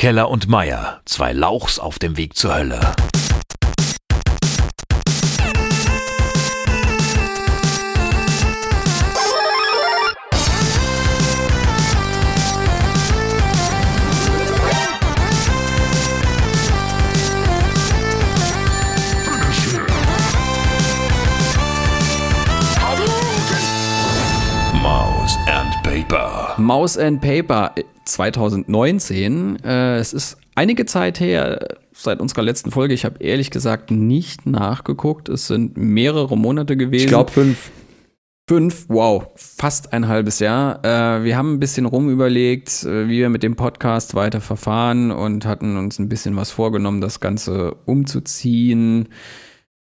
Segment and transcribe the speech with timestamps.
[0.00, 2.80] Keller und Meier, zwei Lauchs auf dem Weg zur Hölle.
[24.72, 26.54] Mouse and Paper.
[26.56, 27.74] Mouse and Paper
[28.12, 29.64] 2019.
[29.64, 32.94] Äh, es ist einige Zeit her, seit unserer letzten Folge.
[32.94, 35.28] Ich habe ehrlich gesagt nicht nachgeguckt.
[35.28, 37.04] Es sind mehrere Monate gewesen.
[37.04, 37.70] Ich glaube fünf.
[38.48, 40.84] Fünf, wow, fast ein halbes Jahr.
[40.84, 45.46] Äh, wir haben ein bisschen rumüberlegt, äh, wie wir mit dem Podcast weiter verfahren und
[45.46, 49.08] hatten uns ein bisschen was vorgenommen, das Ganze umzuziehen,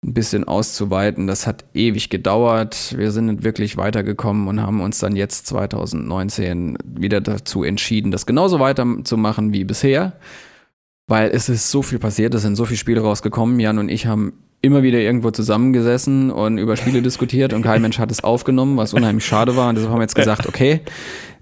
[0.05, 1.27] ein bisschen auszuweiten.
[1.27, 2.95] Das hat ewig gedauert.
[2.97, 8.59] Wir sind wirklich weitergekommen und haben uns dann jetzt 2019 wieder dazu entschieden, das genauso
[8.59, 10.13] weiterzumachen wie bisher.
[11.07, 13.59] Weil es ist so viel passiert, es sind so viele Spiele rausgekommen.
[13.59, 17.99] Jan und ich haben immer wieder irgendwo zusammengesessen und über Spiele diskutiert und kein Mensch
[17.99, 19.69] hat es aufgenommen, was unheimlich schade war.
[19.69, 20.81] Und deshalb haben wir jetzt gesagt, okay,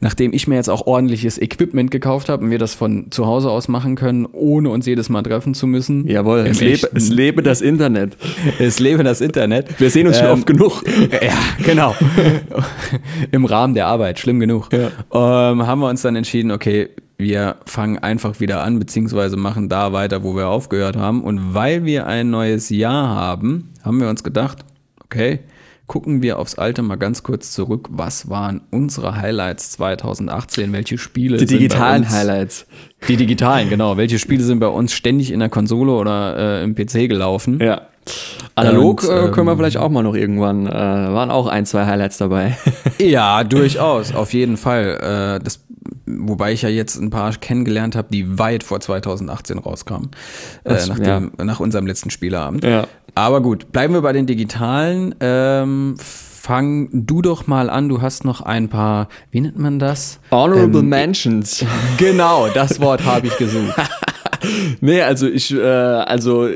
[0.03, 3.49] nachdem ich mir jetzt auch ordentliches Equipment gekauft habe und wir das von zu Hause
[3.49, 6.05] aus machen können, ohne uns jedes Mal treffen zu müssen.
[6.05, 8.17] Jawohl, es, lebe, es lebe das Internet.
[8.59, 9.79] Es lebe das Internet.
[9.79, 10.83] Wir sehen uns schon Ähm, oft genug.
[11.11, 11.95] Ja, genau.
[13.31, 14.69] Im Rahmen der Arbeit, schlimm genug.
[14.73, 19.93] Ähm, haben wir uns dann entschieden, okay, wir fangen einfach wieder an, beziehungsweise machen da
[19.93, 21.23] weiter, wo wir aufgehört haben.
[21.23, 24.65] Und weil wir ein neues Jahr haben, haben wir uns gedacht,
[25.05, 25.39] okay,
[25.93, 27.87] gucken wir aufs Alte mal ganz kurz zurück.
[27.91, 30.73] Was waren unsere Highlights 2018?
[30.73, 32.65] Welche Spiele Die sind bei digitalen uns- Highlights.
[33.07, 33.95] Die digitalen, genau.
[33.95, 37.59] Welche Spiele sind bei uns ständig in der Konsole oder äh, im PC gelaufen?
[37.61, 37.81] Ja.
[38.55, 40.65] Analog Und, äh, können wir ähm, vielleicht auch mal noch irgendwann.
[40.65, 42.57] Äh, waren auch ein, zwei Highlights dabei.
[42.99, 45.37] Ja, durchaus, auf jeden Fall.
[45.39, 45.63] Äh, das,
[46.07, 50.09] wobei ich ja jetzt ein paar kennengelernt habe, die weit vor 2018 rauskamen,
[50.63, 51.19] äh, Das- nach, ja.
[51.43, 52.63] nach unserem letzten Spieleabend.
[52.63, 52.87] Ja.
[53.15, 55.13] Aber gut, bleiben wir bei den digitalen.
[55.19, 57.89] Ähm, fang du doch mal an.
[57.89, 60.19] Du hast noch ein paar, wie nennt man das?
[60.31, 61.63] Honorable Ähm, Mentions.
[61.97, 63.75] Genau, das Wort habe ich gesucht.
[64.81, 66.49] Nee, also ich, äh, also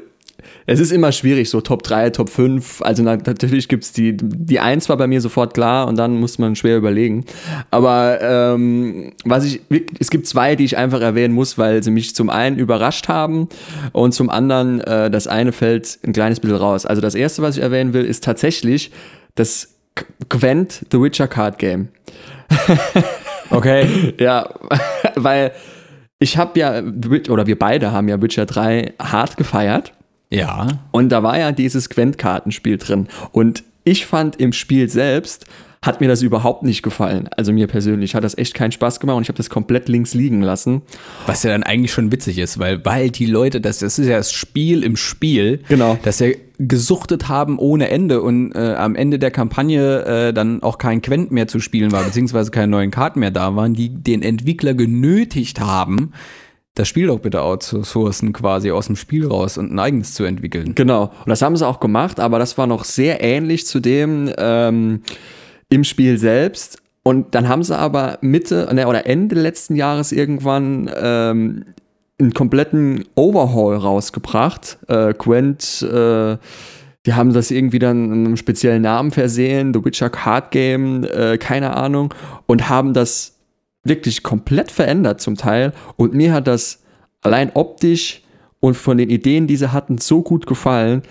[0.67, 2.81] es ist immer schwierig, so Top 3, Top 5.
[2.81, 6.38] Also na, natürlich gibt's die, die 1 war bei mir sofort klar und dann muss
[6.39, 7.25] man schwer überlegen.
[7.72, 9.61] Aber ähm, was ich,
[10.00, 13.47] es gibt zwei, die ich einfach erwähnen muss, weil sie mich zum einen überrascht haben
[13.94, 16.85] und zum anderen, äh, das eine fällt ein kleines bisschen raus.
[16.85, 18.91] Also das erste, was ich erwähnen will, ist tatsächlich
[19.35, 21.88] das Qu- Gwent The Witcher Card Game.
[23.49, 24.13] Okay.
[24.19, 24.49] Ja,
[25.16, 25.51] weil
[26.19, 26.81] ich habe ja,
[27.29, 29.94] oder wir beide haben ja Witcher 3 hart gefeiert.
[30.29, 30.67] Ja.
[30.91, 33.07] Und da war ja dieses Gwent-Kartenspiel drin.
[33.31, 35.45] Und ich fand im Spiel selbst,
[35.81, 37.29] hat mir das überhaupt nicht gefallen.
[37.38, 40.13] Also mir persönlich hat das echt keinen Spaß gemacht und ich habe das komplett links
[40.13, 40.81] liegen lassen.
[41.27, 44.17] Was ja dann eigentlich schon witzig ist, weil, weil die Leute, das, das ist ja
[44.17, 45.97] das Spiel im Spiel, Genau.
[46.03, 50.79] dass sie gesuchtet haben ohne Ende und äh, am Ende der Kampagne äh, dann auch
[50.79, 54.23] kein Quent mehr zu spielen war, beziehungsweise keine neuen Karten mehr da waren, die den
[54.23, 56.11] Entwickler genötigt haben,
[56.77, 60.75] das Spiel doch bitte outzusourcen, quasi aus dem Spiel raus und ein eigenes zu entwickeln.
[60.75, 61.05] Genau.
[61.05, 65.01] Und das haben sie auch gemacht, aber das war noch sehr ähnlich zu dem ähm,
[65.69, 66.81] im Spiel selbst.
[67.03, 71.66] Und dann haben sie aber Mitte ne, oder Ende letzten Jahres irgendwann ähm,
[72.19, 74.77] einen kompletten Overhaul rausgebracht.
[74.87, 76.37] Äh, Gwent, äh,
[77.05, 81.75] die haben das irgendwie dann einem speziellen Namen versehen, The Witcher Card Game, äh, keine
[81.75, 82.13] Ahnung,
[82.45, 83.36] und haben das
[83.87, 85.73] wirklich komplett verändert zum Teil.
[85.95, 86.83] Und mir hat das
[87.21, 88.21] allein optisch
[88.59, 91.03] und von den Ideen, die sie hatten, so gut gefallen.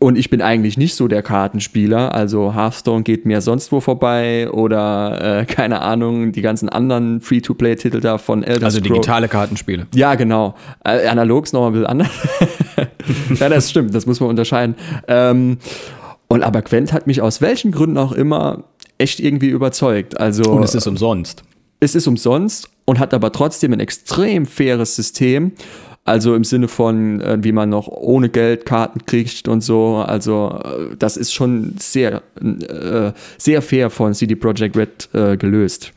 [0.00, 2.14] Und ich bin eigentlich nicht so der Kartenspieler.
[2.14, 8.00] Also Hearthstone geht mir sonst wo vorbei oder äh, keine Ahnung, die ganzen anderen Free-to-Play-Titel
[8.00, 8.92] da von Elder Also Scrolls.
[8.94, 9.88] digitale Kartenspiele.
[9.94, 10.54] Ja, genau.
[10.84, 12.08] Äh, analog ist noch mal ein bisschen anders.
[13.40, 14.76] ja, das stimmt, das muss man unterscheiden.
[15.08, 15.58] Ähm,
[16.28, 18.64] und aber Gwent hat mich aus welchen Gründen auch immer
[18.98, 20.20] echt irgendwie überzeugt.
[20.20, 21.42] Also Und es ist umsonst.
[21.80, 25.52] Es ist umsonst und hat aber trotzdem ein extrem faires System.
[26.04, 29.96] Also im Sinne von, äh, wie man noch ohne Geld Karten kriegt und so.
[29.96, 35.92] Also äh, das ist schon sehr, äh, sehr fair von CD Projekt Red gelöst.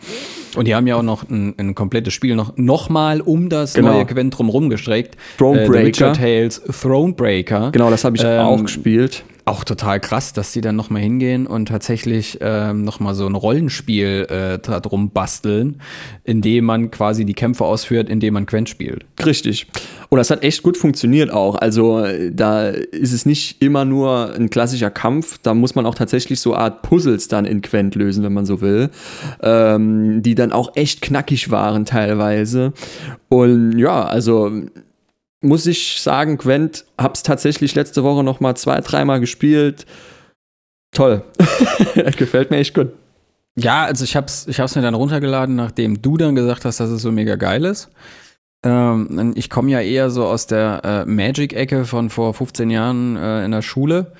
[0.58, 3.74] Und die haben ja auch noch ein, ein komplettes Spiel noch, noch mal um das
[3.74, 3.94] Genau.
[3.94, 5.16] neue Quent drumherum gestrickt.
[5.38, 5.76] Thronebreaker.
[5.76, 7.72] Äh, The Witcher Tales Thronebreaker.
[7.72, 9.24] Genau, das habe ich Ähm, auch gespielt.
[9.52, 14.28] Auch total krass, dass die dann nochmal hingehen und tatsächlich ähm, nochmal so ein Rollenspiel
[14.30, 15.82] äh, drum basteln,
[16.24, 19.06] indem man quasi die Kämpfe ausführt, indem man Quent spielt.
[19.24, 19.68] Richtig.
[20.10, 21.56] Und das hat echt gut funktioniert auch.
[21.56, 26.40] Also da ist es nicht immer nur ein klassischer Kampf, da muss man auch tatsächlich
[26.40, 28.90] so Art Puzzles dann in Quent lösen, wenn man so will,
[29.44, 32.72] ähm, die dann auch echt knackig waren teilweise.
[33.28, 34.50] Und ja, also
[35.42, 39.86] muss ich sagen, Gwent, hab's tatsächlich letzte Woche noch mal zwei, dreimal gespielt.
[40.94, 41.24] Toll.
[42.18, 42.92] Gefällt mir echt gut.
[43.58, 46.90] Ja, also ich hab's, ich hab's mir dann runtergeladen, nachdem du dann gesagt hast, dass
[46.90, 47.90] es so mega geil ist.
[48.64, 53.44] Ähm, ich komme ja eher so aus der äh, Magic-Ecke von vor 15 Jahren äh,
[53.44, 54.14] in der Schule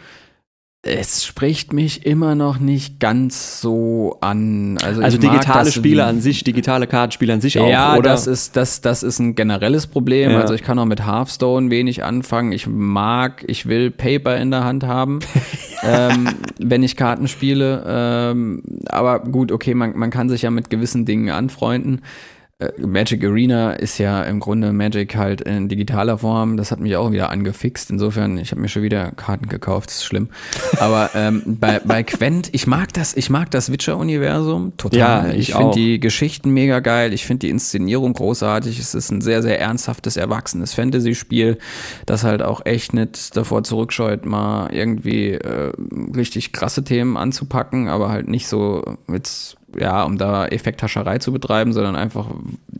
[0.84, 4.80] es spricht mich immer noch nicht ganz so an.
[4.84, 8.56] Also, also digitale Spiele an sich, digitale Kartenspiele an sich ja, auch, Ja, das ist,
[8.56, 10.32] das, das ist ein generelles Problem.
[10.32, 10.40] Ja.
[10.40, 12.52] Also ich kann auch mit Hearthstone wenig anfangen.
[12.52, 15.20] Ich mag, ich will Paper in der Hand haben,
[15.84, 17.84] ähm, wenn ich Karten spiele.
[17.86, 22.02] Ähm, aber gut, okay, man, man kann sich ja mit gewissen Dingen anfreunden.
[22.62, 26.58] Äh, Magic Arena ist ja im Grunde Magic halt in digitaler Form.
[26.58, 27.90] Das hat mich auch wieder angefixt.
[27.90, 30.30] Insofern, ich habe mir schon wieder Karten gekauft, das ist schlimm.
[30.80, 35.00] Aber ähm, bei, bei Quent, ich mag das, ich mag das Witcher-Universum total.
[35.00, 38.80] Ja, ich, ich finde die Geschichten mega geil, ich finde die Inszenierung großartig.
[38.80, 41.58] Es ist ein sehr, sehr ernsthaftes, erwachsenes Fantasy-Spiel,
[42.06, 45.72] das halt auch echt nicht davor zurückscheut, mal irgendwie äh,
[46.16, 51.74] richtig krasse Themen anzupacken, aber halt nicht so mit ja, um da Effekthascherei zu betreiben,
[51.74, 52.28] sondern einfach,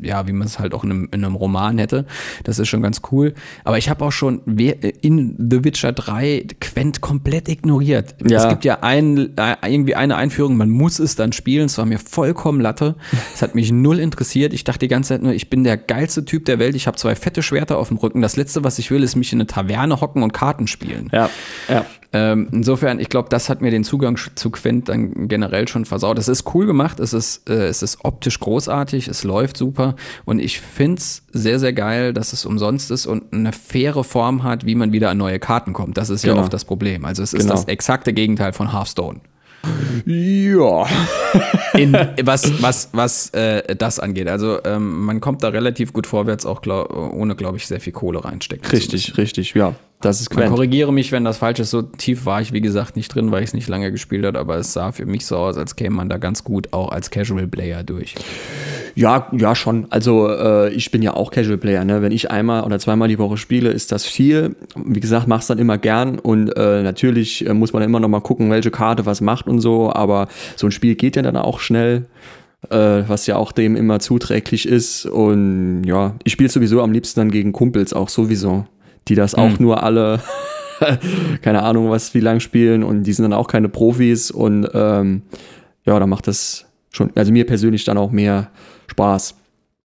[0.02, 2.06] ja, wie man es halt auch in einem, in einem, Roman hätte.
[2.44, 3.34] Das ist schon ganz cool.
[3.64, 8.16] Aber ich habe auch schon in The Witcher 3 Quent komplett ignoriert.
[8.28, 8.44] Ja.
[8.44, 11.66] Es gibt ja ein, äh, irgendwie eine Einführung, man muss es dann spielen.
[11.66, 12.96] Es war mir vollkommen Latte.
[13.34, 14.54] Es hat mich null interessiert.
[14.54, 16.76] Ich dachte die ganze Zeit nur, ich bin der geilste Typ der Welt.
[16.76, 18.22] Ich habe zwei fette Schwerter auf dem Rücken.
[18.22, 21.10] Das Letzte, was ich will, ist mich in eine Taverne hocken und Karten spielen.
[21.12, 21.30] Ja,
[21.70, 21.86] ja.
[22.14, 26.20] Ähm, insofern, ich glaube, das hat mir den Zugang zu Quent dann generell schon versaut.
[26.20, 29.96] Es ist cool gemacht, es ist, äh, es ist optisch großartig, es läuft super
[30.26, 34.44] und ich finde es sehr, sehr geil, dass es umsonst ist und eine faire Form
[34.44, 35.98] hat, wie man wieder an neue Karten kommt.
[35.98, 36.36] Das ist genau.
[36.36, 37.06] ja oft das Problem.
[37.06, 37.54] Also es ist genau.
[37.54, 39.22] das exakte Gegenteil von Hearthstone.
[40.06, 40.88] Ja.
[41.78, 41.94] In,
[42.24, 44.28] was was, was äh, das angeht.
[44.28, 47.94] Also ähm, man kommt da relativ gut vorwärts, auch glaub, ohne, glaube ich, sehr viel
[47.94, 48.70] Kohle reinstecken.
[48.72, 49.76] Richtig, richtig, ja.
[50.02, 50.50] Das ist Quent.
[50.50, 51.70] Man korrigiere mich, wenn das falsch ist.
[51.70, 54.40] So tief war ich, wie gesagt, nicht drin, weil ich es nicht lange gespielt habe,
[54.40, 57.12] aber es sah für mich so aus, als käme man da ganz gut auch als
[57.12, 58.16] Casual Player durch.
[58.96, 59.86] Ja, ja, schon.
[59.92, 61.86] Also äh, ich bin ja auch Casual Player.
[61.86, 62.02] Ne?
[62.02, 64.56] Wenn ich einmal oder zweimal die Woche spiele, ist das viel.
[64.76, 68.22] Wie gesagt, mach's dann immer gern und äh, natürlich äh, muss man immer noch mal
[68.22, 69.94] gucken, welche Karte was macht und so.
[69.94, 72.08] Aber so ein Spiel geht ja dann auch schnell.
[72.70, 75.08] Äh, was ja auch dem immer zuträglich ist.
[75.08, 78.66] Und ja, ich spiele sowieso am liebsten dann gegen Kumpels auch sowieso
[79.08, 79.58] die das auch mhm.
[79.60, 80.20] nur alle,
[81.42, 85.24] keine Ahnung, was wie lang spielen und die sind dann auch keine Profis und ähm,
[85.86, 88.50] ja, da macht das schon, also mir persönlich dann auch mehr
[88.88, 89.36] Spaß.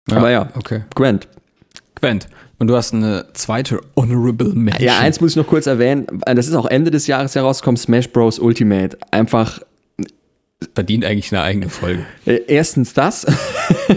[0.10, 0.84] Ja, Aber ja, okay.
[0.96, 1.28] Gwent.
[1.96, 2.28] Gwent.
[2.60, 4.86] Und du hast eine zweite Honorable Mention.
[4.86, 6.06] Ja, eins muss ich noch kurz erwähnen.
[6.26, 8.38] Das ist auch Ende des Jahres herausgekommen, Smash Bros.
[8.38, 9.00] Ultimate.
[9.10, 9.60] Einfach
[10.74, 12.06] verdient eigentlich eine eigene Folge.
[12.26, 13.26] Äh, erstens das.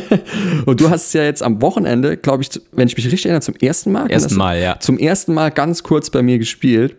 [0.67, 3.43] und du hast es ja jetzt am Wochenende, glaube ich, wenn ich mich richtig erinnere,
[3.43, 4.11] zum ersten Mal.
[4.11, 4.79] Ersten Mal, ja.
[4.81, 6.97] Zum ersten Mal ganz kurz bei mir gespielt.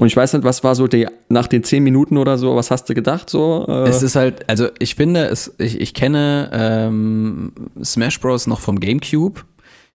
[0.00, 2.72] Und ich weiß nicht, was war so die, nach den zehn Minuten oder so, was
[2.72, 3.30] hast du gedacht?
[3.30, 3.88] So, äh?
[3.88, 7.52] Es ist halt, also ich finde, es, ich, ich kenne ähm,
[7.82, 8.48] Smash Bros.
[8.48, 9.42] noch vom GameCube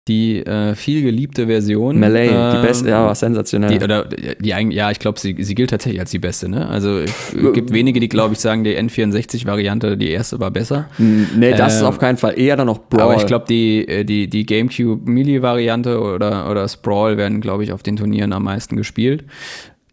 [0.07, 1.99] die äh, viel geliebte Version.
[1.99, 3.79] Melee, äh, die beste, ja, war sensationell.
[3.79, 6.69] Die, oder die eigentlich, ja, ich glaube, sie, sie gilt tatsächlich als die beste, ne?
[6.69, 10.91] Also es gibt wenige, die, glaube ich, sagen, die N64-Variante, die erste war besser.
[10.99, 13.03] Nee, das äh, ist auf keinen Fall eher dann noch Brawl.
[13.03, 17.73] Aber ich glaube, die, äh, die, die GameCube Melee-Variante oder, oder Sprawl werden, glaube ich,
[17.73, 19.25] auf den Turnieren am meisten gespielt.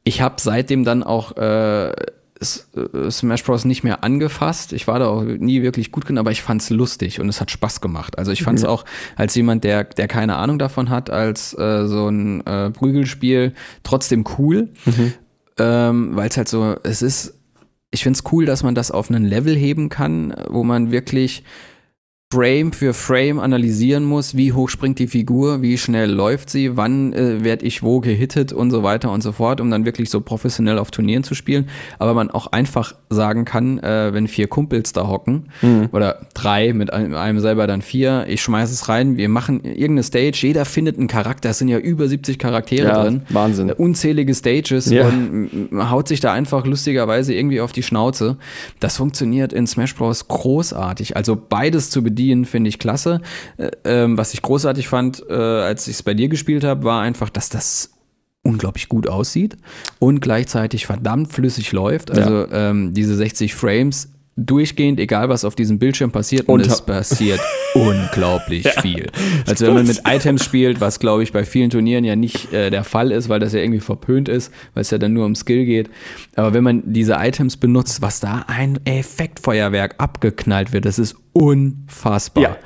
[0.03, 1.93] Ich habe seitdem dann auch äh,
[2.43, 3.65] Smash Bros.
[3.65, 4.73] nicht mehr angefasst.
[4.73, 7.39] Ich war da auch nie wirklich gut drin, aber ich fand es lustig und es
[7.39, 8.17] hat Spaß gemacht.
[8.17, 8.71] Also ich fand es mhm.
[8.71, 13.53] auch als jemand, der, der keine Ahnung davon hat, als äh, so ein äh, Prügelspiel
[13.83, 15.13] trotzdem cool, mhm.
[15.59, 17.35] ähm, weil es halt so, es ist,
[17.91, 21.43] ich finde es cool, dass man das auf einen Level heben kann, wo man wirklich
[22.31, 27.11] Frame für Frame analysieren muss, wie hoch springt die Figur, wie schnell läuft sie, wann
[27.11, 30.21] äh, werde ich wo gehittet und so weiter und so fort, um dann wirklich so
[30.21, 31.67] professionell auf Turnieren zu spielen.
[31.99, 35.89] Aber man auch einfach sagen kann, äh, wenn vier Kumpels da hocken mhm.
[35.91, 40.03] oder drei, mit einem, einem, selber dann vier, ich schmeiße es rein, wir machen irgendeine
[40.03, 43.23] Stage, jeder findet einen Charakter, es sind ja über 70 Charaktere ja, drin.
[43.27, 43.69] Wahnsinn.
[43.69, 45.05] Äh, unzählige Stages ja.
[45.05, 48.37] und haut sich da einfach lustigerweise irgendwie auf die Schnauze.
[48.79, 50.29] Das funktioniert in Smash Bros.
[50.29, 51.17] großartig.
[51.17, 53.21] Also beides zu bedienen bedienen, finde ich klasse.
[53.57, 57.01] Äh, ähm, was ich großartig fand, äh, als ich es bei dir gespielt habe, war
[57.01, 57.91] einfach, dass das
[58.43, 59.57] unglaublich gut aussieht
[59.99, 62.09] und gleichzeitig verdammt flüssig läuft.
[62.09, 67.39] Also ähm, diese 60 Frames durchgehend, egal was auf diesem Bildschirm passiert, und, es passiert
[67.73, 69.07] unglaublich viel.
[69.45, 72.69] Also wenn man mit Items spielt, was glaube ich bei vielen Turnieren ja nicht äh,
[72.69, 75.35] der Fall ist, weil das ja irgendwie verpönt ist, weil es ja dann nur um
[75.35, 75.89] Skill geht.
[76.35, 82.43] Aber wenn man diese Items benutzt, was da ein Effektfeuerwerk abgeknallt wird, das ist unfassbar.
[82.43, 82.57] Ja.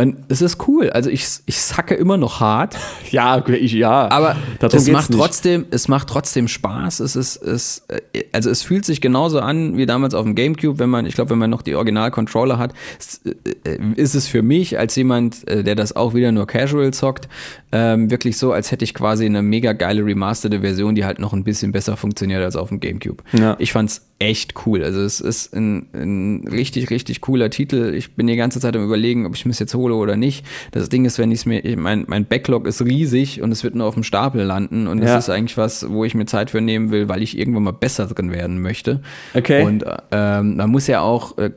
[0.00, 0.88] Und es ist cool.
[0.88, 2.76] Also ich, ich sacke immer noch hart.
[3.10, 4.08] Ja, ich, ja.
[4.08, 5.18] Aber Darum es macht, nicht.
[5.18, 7.00] trotzdem, es macht trotzdem Spaß.
[7.00, 10.78] Es ist, es, äh, also es fühlt sich genauso an wie damals auf dem Gamecube,
[10.78, 13.20] wenn man, ich glaube, wenn man noch die Original-Controller hat, es,
[13.64, 17.28] äh, ist es für mich als jemand, äh, der das auch wieder nur casual zockt,
[17.72, 21.32] ähm, wirklich so, als hätte ich quasi eine mega geile remasterte Version, die halt noch
[21.32, 23.22] ein bisschen besser funktioniert als auf dem Gamecube.
[23.32, 23.56] Ja.
[23.60, 24.82] Ich fand's echt cool.
[24.84, 27.94] Also es ist ein, ein richtig, richtig cooler Titel.
[27.96, 30.44] Ich bin die ganze Zeit am überlegen, ob ich mir jetzt hole oder nicht.
[30.72, 33.74] Das Ding ist, wenn ich es mir, mein, mein Backlog ist riesig und es wird
[33.76, 35.16] nur auf dem Stapel landen und Ja.
[35.16, 37.70] es ist eigentlich was, wo ich mir Zeit für nehmen will, weil ich irgendwann mal
[37.72, 39.00] besser drin werden möchte.
[39.32, 39.62] Okay.
[39.64, 41.50] Und ähm, man muss ja auch, äh,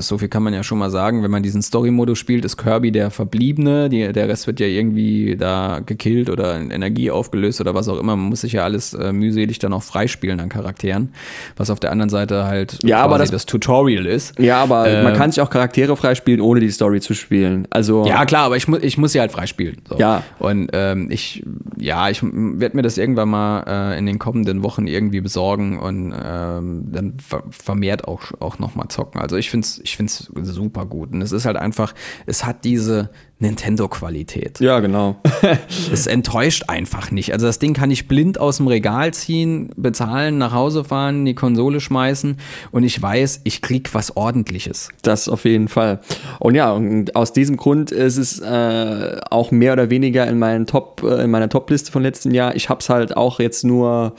[0.00, 2.90] so viel kann man ja schon mal sagen, wenn man diesen Story-Modus spielt, ist Kirby
[2.90, 7.74] der Verbliebene, die, der Rest wird ja irgendwie da gekillt oder in Energie aufgelöst oder
[7.74, 8.16] was auch immer.
[8.16, 11.12] Man muss sich ja alles äh, mühselig dann auch freispielen an Charakteren,
[11.56, 14.36] was auf der anderen Seite halt Ja, aber das- das Tutorial ist.
[14.38, 17.68] ja, aber man Ähm, kann sich auch Charaktere freispielen, ohne die Story zu spielen.
[17.70, 19.76] Also, Ja, klar, aber ich, mu ich muss sie halt freispielen.
[19.88, 19.96] So.
[19.98, 20.24] Ja.
[20.40, 21.44] Und ähm, ich,
[21.78, 26.12] ja, ich werde mir das irgendwann mal äh, in den kommenden Wochen irgendwie besorgen und
[26.20, 29.20] ähm, dann ver vermehrt auch, auch nochmal zocken.
[29.20, 31.12] Also ich finde es ich find's super gut.
[31.12, 31.94] Und es ist halt einfach,
[32.26, 33.10] es hat diese
[33.40, 34.58] Nintendo-Qualität.
[34.60, 35.16] ja genau.
[35.92, 37.32] Es enttäuscht einfach nicht.
[37.32, 41.34] Also das Ding kann ich blind aus dem Regal ziehen, bezahlen, nach Hause fahren, die
[41.34, 42.36] Konsole schmeißen
[42.72, 44.88] und ich weiß, ich krieg was ordentliches.
[45.02, 46.00] Das auf jeden Fall.
[46.40, 50.66] Und ja, und aus diesem Grund ist es äh, auch mehr oder weniger in, meinen
[50.66, 52.56] Top, äh, in meiner Top-Liste von letzten Jahr.
[52.56, 54.14] Ich habe es halt auch jetzt nur,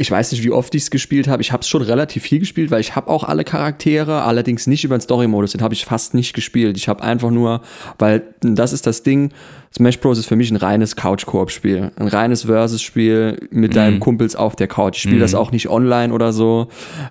[0.00, 1.42] ich weiß nicht, wie oft ich es gespielt habe.
[1.42, 4.84] Ich habe es schon relativ viel gespielt, weil ich habe auch alle Charaktere, allerdings nicht
[4.84, 5.52] über den Story-Modus.
[5.52, 6.76] Den habe ich fast nicht gespielt.
[6.76, 7.60] Ich habe einfach nur,
[7.98, 9.30] weil das ist das Ding,
[9.76, 10.18] Smash Bros.
[10.18, 11.90] ist für mich ein reines Couch-Koop-Spiel.
[11.96, 14.96] Ein reines Versus-Spiel mit deinen Kumpels auf der Couch.
[14.98, 16.68] Ich spiele das auch nicht online oder so.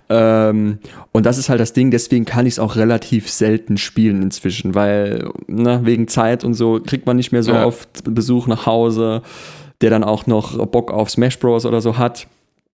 [0.10, 0.80] Ähm,
[1.12, 4.76] und das ist halt das Ding, deswegen kann ich es auch relativ selten spielen inzwischen,
[4.76, 7.66] weil ne, wegen Zeit und so kriegt man nicht mehr so Ja.
[7.66, 9.22] oft Besuch nach Hause,
[9.82, 11.66] der dann auch noch Bock auf Smash Bros.
[11.66, 12.28] oder so hat.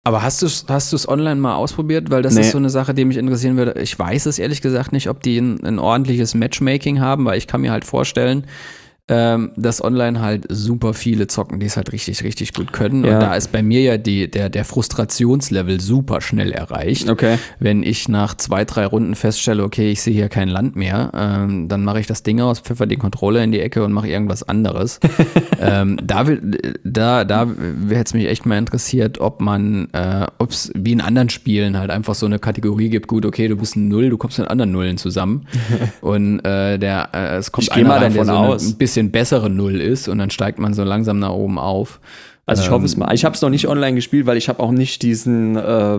[0.06, 2.10] Aber hast du es hast du's online mal ausprobiert?
[2.10, 2.42] Weil das Nee.
[2.42, 3.80] ist so eine Sache, die mich interessieren würde.
[3.80, 7.48] Ich weiß es ehrlich gesagt nicht, ob die ein, ein ordentliches Matchmaking haben, weil ich
[7.48, 8.44] kann mir halt vorstellen,
[9.08, 13.04] ähm, dass online halt super viele zocken, die es halt richtig, richtig gut können.
[13.04, 13.14] Ja.
[13.14, 17.08] Und da ist bei mir ja die, der, der Frustrationslevel super schnell erreicht.
[17.08, 17.38] Okay.
[17.60, 21.68] Wenn ich nach zwei, drei Runden feststelle, okay, ich sehe hier kein Land mehr, ähm,
[21.68, 24.42] dann mache ich das Ding aus, pfeffer den Controller in die Ecke und mache irgendwas
[24.42, 24.98] anderes.
[25.60, 27.46] ähm, da will, da, da
[27.88, 31.78] hätte es mich echt mal interessiert, ob man, äh, ob es wie in anderen Spielen
[31.78, 34.48] halt einfach so eine Kategorie gibt, gut, okay, du bist ein Null, du kommst mit
[34.48, 35.46] anderen Nullen zusammen.
[36.00, 38.66] und äh, der, äh, es kommt Ich einer mal rein, der davon so eine, aus.
[38.66, 42.00] ein bisschen bessere Null ist und dann steigt man so langsam nach oben auf.
[42.48, 43.12] Also ich hoffe es mal.
[43.12, 45.98] Ich habe es noch nicht online gespielt, weil ich habe auch nicht diesen äh,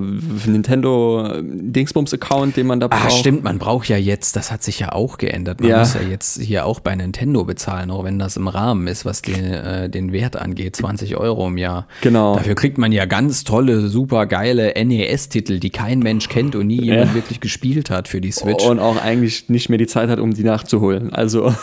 [0.50, 3.12] Nintendo Dingsbums-Account, den man da Ah, braucht.
[3.20, 5.60] stimmt, man braucht ja jetzt, das hat sich ja auch geändert.
[5.60, 5.80] Man Ja.
[5.80, 9.22] muss ja jetzt hier auch bei Nintendo bezahlen, auch wenn das im Rahmen ist, was
[9.22, 11.86] den, äh, den Wert angeht, 20 Euro im Jahr.
[12.02, 12.38] Genau.
[12.38, 16.82] Dafür kriegt man ja ganz tolle, super geile NES-Titel, die kein Mensch kennt und nie
[16.82, 18.66] jemand wirklich gespielt hat für die Switch.
[18.66, 21.12] Und auch eigentlich nicht mehr die Zeit hat, um die nachzuholen.
[21.14, 21.54] Also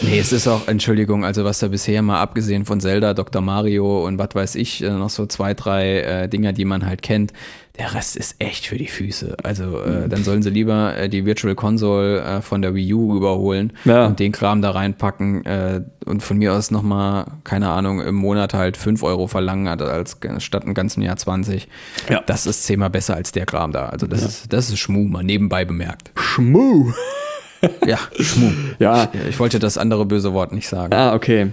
[0.00, 3.42] Nee, es ist auch, Entschuldigung, also was da bisher mal abgesehen von Zelda, Dr.
[3.42, 7.02] Mario und was weiß ich, äh, noch so zwei, drei äh, Dinger, die man halt
[7.02, 7.32] kennt,
[7.78, 9.36] der Rest ist echt für die Füße.
[9.44, 13.14] Also äh, dann sollen sie lieber äh, die Virtual Console äh, von der Wii U
[13.16, 14.06] überholen Ja.
[14.06, 18.52] und den Kram da reinpacken äh, und von mir aus nochmal, keine Ahnung, im Monat
[18.52, 21.68] halt 5 Euro verlangen, als statt im ganzen Jahr 20.
[22.10, 22.20] Ja.
[22.26, 23.90] Das ist zehnmal besser als der Kram da.
[23.90, 26.10] Also das ist, das ist Schmu, mal nebenbei bemerkt.
[26.16, 26.92] Schmu.
[27.86, 28.50] Ja, Schmu.
[28.78, 29.08] Ja.
[29.12, 30.92] Ich, ich wollte das andere böse Wort nicht sagen.
[30.94, 31.48] Ah, okay.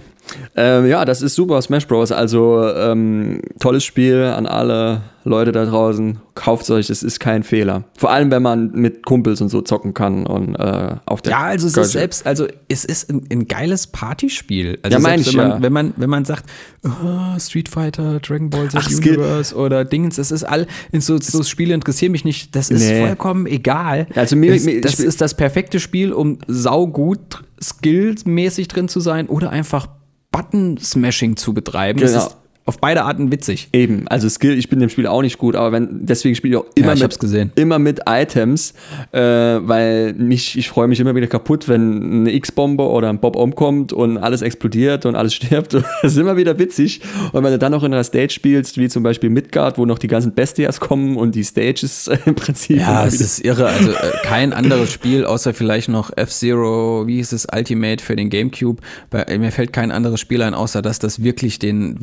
[0.56, 2.10] Ähm, ja, das ist super Smash Bros.
[2.12, 6.18] Also ähm, tolles Spiel an alle Leute da draußen.
[6.34, 7.84] Kauft euch, es ist kein Fehler.
[7.96, 11.38] Vor allem, wenn man mit Kumpels und so zocken kann und äh, auf der Ja,
[11.44, 11.86] also es Gürtel.
[11.86, 14.78] ist selbst, also es ist ein, ein geiles Partyspiel.
[14.82, 15.54] Also Ja, mein selbst ich, wenn, ja.
[15.54, 16.44] man, wenn man wenn man sagt,
[16.84, 21.42] oh, Street Fighter, Dragon Ball Z Ach, Universe oder Dings, es ist all so, so
[21.42, 22.54] Spiele interessieren mich nicht.
[22.54, 23.00] Das ist Nee.
[23.06, 24.06] vollkommen egal.
[24.14, 29.50] Also mir- mir- das ist das perfekte Spiel, um saugut skillsmäßig drin zu sein oder
[29.50, 29.88] einfach
[30.36, 32.00] Button Smashing zu betreiben.
[32.00, 32.26] Das Genau.
[32.26, 32.36] ist
[32.66, 33.68] auf beide Arten witzig.
[33.72, 36.60] Eben, also Skill, ich bin im Spiel auch nicht gut, aber wenn, deswegen spiele ich
[36.60, 38.74] auch immer, Ja, ich mit, immer mit Items,
[39.12, 43.36] äh, weil mich, ich freue mich immer wieder kaputt, wenn eine X-Bombe oder ein Bob
[43.36, 45.74] umkommt und alles explodiert und alles stirbt.
[45.74, 47.00] Das ist immer wieder witzig.
[47.32, 49.98] Und wenn du dann noch in einer Stage spielst, wie zum Beispiel Midgard, wo noch
[49.98, 52.80] die ganzen Bestias kommen und die Stages im Prinzip.
[52.80, 53.66] Ja, es ist irre.
[53.66, 58.28] Also äh, kein anderes Spiel, außer vielleicht noch F-Zero, wie hieß es, Ultimate für den
[58.28, 58.82] Gamecube.
[59.10, 62.02] Bei, äh, mir fällt kein anderes Spiel ein, außer dass das wirklich den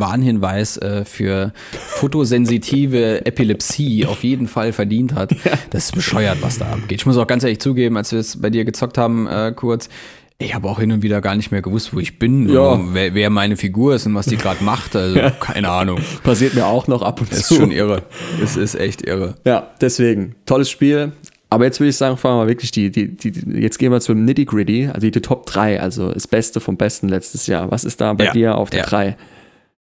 [0.54, 5.36] Warnhinweis äh, für fotosensitive Epilepsie auf jeden Fall verdient hat.
[5.72, 7.00] Das ist bescheuert, was da abgeht.
[7.00, 9.90] Ich muss auch ganz ehrlich zugeben, als wir es bei dir gezockt haben, äh, kurz,
[10.38, 12.80] ich habe auch hin und wieder gar nicht mehr gewusst, wo ich bin, Ja.
[12.94, 14.96] wer, wer meine Figur ist und was die gerade macht.
[14.96, 16.00] Also keine Ahnung.
[16.24, 17.54] passiert mir auch noch ab und Das zu.
[17.56, 18.04] ist schon irre.
[18.44, 19.36] Es ist echt irre.
[19.46, 21.12] Ja, deswegen, tolles Spiel.
[21.50, 23.32] Aber jetzt würde ich sagen, fahren wir wirklich die, die, die,
[23.62, 27.10] jetzt gehen wir zum Nitty Gritty, also die Top 3, also das Beste vom Besten
[27.10, 27.70] letztes Jahr.
[27.70, 28.86] Was ist da bei Ja, dir auf der ja.
[28.88, 29.18] 3?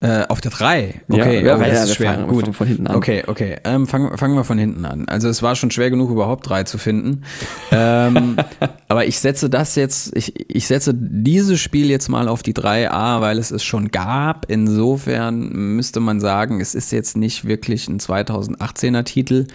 [0.03, 1.01] Äh, auf der 3.
[1.07, 2.17] Ja, Okay, ja, oh, ja, das wir ist schwer.
[2.27, 2.43] Gut.
[2.43, 2.97] fangen von hinten an.
[2.97, 3.57] Okay, okay.
[3.63, 5.07] Ähm, fangen, fangen wir von hinten an.
[5.09, 7.23] Also es war schon schwer genug, überhaupt 3 zu finden.
[7.71, 8.35] ähm,
[8.89, 13.21] aber ich setze das jetzt, ich, ich setze dieses Spiel jetzt mal auf die 3a,
[13.21, 14.47] weil es es schon gab.
[14.49, 19.47] Insofern müsste man sagen, es ist jetzt nicht wirklich ein 2018er Titel.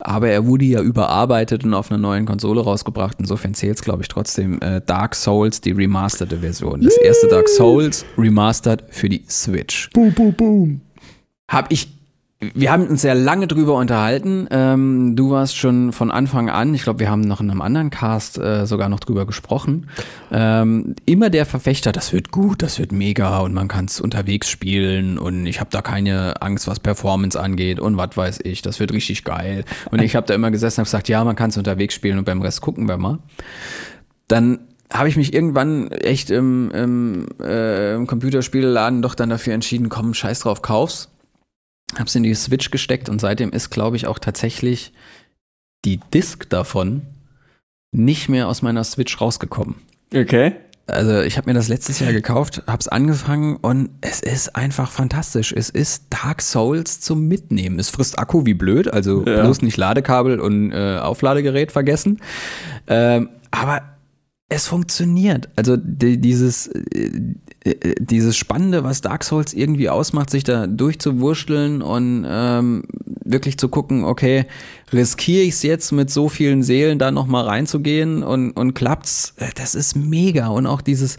[0.00, 3.16] Aber er wurde ja überarbeitet und auf einer neuen Konsole rausgebracht.
[3.18, 6.82] Insofern zählt es, glaube ich, trotzdem äh, Dark Souls, die remasterte Version.
[6.82, 9.90] Das erste Dark Souls remastered für die Switch.
[9.90, 10.80] Boom, boom, boom.
[11.50, 11.97] Hab ich.
[12.40, 14.46] Wir haben uns sehr lange drüber unterhalten.
[14.52, 17.90] Ähm, du warst schon von Anfang an, ich glaube, wir haben noch in einem anderen
[17.90, 19.88] Cast äh, sogar noch drüber gesprochen.
[20.30, 24.48] Ähm, immer der Verfechter, das wird gut, das wird mega und man kann es unterwegs
[24.48, 28.78] spielen und ich habe da keine Angst, was Performance angeht und was weiß ich, das
[28.78, 29.64] wird richtig geil.
[29.90, 32.24] Und ich habe da immer gesessen und gesagt, ja, man kann es unterwegs spielen und
[32.24, 33.18] beim Rest gucken wir mal.
[34.28, 34.60] Dann
[34.92, 40.14] habe ich mich irgendwann echt im, im, äh, im Computerspielladen doch dann dafür entschieden, komm,
[40.14, 41.08] scheiß drauf, kauf's.
[41.96, 44.92] Hab's in die Switch gesteckt und seitdem ist, glaube ich, auch tatsächlich
[45.84, 47.02] die Disk davon
[47.92, 49.76] nicht mehr aus meiner Switch rausgekommen.
[50.14, 50.54] Okay.
[50.86, 55.52] Also ich habe mir das letztes Jahr gekauft, hab's angefangen und es ist einfach fantastisch.
[55.52, 57.78] Es ist Dark Souls zum Mitnehmen.
[57.78, 59.42] Es frisst Akku wie blöd, also Ja.
[59.42, 62.20] bloß nicht Ladekabel und äh, Aufladegerät vergessen.
[62.86, 63.82] Ähm, aber
[64.50, 65.48] es funktioniert.
[65.56, 67.10] Also die, dieses, äh,
[67.64, 72.84] äh, dieses Spannende, was Dark Souls irgendwie ausmacht, sich da durchzuwurschteln und ähm,
[73.24, 74.46] wirklich zu gucken, okay,
[74.90, 79.50] riskiere ich es jetzt mit so vielen Seelen da nochmal reinzugehen und, und klappt's, Äh,
[79.54, 80.48] das ist mega.
[80.48, 81.18] Und auch dieses,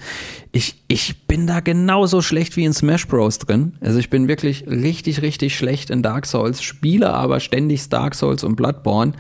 [0.52, 3.38] ich, ich bin da genauso schlecht wie in Smash Bros.
[3.38, 3.74] drin.
[3.80, 8.44] Also ich bin wirklich richtig, richtig schlecht in Dark Souls, spiele aber ständig Dark Souls
[8.44, 9.14] und Bloodborne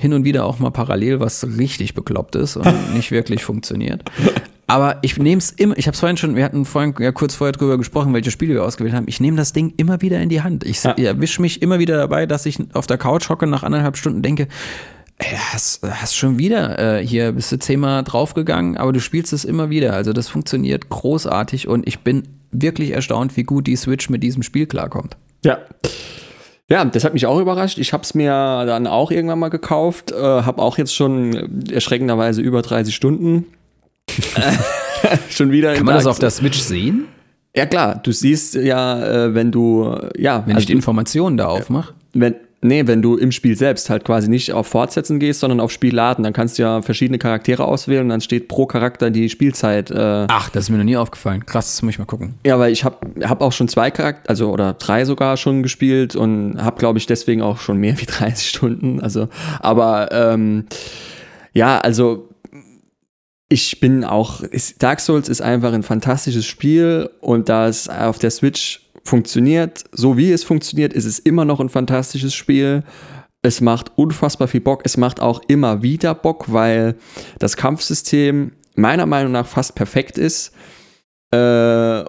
[0.00, 4.02] hin und wieder auch mal parallel, was richtig bekloppt ist und nicht wirklich funktioniert.
[4.66, 7.34] Aber ich nehme es immer, ich habe es vorhin schon, wir hatten vorhin ja kurz
[7.34, 9.06] vorher drüber gesprochen, welche Spiele wir ausgewählt haben.
[9.08, 10.64] Ich nehme das Ding immer wieder in die Hand.
[10.64, 10.92] Ich Ja.
[10.92, 14.46] erwische mich immer wieder dabei, dass ich auf der Couch hocke nach anderthalb Stunden denke,
[15.18, 19.44] ey, hast, hast schon wieder äh, hier, bist du zehnmal draufgegangen, aber du spielst es
[19.44, 19.92] immer wieder.
[19.92, 24.42] Also das funktioniert großartig und ich bin wirklich erstaunt, wie gut die Switch mit diesem
[24.44, 25.16] Spiel klarkommt.
[25.44, 25.58] Ja.
[26.70, 27.78] Ja, das hat mich auch überrascht.
[27.78, 31.74] Ich habe es mir dann auch irgendwann mal gekauft, äh, habe auch jetzt schon äh,
[31.74, 33.46] erschreckenderweise über 30 Stunden.
[35.30, 37.06] schon wieder Kann man das Dark auf der Switch sehen,
[37.56, 41.46] Ja klar, du siehst ja, äh, wenn du ja, wenn also ich die Informationen da
[41.46, 41.94] aufmache?
[42.12, 45.70] wenn nee, wenn du im Spiel selbst halt quasi nicht auf Fortsetzen gehst, sondern auf
[45.70, 49.28] Spiel laden, dann kannst du ja verschiedene Charaktere auswählen und dann steht pro Charakter die
[49.28, 49.90] Spielzeit.
[49.90, 51.46] Äh, Ach, das ist mir noch nie aufgefallen.
[51.46, 52.34] Krass, das muss ich mal gucken.
[52.44, 56.16] Ja, weil ich habe hab auch schon zwei Charakter, also oder drei sogar schon gespielt
[56.16, 59.00] und habe, glaube ich, deswegen auch schon mehr wie 30 Stunden.
[59.00, 59.28] Also,
[59.60, 60.66] aber ähm,
[61.52, 62.28] ja, also
[63.48, 64.42] ich bin auch,
[64.78, 70.16] Dark Souls ist einfach ein fantastisches Spiel und da es auf der Switch funktioniert, so
[70.16, 72.84] wie es funktioniert, ist es immer noch ein fantastisches Spiel.
[73.42, 74.82] Es macht unfassbar viel Bock.
[74.84, 76.96] Es macht auch immer wieder Bock, weil
[77.38, 80.52] das Kampfsystem meiner Meinung nach fast perfekt ist.
[81.30, 82.04] Äh,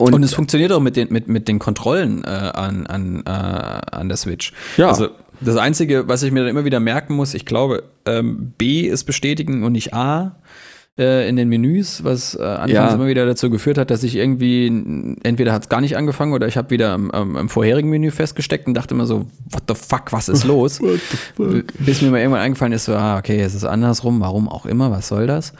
[0.00, 3.30] und, Und es funktioniert auch mit den, mit, mit den Kontrollen äh, an, an, äh,
[3.30, 4.52] an der Switch.
[4.76, 4.88] Ja.
[4.88, 5.08] Also
[5.40, 9.04] das Einzige, was ich mir dann immer wieder merken muss, ich glaube, ähm, B ist
[9.04, 10.36] bestätigen und nicht A
[10.98, 12.94] äh, in den Menüs, was äh, anfangs Ja.
[12.94, 14.66] immer wieder dazu geführt hat, dass ich irgendwie,
[15.22, 18.10] entweder hat es gar nicht angefangen oder ich habe wieder am, am, am vorherigen Menü
[18.10, 20.80] festgesteckt und dachte immer so, what the fuck, was ist los?
[21.78, 24.90] Bis mir mal irgendwann eingefallen ist, so, ah, okay, es ist andersrum, warum auch immer,
[24.90, 25.52] was soll das?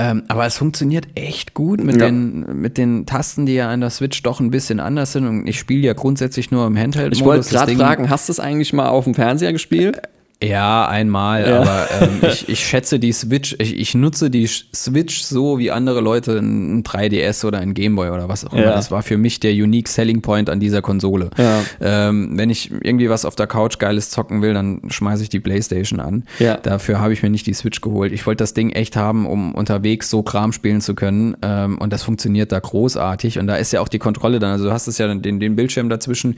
[0.00, 2.06] Ähm, aber es funktioniert echt gut mit, Ja.
[2.06, 5.26] den, mit den Tasten, die ja an der Switch doch ein bisschen anders sind.
[5.26, 7.12] Und ich spiele ja grundsätzlich nur im Handheld.
[7.12, 10.00] ich wollte gerade fragen, hast du es eigentlich mal auf dem Fernseher gespielt?
[10.42, 11.60] Ja, einmal, Ja.
[11.62, 16.00] aber ähm, ich, ich schätze die Switch, ich, ich nutze die Switch so wie andere
[16.00, 18.62] Leute ein 3DS oder ein Gameboy oder was auch immer.
[18.62, 18.70] Ja.
[18.72, 21.30] Das war für mich der unique selling point an dieser Konsole.
[21.36, 21.60] Ja.
[21.80, 25.40] Ähm, wenn ich irgendwie was auf der Couch Geiles zocken will, dann schmeiße ich die
[25.40, 26.22] Playstation an.
[26.62, 28.12] Dafür habe ich mir nicht die Switch geholt.
[28.12, 31.36] Ich wollte das Ding echt haben, um unterwegs so Kram spielen zu können.
[31.42, 33.40] Ähm, und das funktioniert da großartig.
[33.40, 34.52] Und da ist ja auch die Kontrolle dann.
[34.52, 36.36] Also du hast es ja den, den Bildschirm dazwischen.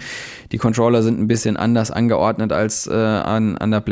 [0.53, 3.90] Die Controller sind ein bisschen anders angeordnet als äh, an, an der Playstation,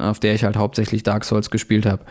[0.00, 2.04] auf der ich halt hauptsächlich Dark Souls gespielt habe.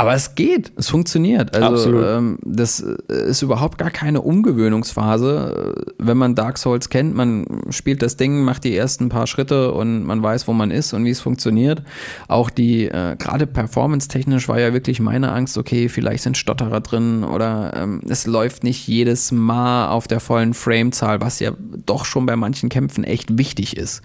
[0.00, 1.54] Aber es geht, es funktioniert.
[1.54, 5.74] Also ähm, das äh, ist überhaupt gar keine Umgewöhnungsphase.
[5.76, 9.72] Äh, Wenn man Dark Souls kennt, man spielt das Ding, macht die ersten paar Schritte
[9.72, 11.82] und man weiß, wo man ist und wie es funktioniert.
[12.28, 17.22] Auch die, äh, gerade performance-technisch war ja wirklich meine Angst, okay, vielleicht sind Stotterer drin
[17.22, 21.52] oder ähm, es läuft nicht jedes Mal auf der vollen Framezahl, was ja
[21.84, 24.00] doch schon bei manchen Kämpfen echt wichtig ist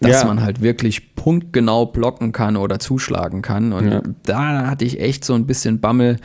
[0.00, 0.26] dass Ja.
[0.26, 3.72] man halt wirklich punktgenau blocken kann oder zuschlagen kann.
[3.72, 4.02] Und Ja.
[4.24, 6.16] da hatte ich echt so ein bisschen Bammel,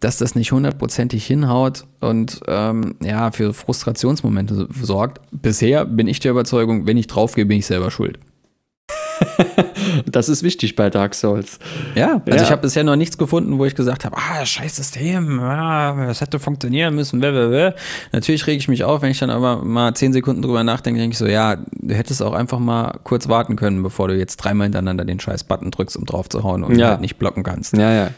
[0.00, 5.20] dass das nicht hundertprozentig hinhaut und ähm, ja, für Frustrationsmomente sorgt.
[5.32, 8.18] Bisher bin ich der Überzeugung, wenn ich draufgehe, bin ich selber schuld.
[10.06, 11.58] Das ist wichtig bei Dark Souls.
[11.94, 12.42] Ja, also Ja.
[12.42, 16.20] ich habe bisher noch nichts gefunden, wo ich gesagt habe, ah, scheiß System, ah, das
[16.20, 17.72] hätte funktionieren müssen, bäh.
[18.12, 21.12] Natürlich rege ich mich auf, wenn ich dann aber mal zehn Sekunden drüber nachdenke, denke
[21.14, 24.66] ich so, ja, du hättest auch einfach mal kurz warten können, bevor du jetzt dreimal
[24.66, 26.88] hintereinander den scheiß Button drückst, um drauf zu hauen und Ja.
[26.90, 27.76] halt nicht blocken kannst.
[27.76, 28.10] Ja, ja.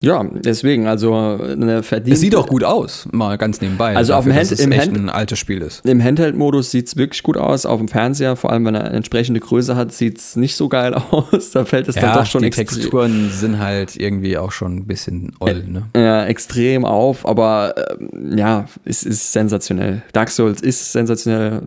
[0.00, 2.12] Ja, deswegen, also eine verdiente.
[2.14, 3.96] Es sieht auch gut aus, mal ganz nebenbei.
[3.96, 5.84] Also auf dem dafür, Hand- dass es im echt Hand- ein altes Spiel ist.
[5.84, 7.66] Im Handheld-Modus sieht es wirklich gut aus.
[7.66, 10.68] Auf dem Fernseher, vor allem wenn er eine entsprechende Größe hat, sieht es nicht so
[10.68, 11.50] geil aus.
[11.50, 14.86] Da fällt es dann doch schon die extre- Texturen sind halt irgendwie auch schon ein
[14.86, 15.86] bisschen oll, ne?
[15.96, 20.02] ja, extrem auf, aber ähm, ja, es ist sensationell.
[20.12, 21.62] Dark Souls ist sensationell.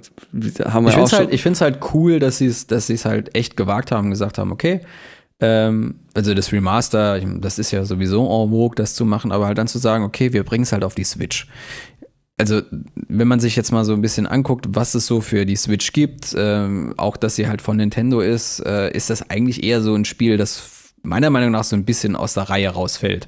[0.64, 3.58] Haben wir Ich finde es halt, halt cool, dass sie es dass sie's halt echt
[3.58, 4.80] gewagt haben, gesagt haben, okay,
[5.42, 9.58] ähm, also das Remaster, das ist ja sowieso en vogue, das zu machen, aber halt
[9.58, 11.48] dann zu sagen, okay, wir bringen es halt auf die Switch.
[12.38, 12.62] Also,
[12.96, 15.94] wenn man sich jetzt mal so ein bisschen anguckt, was es so für die Switch
[15.94, 19.94] gibt, ähm, auch dass sie halt von Nintendo ist, äh, ist das eigentlich eher so
[19.94, 23.28] ein Spiel, das meiner Meinung nach so ein bisschen aus der Reihe rausfällt.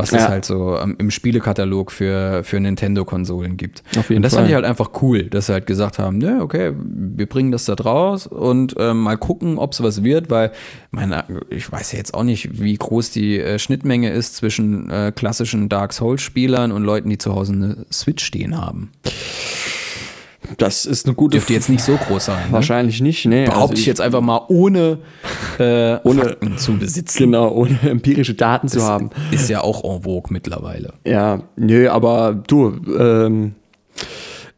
[0.00, 0.28] Was es Ja.
[0.28, 3.82] halt so ähm, im Spielekatalog für, für Nintendo-Konsolen gibt.
[3.98, 4.42] Auf jeden und das Fall.
[4.42, 7.64] fand ich halt einfach cool, dass sie halt gesagt haben, ne, okay, wir bringen das
[7.64, 10.52] da draus und ähm, mal gucken, ob es was wird, weil
[10.92, 15.12] meine, ich weiß ja jetzt auch nicht, wie groß die äh, Schnittmenge ist zwischen äh,
[15.14, 18.92] klassischen Dark Souls-Spielern und Leuten, die zu Hause eine Switch stehen haben.
[20.56, 22.46] Das ist eine gute Dürfte jetzt nicht so groß sein.
[22.46, 22.52] Ne?
[22.52, 23.44] Wahrscheinlich nicht, nee.
[23.44, 24.98] Behaupte Also ich jetzt einfach mal, ohne,
[25.58, 27.18] äh, Ohne- Fakten zu besitzen.
[27.18, 29.10] Genau, ohne empirische Daten zu haben.
[29.30, 30.94] Ist ja auch en vogue mittlerweile.
[31.06, 33.54] Ja, nö, aber du, ähm,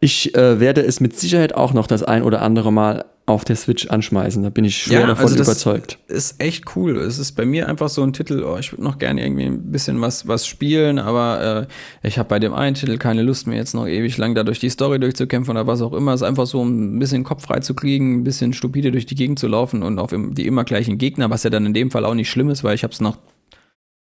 [0.00, 3.56] ich äh, werde es mit Sicherheit auch noch das ein oder andere Mal auf der
[3.56, 4.42] Switch anschmeißen.
[4.42, 5.98] Da bin ich schwer davon also das überzeugt.
[6.08, 6.96] Ist echt cool.
[6.98, 9.72] Es ist bei mir einfach so ein Titel, oh, ich würde noch gerne irgendwie ein
[9.72, 11.66] bisschen was, was spielen, aber
[12.02, 14.42] äh, ich habe bei dem einen Titel keine Lust mir jetzt noch ewig lang da
[14.42, 16.12] durch die Story durchzukämpfen oder was auch immer.
[16.12, 19.06] Es ist einfach so, um ein bisschen Kopf frei zu kriegen, ein bisschen stupide durch
[19.06, 21.90] die Gegend zu laufen und auf die immer gleichen Gegner, was ja dann in dem
[21.90, 23.16] Fall auch nicht schlimm ist, weil ich habe es nach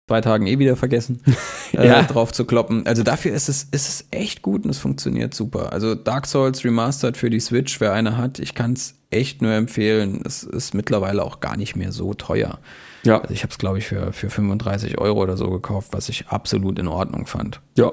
[0.08, 1.20] zwei Tagen eh wieder vergessen,
[1.72, 2.02] äh, Ja.
[2.02, 2.86] drauf zu kloppen.
[2.86, 5.72] Also dafür ist es, ist es echt gut und es funktioniert super.
[5.72, 9.52] Also Dark Souls Remastered für die Switch, wer eine hat, ich kann es echt nur
[9.52, 10.22] empfehlen.
[10.24, 12.58] Es ist mittlerweile auch gar nicht mehr so teuer.
[13.04, 16.08] Ja, Also ich habe es, glaube ich, für, für 35 Euro oder so gekauft, was
[16.08, 17.60] ich absolut in Ordnung fand.
[17.76, 17.92] ja.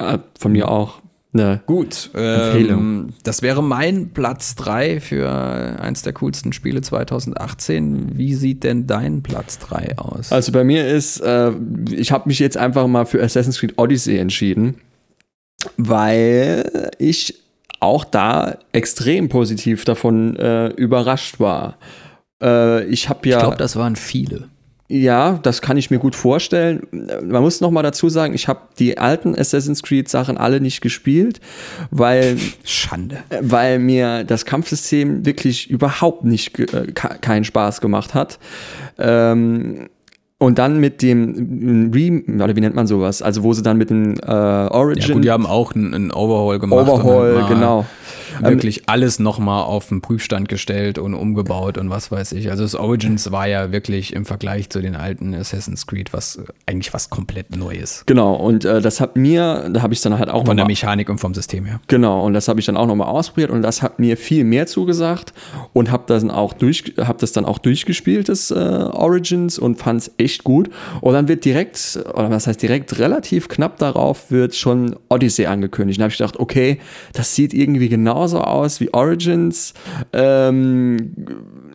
[0.00, 1.00] Äh, von mir auch.
[1.32, 1.60] Ne.
[1.66, 2.80] Gut, Empfehlung.
[2.80, 5.28] ähm, das wäre mein Platz 3 für
[5.78, 8.16] eins der coolsten Spiele 2018.
[8.16, 10.32] Wie sieht denn dein Platz 3 aus?
[10.32, 11.52] Also bei mir ist, äh,
[11.90, 14.76] ich habe mich jetzt einfach mal für Assassin's Creed Odyssey entschieden,
[15.76, 17.42] weil ich
[17.80, 21.76] auch da extrem positiv davon äh, überrascht war.
[22.42, 23.36] Äh, ich habe ja.
[23.36, 24.48] ich glaube, das waren viele.
[24.90, 26.86] Ja, das kann ich mir gut vorstellen.
[27.22, 30.80] Man muss noch mal dazu sagen, ich habe die alten Assassin's Creed Sachen alle nicht
[30.80, 31.40] gespielt,
[31.90, 33.18] weil Schande.
[33.42, 38.38] weil mir das Kampfsystem wirklich überhaupt nicht äh, ke- keinen Spaß gemacht hat.
[38.98, 39.88] Ähm,
[40.38, 43.20] und dann mit dem Re oder wie nennt man sowas?
[43.22, 46.12] Also wo sie dann mit dem äh, Ja Origin gut, die haben auch einen, einen
[46.12, 46.88] Overhaul gemacht.
[46.88, 47.84] Overhaul, genau.
[48.40, 52.50] Wirklich alles nochmal auf den Prüfstand gestellt und umgebaut und was weiß ich.
[52.50, 56.92] Also das Origins war ja wirklich im Vergleich zu den alten Assassin's Creed was eigentlich
[56.94, 58.04] was komplett Neues.
[58.06, 58.34] Genau.
[58.34, 61.18] Und äh, das hat mir, da habe ich dann halt auch Von der Mechanik und
[61.18, 61.80] vom System her.
[61.88, 64.66] Genau, und das habe ich dann auch nochmal ausprobiert und das hat mir viel mehr
[64.66, 65.32] zugesagt
[65.72, 69.78] und habe das dann auch durch, habe das dann auch durchgespielt, das äh, Origins und
[69.78, 70.70] fand es echt gut.
[71.00, 75.98] Und dann wird direkt, oder was heißt direkt, relativ knapp darauf wird schon Odyssey angekündigt.
[75.98, 76.78] Und habe ich gedacht, okay,
[77.12, 77.88] das sieht irgendwie
[78.18, 79.74] genauso aus wie Origins.
[80.12, 81.14] Ähm,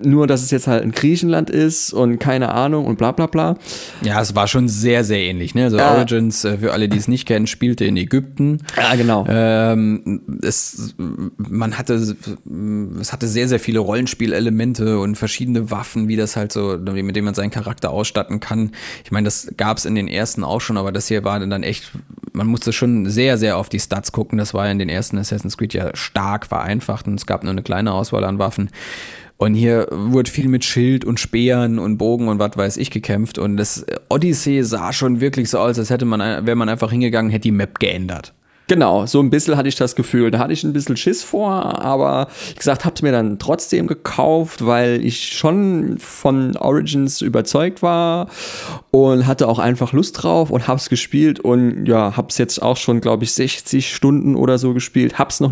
[0.01, 3.55] nur dass es jetzt halt in Griechenland ist und keine Ahnung und bla bla bla.
[4.01, 5.55] Ja, es war schon sehr, sehr ähnlich.
[5.55, 5.65] Ne?
[5.65, 5.93] Also Ja.
[5.95, 8.59] Origins, äh, für alle, die es nicht kennen, spielte in Ägypten.
[8.77, 9.25] Ja, genau.
[9.27, 10.95] Ähm, es,
[11.37, 16.77] man hatte, es hatte sehr, sehr viele Rollenspielelemente und verschiedene Waffen, wie das halt so,
[16.77, 18.71] mit denen man seinen Charakter ausstatten kann.
[19.03, 21.63] Ich meine, das gab es in den ersten auch schon, aber das hier war dann
[21.63, 21.91] echt,
[22.33, 24.37] man musste schon sehr, sehr auf die Stats gucken.
[24.37, 27.63] Das war in den ersten Assassin's Creed ja stark vereinfacht und es gab nur eine
[27.63, 28.69] kleine Auswahl an Waffen.
[29.43, 33.37] Und hier wurde viel mit Schild und Speeren und Bogen und was weiß ich gekämpft.
[33.37, 37.29] Und das Odyssey sah schon wirklich so aus, als hätte man, wäre man einfach hingegangen,
[37.29, 38.33] hätte die Map geändert.
[38.67, 40.31] Genau, so ein bisschen hatte ich das Gefühl.
[40.31, 44.65] Da hatte ich ein bisschen Schiss vor, aber wie gesagt, hab's mir dann trotzdem gekauft,
[44.65, 48.27] weil ich schon von Origins überzeugt war
[48.91, 53.01] und hatte auch einfach Lust drauf und hab's gespielt und ja, hab's jetzt auch schon,
[53.01, 55.19] glaube ich, 60 Stunden oder so gespielt.
[55.19, 55.51] Hab's noch,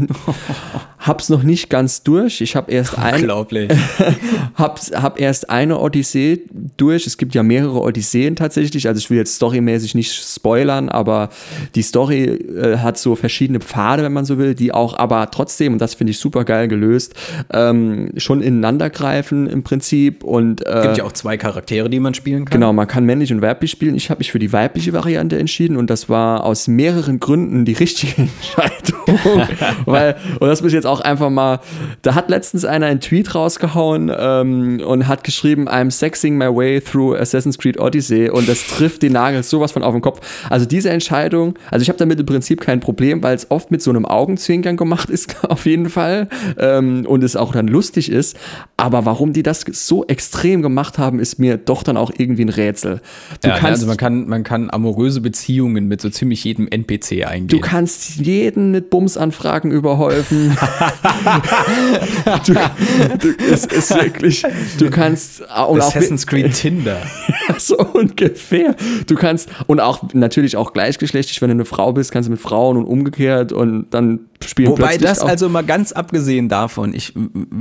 [0.99, 2.39] hab's noch nicht ganz durch.
[2.39, 3.71] Ich habe erst ein, Unglaublich.
[4.55, 6.43] hab, hab erst eine Odyssee
[6.77, 7.05] durch.
[7.07, 8.87] Es gibt ja mehrere Odysseen tatsächlich.
[8.87, 11.29] Also ich will jetzt storymäßig nicht spoilern, aber
[11.75, 15.73] die Story äh, hat so verschiedene Pfade, wenn man so will, die auch aber trotzdem,
[15.73, 17.13] und das finde ich super geil gelöst,
[17.51, 20.23] ähm, schon ineinander greifen im Prinzip.
[20.23, 22.59] Und äh, gibt ja auch zwei Charaktere, die man spielen kann.
[22.59, 23.95] Genau, man kann männlich und weiblich spielen.
[23.95, 27.73] Ich habe mich für die weibliche Variante entschieden und das war aus mehreren Gründen die
[27.73, 29.01] richtige Entscheidung.
[29.85, 31.59] Weil, und das muss ich jetzt auch einfach mal,
[32.01, 36.81] da hat letztens einer einen Tweet rausgehauen ähm, und hat geschrieben, I'm sexing my way
[36.81, 40.21] through Assassin's Creed Odyssey und das trifft den Nagel sowas von auf den Kopf.
[40.49, 43.81] Also diese Entscheidung, also ich habe damit im Prinzip kein Problem, weil es oft mit
[43.81, 46.27] so einem Augenzwinkern gemacht ist, auf jeden Fall,
[46.57, 48.37] ähm, und es auch dann lustig ist.
[48.77, 52.49] Aber warum die das so extrem gemacht haben, ist mir doch dann auch irgendwie ein
[52.49, 53.01] Rätsel.
[53.41, 57.25] Du ja, kannst also man kann, man kann amoröse Beziehungen mit so ziemlich jedem NPC
[57.25, 57.47] eingehen.
[57.47, 60.57] Du kannst jeden mit Bumsanfragen überhäufen.
[62.45, 64.43] du, du, es ist wirklich,
[64.77, 66.97] du kannst und auch Assassin's Creed Tinder.
[67.57, 68.75] so ungefähr.
[69.07, 72.41] Du kannst und auch natürlich auch gleichgeschlechtlich, wenn du eine Frau bist, kannst du mit
[72.41, 77.13] Frauen und umgekehrt und dann spielen Wobei plötzlich das also mal ganz abgesehen davon, ich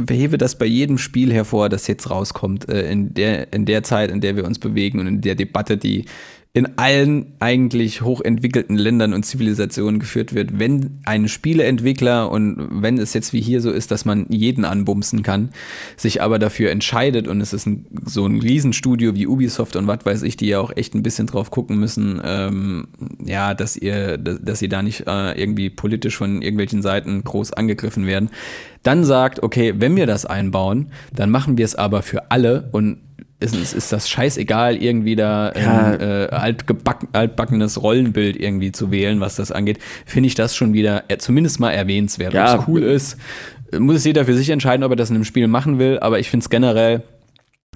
[0.08, 4.10] hebe das bei jedem Spiel hervor, das jetzt rauskommt, äh, in der, in der Zeit,
[4.10, 6.04] in der wir uns bewegen und in der Debatte, die
[6.52, 13.14] in allen eigentlich hochentwickelten Ländern und Zivilisationen geführt wird, wenn ein Spieleentwickler und wenn es
[13.14, 15.50] jetzt wie hier so ist, dass man jeden anbumsen kann,
[15.96, 20.04] sich aber dafür entscheidet und es ist ein, so ein Riesenstudio wie Ubisoft und was
[20.04, 22.88] weiß ich, die ja auch echt ein bisschen drauf gucken müssen, ähm,
[23.24, 27.52] ja, dass ihr, dass, dass sie da nicht äh, irgendwie politisch von irgendwelchen Seiten groß
[27.52, 28.28] angegriffen werden,
[28.82, 32.98] dann sagt, okay, wenn wir das einbauen, dann machen wir es aber für alle und
[33.40, 35.84] ist, ist, ist das scheißegal, irgendwie da Ja.
[35.92, 40.72] ein äh, altgeback, altbackenes Rollenbild irgendwie zu wählen, was das angeht, finde ich das schon
[40.72, 42.34] wieder äh, zumindest mal erwähnenswert.
[42.34, 42.54] Ja.
[42.54, 43.16] Ob es cool ist,
[43.78, 46.18] muss es jeder für sich entscheiden, ob er das in einem Spiel machen will, aber
[46.18, 47.02] ich finde es generell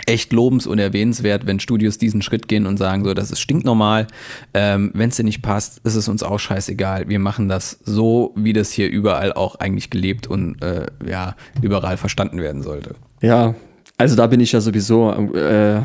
[0.07, 4.09] echt lobens- und erwähnenswert, wenn Studios diesen Schritt gehen und sagen, so, das ist stinknormal,
[4.53, 7.09] ähm, wenn es dir nicht passt, ist es uns auch scheißegal.
[7.09, 11.97] Wir machen das so, wie das hier überall auch eigentlich gelebt und äh, ja, überall
[11.97, 12.97] verstanden werden sollte.
[13.23, 13.55] Ja,
[13.97, 15.11] also da bin ich ja sowieso.
[15.35, 15.81] Äh,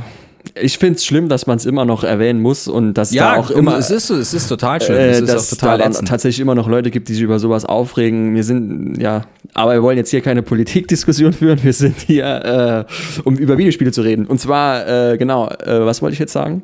[0.56, 3.52] ich finde es schlimm, dass man es immer noch erwähnen muss und dass da auch
[3.52, 3.78] immer.
[3.78, 4.95] es ist es ist total schön.
[4.95, 6.08] äh, es ist dass auch total da ätzend.
[6.08, 8.36] tatsächlich immer noch Leute gibt, die sich über sowas aufregen.
[8.36, 11.62] Wir sind, ja, aber wir wollen jetzt hier keine Politikdiskussion führen.
[11.62, 14.26] Wir sind hier, äh, um über Videospiele zu reden.
[14.26, 16.63] Und zwar, äh, genau, äh, was wollte ich jetzt sagen?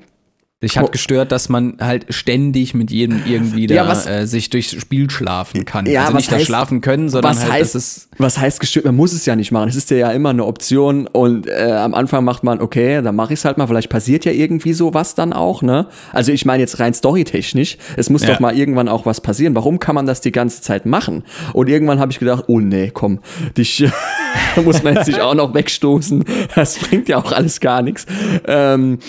[0.66, 4.50] Dich hat gestört, dass man halt ständig mit jedem irgendwie da Ja, was- äh, sich
[4.50, 5.86] durchs Spiel schlafen kann.
[5.86, 8.10] Ja, also nicht das heißt- Schlafen können, sondern was halt, heißt, ist.
[8.18, 8.86] was heißt gestört?
[8.86, 9.70] Man muss es ja nicht machen.
[9.70, 13.34] Es ist ja immer eine Option und äh, am Anfang macht man, okay, dann mache
[13.34, 13.68] ich es halt mal.
[13.68, 15.88] Vielleicht passiert ja irgendwie sowas dann auch, ne?
[16.14, 17.78] Also ich meine jetzt rein storytechnisch.
[17.96, 18.34] Es muss Ja.
[18.34, 19.56] doch mal irgendwann auch was passieren.
[19.56, 21.24] Warum kann man das die ganze Zeit machen?
[21.54, 23.20] Und irgendwann habe ich gedacht, oh nee, komm,
[23.58, 23.86] dich
[24.66, 26.24] muss man jetzt sich auch noch wegstoßen.
[26.56, 28.06] Das bringt ja auch alles gar nichts.
[28.48, 29.00] Ähm,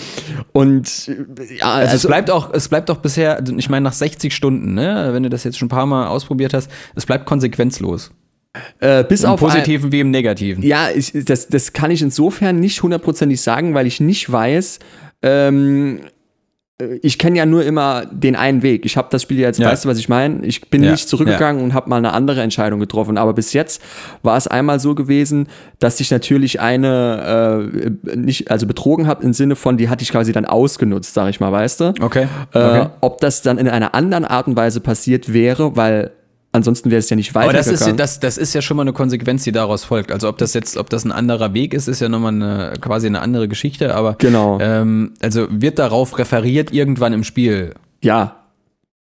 [0.53, 3.93] und äh, ja, Also, es bleibt auch, es bleibt auch bisher, also ich meine nach
[3.93, 7.25] 60 Stunden, ne, wenn du das jetzt schon ein paar Mal ausprobiert hast, es bleibt
[7.25, 8.11] konsequenzlos.
[8.79, 10.63] äh, bis Im auf ein- Positiven wie im Negativen.
[10.63, 14.79] Ja, ich, das, das kann ich insofern nicht hundertprozentig sagen, weil ich nicht weiß,
[15.21, 16.09] ähm, äh,
[17.01, 18.85] ich kenne ja nur immer den einen Weg.
[18.85, 19.71] Ich habe das Spiel jetzt, Ja.
[19.71, 20.45] weißt du, was ich meine?
[20.45, 23.17] Ich bin Ja, nicht zurückgegangen und habe mal eine andere Entscheidung getroffen.
[23.17, 23.81] Aber bis jetzt
[24.21, 25.47] war es einmal so gewesen,
[25.79, 27.71] dass ich natürlich eine
[28.13, 31.29] äh, nicht, also betrogen habe im Sinne von, die hatte ich quasi dann ausgenutzt, sag
[31.29, 31.93] ich mal, weißt du?
[31.99, 32.27] Okay.
[32.53, 32.85] Äh, okay.
[33.01, 36.11] Ob das dann in einer anderen Art und Weise passiert wäre, weil
[36.57, 38.93] ansonsten wäre es ja nicht Aber das ist, das, das ist ja schon mal eine
[38.93, 40.11] Konsequenz, die daraus folgt.
[40.11, 43.07] Also ob das jetzt, ob das ein anderer Weg ist, ist ja nochmal eine, quasi
[43.07, 44.57] eine andere Geschichte, aber Genau.
[44.59, 47.73] ähm, also wird darauf referiert irgendwann im Spiel.
[48.03, 48.35] ja,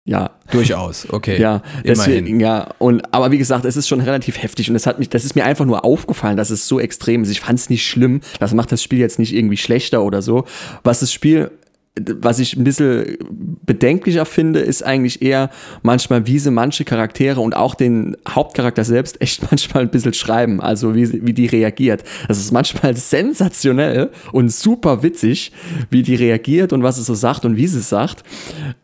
[0.05, 1.41] Ja, Durchaus, okay.
[1.41, 2.69] Ja, deswegen, ja.
[2.79, 5.35] Und, aber wie gesagt, es ist schon relativ heftig und das hat mich, das ist
[5.35, 7.31] mir einfach nur aufgefallen, dass es so extrem ist.
[7.31, 8.21] Ich fand es nicht schlimm.
[8.39, 10.45] Das macht das Spiel jetzt nicht irgendwie schlechter oder so.
[10.85, 11.51] Was das Spiel
[11.99, 13.17] was ich ein bisschen
[13.65, 15.51] bedenklicher finde, ist eigentlich eher
[15.83, 20.61] manchmal, wie sie manche Charaktere und auch den Hauptcharakter selbst echt manchmal ein bisschen schreiben,
[20.61, 22.05] also wie, wie die reagiert.
[22.29, 25.53] Das ist manchmal sensationell und super witzig,
[25.91, 28.23] wie die reagiert und was sie so sagt und wie sie es sagt.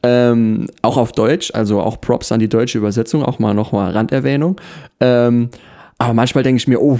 [0.02, 4.60] Ähm, auch auf Deutsch, also auch Props an die deutsche Übersetzung, auch mal nochmal Randerwähnung.
[5.00, 5.50] Ähm,
[5.98, 6.98] aber manchmal denke ich mir, oh,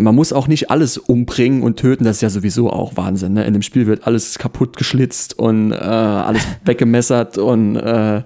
[0.00, 3.34] man muss auch nicht alles umbringen und töten, das ist ja sowieso auch Wahnsinn.
[3.34, 3.44] Ne?
[3.44, 8.22] In dem Spiel wird alles kaputt geschlitzt und äh, alles weggemessert und äh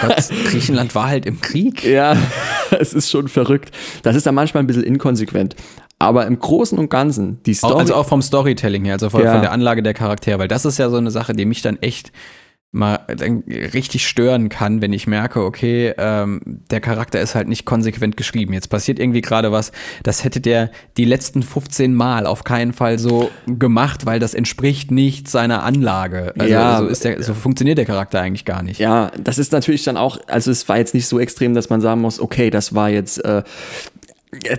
[0.00, 1.84] Gott, Griechenland war halt im Krieg.
[1.84, 2.16] Ja,
[2.70, 3.70] es ist schon verrückt.
[4.02, 5.56] Das ist dann manchmal ein bisschen inkonsequent.
[5.98, 7.74] Aber im Großen und Ganzen, die Story.
[7.78, 9.32] Also auch vom Storytelling her, also von, ja.
[9.32, 11.76] von der Anlage der Charaktere, weil das ist ja so eine Sache, die mich dann
[11.80, 12.10] echt
[12.74, 13.00] mal
[13.74, 18.54] richtig stören kann, wenn ich merke, okay, ähm, der Charakter ist halt nicht konsequent geschrieben.
[18.54, 22.98] Jetzt passiert irgendwie gerade was, das hätte der die letzten 15 Mal auf keinen Fall
[22.98, 26.32] so gemacht, weil das entspricht nicht seiner Anlage.
[26.38, 28.80] Also ja, so, ist der, so funktioniert der Charakter eigentlich gar nicht.
[28.80, 31.82] Ja, das ist natürlich dann auch, also es war jetzt nicht so extrem, dass man
[31.82, 33.42] sagen muss, okay, das war jetzt äh,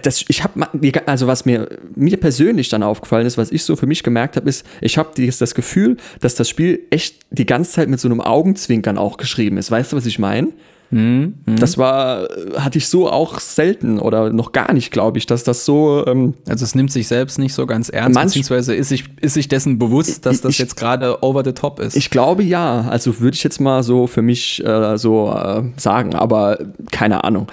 [0.03, 0.67] das, ich habe
[1.07, 4.47] also was mir mir persönlich dann aufgefallen ist, was ich so für mich gemerkt habe,
[4.47, 8.21] ist, ich habe das Gefühl, dass das Spiel echt die ganze Zeit mit so einem
[8.21, 9.71] Augenzwinkern auch geschrieben ist.
[9.71, 10.49] Weißt du, was ich meine?
[10.93, 11.33] Mhm.
[11.45, 15.65] Das war, hatte ich so auch selten oder noch gar nicht, glaube ich, dass das
[15.65, 16.05] so.
[16.05, 19.47] Ähm, also es nimmt sich selbst nicht so ganz ernst, beziehungsweise ist sich, ist sich
[19.47, 21.95] dessen bewusst, dass das ich, jetzt gerade over the top ist.
[21.95, 22.81] Ich glaube ja.
[22.89, 26.59] Also würde ich jetzt mal so für mich äh, so äh, sagen, aber
[26.91, 27.47] keine Ahnung.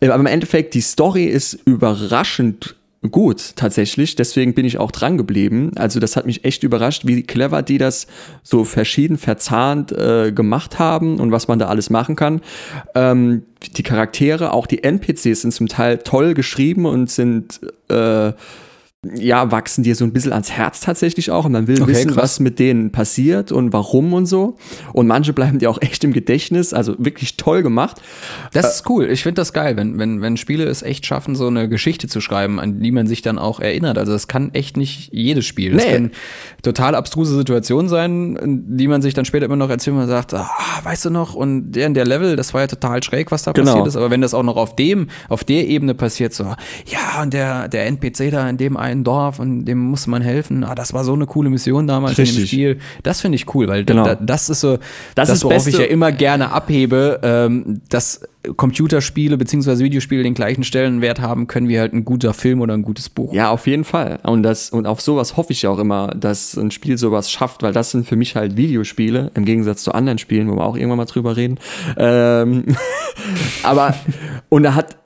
[0.00, 2.76] Aber im Endeffekt, die Story ist überraschend
[3.10, 4.16] gut tatsächlich.
[4.16, 5.72] Deswegen bin ich auch dran geblieben.
[5.76, 8.06] Also das hat mich echt überrascht, wie clever die das
[8.42, 12.40] so verschieden verzahnt äh, gemacht haben und was man da alles machen kann.
[12.94, 13.42] Ähm,
[13.76, 18.32] die Charaktere, auch die NPCs sind zum Teil toll geschrieben und sind äh,
[19.14, 22.12] ja, wachsen dir so ein bisschen ans Herz tatsächlich auch und man will okay, wissen,
[22.12, 22.22] krass.
[22.22, 24.56] was mit denen passiert und warum und so.
[24.92, 28.00] Und manche bleiben dir auch echt im Gedächtnis, also wirklich toll gemacht.
[28.52, 29.10] Das ist cool.
[29.10, 32.20] Ich finde das geil, wenn, wenn, wenn Spiele es echt schaffen, so eine Geschichte zu
[32.20, 33.98] schreiben, an die man sich dann auch erinnert.
[33.98, 35.72] Also das kann echt nicht jedes Spiel.
[35.72, 35.92] Das nee.
[35.92, 36.10] können
[36.62, 40.34] total abstruse Situationen sein, die man sich dann später immer noch erzählt und man sagt,
[40.34, 40.48] ah,
[40.82, 43.52] weißt du noch, und der in der Level, das war ja total schräg, was da
[43.52, 43.72] genau.
[43.72, 43.96] passiert ist.
[43.96, 46.44] Aber wenn das auch noch auf dem, auf der Ebene passiert, so,
[46.86, 50.22] ja, und der, der NPC da in dem einen kleinen Dorf und dem muss man
[50.22, 50.64] helfen.
[50.64, 52.36] Ah, das war so eine coole Mission damals Richtig.
[52.36, 52.78] in dem Spiel.
[53.02, 54.04] Das finde ich cool, weil genau.
[54.04, 55.70] da, das ist so, das, das ist worauf Beste.
[55.70, 58.22] ich ja immer gerne abhebe, ähm, dass
[58.56, 59.84] Computerspiele bzw.
[59.84, 63.32] Videospiele den gleichen Stellenwert haben können wie halt ein guter Film oder ein gutes Buch.
[63.32, 64.20] Ja, auf jeden Fall.
[64.22, 67.62] Und das und auf sowas hoffe ich ja auch immer, dass ein Spiel sowas schafft,
[67.62, 70.76] weil das sind für mich halt Videospiele im Gegensatz zu anderen Spielen, wo wir auch
[70.76, 71.58] irgendwann mal drüber reden.
[71.96, 72.64] Ähm,
[73.62, 73.94] aber
[74.48, 74.96] und da hat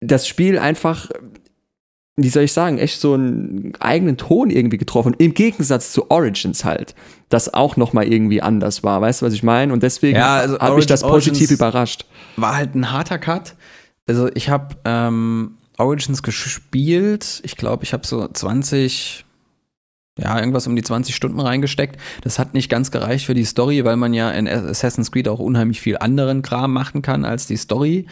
[0.00, 1.08] das Spiel einfach
[2.18, 5.14] wie soll ich sagen, echt so einen eigenen Ton irgendwie getroffen.
[5.18, 6.96] Im Gegensatz zu Origins halt,
[7.28, 9.00] das auch nochmal irgendwie anders war.
[9.00, 9.72] Weißt du, was ich meine?
[9.72, 12.06] Und deswegen ja, also habe ich das positiv Origins überrascht.
[12.36, 13.54] War halt ein harter Cut.
[14.08, 17.40] Also ich habe ähm, Origins gespielt.
[17.44, 19.24] Ich glaube, ich habe so 20,
[20.18, 22.00] ja, irgendwas um die 20 Stunden reingesteckt.
[22.22, 25.38] Das hat nicht ganz gereicht für die Story, weil man ja in Assassin's Creed auch
[25.38, 28.06] unheimlich viel anderen Kram machen kann als die Story.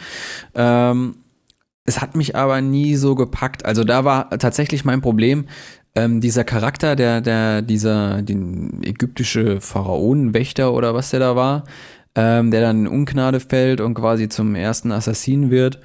[0.55, 1.15] Ähm,
[1.87, 3.65] es hat mich aber nie so gepackt.
[3.65, 5.45] Also da war tatsächlich mein Problem,
[5.95, 11.63] ähm, dieser Charakter, der, der, dieser, den ägyptische Pharaonenwächter oder was der da war,
[12.13, 15.79] ähm, der dann in Ungnade fällt und quasi zum ersten Assassinen wird,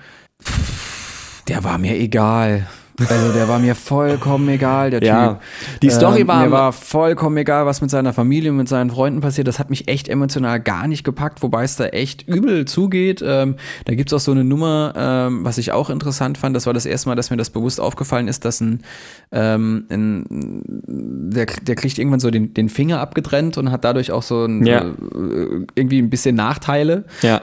[1.48, 2.66] der war mir egal.
[3.08, 5.28] Also der war mir vollkommen egal, der ja.
[5.28, 5.40] Typ.
[5.82, 8.90] Die Story ähm, war mir war vollkommen egal, was mit seiner Familie und mit seinen
[8.90, 9.48] Freunden passiert.
[9.48, 13.22] Das hat mich echt emotional gar nicht gepackt, wobei es da echt übel zugeht.
[13.24, 16.54] Ähm, da gibt es auch so eine Nummer, ähm, was ich auch interessant fand.
[16.56, 18.82] Das war das erste Mal, dass mir das bewusst aufgefallen ist, dass ein,
[19.30, 24.22] ähm, ein der, der kriegt irgendwann so den, den Finger abgetrennt und hat dadurch auch
[24.22, 24.80] so ein, ja.
[24.80, 27.04] äh, irgendwie ein bisschen Nachteile.
[27.22, 27.42] Ja.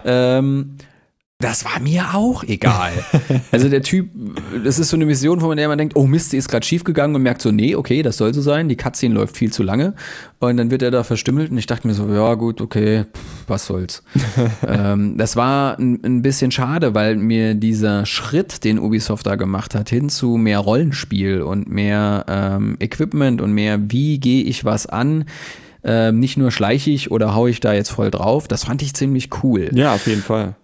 [1.41, 2.91] Das war mir auch egal.
[3.53, 4.09] also der Typ,
[4.65, 6.83] das ist so eine Mission, von der man denkt, oh Mist, die ist gerade schief
[6.83, 8.67] gegangen und merkt so, nee, okay, das soll so sein.
[8.67, 9.93] Die Cutscene läuft viel zu lange.
[10.39, 13.05] Und dann wird er da verstümmelt und ich dachte mir so, ja gut, okay,
[13.47, 14.03] was soll's.
[14.67, 19.75] ähm, das war ein, ein, bisschen schade, weil mir dieser Schritt, den Ubisoft da gemacht
[19.75, 24.87] hat, hin zu mehr Rollenspiel und mehr ähm, Equipment und mehr, wie gehe ich was
[24.87, 25.23] an,
[25.85, 28.93] ähm, nicht nur schleiche ich oder haue ich da jetzt voll drauf, das fand ich
[28.93, 29.69] ziemlich cool.
[29.73, 30.55] Ja, auf jeden Fall.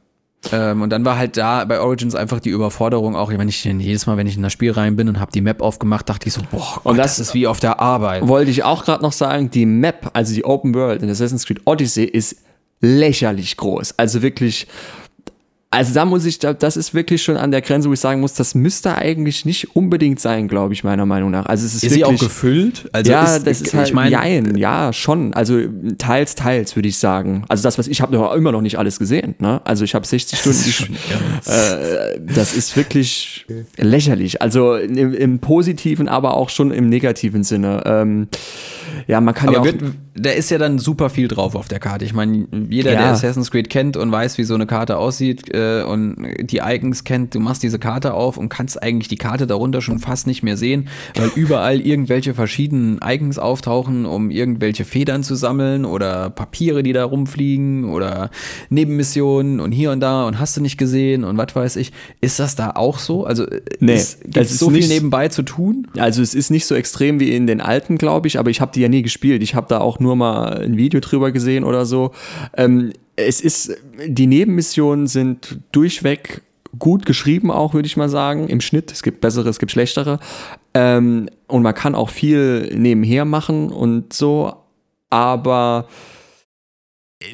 [0.52, 4.06] Ähm, und dann war halt da bei Origins einfach die Überforderung auch, wenn ich jedes
[4.06, 6.34] Mal, wenn ich in das Spiel rein bin und habe die Map aufgemacht, dachte ich
[6.34, 8.28] so, boah, Gott, und das, das, ist wie auf der Arbeit.
[8.28, 11.62] Wollte ich auch gerade noch sagen, die Map, also die Open World in Assassin's Creed
[11.66, 12.38] Odyssey ist
[12.82, 13.98] lächerlich groß.
[13.98, 14.68] Also wirklich
[15.76, 18.34] also da muss ich, das ist wirklich schon an der Grenze, wo ich sagen muss,
[18.34, 21.46] das müsste eigentlich nicht unbedingt sein, glaube ich, meiner Meinung nach.
[21.46, 22.90] Also es ist, Ist wirklich, sie auch gefüllt?
[22.94, 25.34] Also ja, ist, das ist halt, ich meine, jein, ja, schon.
[25.34, 25.60] Also
[25.98, 27.44] teils, teils, würde ich sagen.
[27.50, 29.36] Also das, was ich habe noch immer noch nicht alles gesehen.
[29.40, 29.62] Ne?
[29.66, 30.58] Also ich habe 60 Stunden.
[30.60, 33.46] ist schon äh, das ist wirklich
[33.78, 34.42] lächerlich.
[34.42, 37.84] Also im, im positiven, aber auch schon im negativen Sinne.
[37.86, 38.28] Ähm,
[39.08, 39.74] ja, man kann ja aber auch.
[39.74, 42.06] wird, da ist ja dann super viel drauf auf der Karte.
[42.06, 43.00] Ich meine, jeder, Ja.
[43.00, 47.04] der Assassin's Creed kennt und weiß, wie so eine Karte aussieht äh, und die Icons
[47.04, 50.44] kennt, du machst diese Karte auf und kannst eigentlich die Karte darunter schon fast nicht
[50.44, 56.84] mehr sehen, weil überall irgendwelche verschiedenen Icons auftauchen, um irgendwelche Federn zu sammeln oder Papiere,
[56.84, 58.30] die da rumfliegen oder
[58.70, 61.92] Nebenmissionen und hier und da und hast du nicht gesehen und was weiß ich.
[62.22, 63.26] Ist das da auch so?
[63.26, 65.88] Also äh, Nee, ist, das ist so viel nicht- nebenbei zu tun?
[65.98, 68.72] Also es ist nicht so extrem wie in den alten, glaube ich, aber ich habe
[68.74, 69.42] die ja nie gespielt.
[69.44, 72.12] Ich habe da auch nur mal ein Video drüber gesehen oder so.
[72.58, 76.42] Ähm, es ist, die Nebenmissionen sind durchweg
[76.78, 78.92] gut geschrieben auch, würde ich mal sagen, im Schnitt.
[78.92, 80.20] Es gibt bessere, es gibt schlechtere.
[80.74, 84.54] Ähm, und man kann auch viel nebenher machen und so,
[85.10, 85.88] aber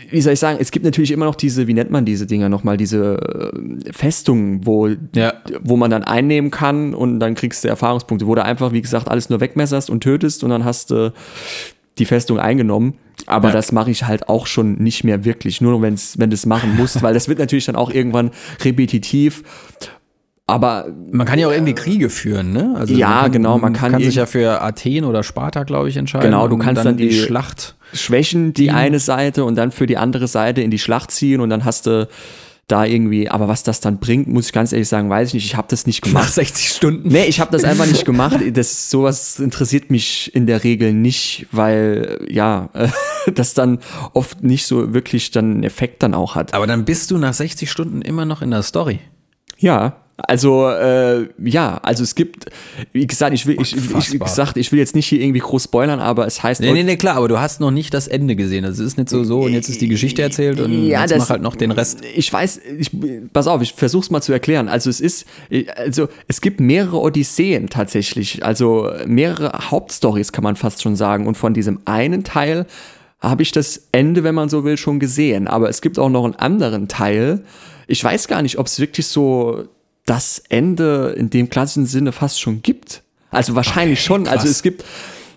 [0.10, 2.50] wie soll ich sagen, es gibt natürlich immer noch diese, wie nennt man diese Dinger
[2.50, 3.52] nochmal, diese
[3.86, 5.34] äh, Festungen, wo Ja.
[5.62, 9.10] wo man dann einnehmen kann und dann kriegst du Erfahrungspunkte, wo du einfach, wie gesagt,
[9.10, 11.14] alles nur wegmesserst und tötest und dann hast du
[12.02, 12.95] die Festung eingenommen.
[13.28, 13.54] Aber Ja.
[13.54, 16.76] das mache ich halt auch schon nicht mehr wirklich, nur wenn's, wenn du es machen
[16.76, 18.32] musst, weil das wird natürlich dann auch irgendwann
[18.66, 19.43] repetitiv.
[20.47, 22.74] Aber Man kann ja auch irgendwie Kriege führen, ne?
[22.78, 25.88] Also Ja, man kann, genau, man kann sich irgend- ja für Athen oder Sparta, glaube
[25.88, 26.26] ich, entscheiden.
[26.30, 27.76] Genau, du kannst dann die, die- Schlacht.
[27.93, 31.39] schwächen die Die- eine Seite und dann für die andere Seite in die Schlacht ziehen
[31.39, 32.08] und dann hast du
[32.72, 35.45] da irgendwie, aber was das dann bringt, muss ich ganz ehrlich sagen, weiß ich nicht.
[35.45, 36.24] Ich habe das nicht gemacht.
[36.24, 37.09] Nach 60 Stunden.
[37.09, 38.38] Nee, ich habe das einfach nicht gemacht.
[38.51, 42.69] Das, sowas interessiert mich in der Regel nicht, weil ja,
[43.34, 43.80] das dann
[44.13, 46.53] oft nicht so wirklich dann einen Effekt dann auch hat.
[46.53, 48.99] Aber dann bist du nach 60 Stunden immer noch in der Story.
[49.57, 52.45] Ja, also äh, ja, also es gibt,
[52.93, 55.63] wie gesagt, ich will, ich, ich, wie gesagt, ich will jetzt nicht hier irgendwie groß
[55.65, 58.36] spoilern, aber es heißt Nee, nee, nee, klar, aber du hast noch nicht das Ende
[58.36, 58.65] gesehen.
[58.65, 61.11] Also es ist nicht so so und jetzt ist die Geschichte erzählt und Ja, jetzt
[61.11, 61.99] das- mach halt noch den Rest.
[62.15, 62.91] Ich weiß, ich,
[63.34, 64.67] pass auf, ich versuch's mal zu erklären.
[64.69, 65.26] Also es ist,
[65.76, 71.28] also es gibt mehrere Odysseen tatsächlich, also mehrere Hauptstories kann man fast schon sagen.
[71.28, 72.65] Und von diesem einen Teil
[73.19, 75.47] habe ich das Ende, wenn man so will, schon gesehen.
[75.47, 77.41] Aber es gibt auch noch einen anderen Teil.
[77.88, 79.65] Ich weiß gar nicht, ob es wirklich so
[80.12, 83.01] das Ende in dem klassischen Sinne fast schon gibt.
[83.30, 84.28] Also wahrscheinlich schon.
[84.28, 84.51] Also krass.
[84.51, 84.84] es gibt,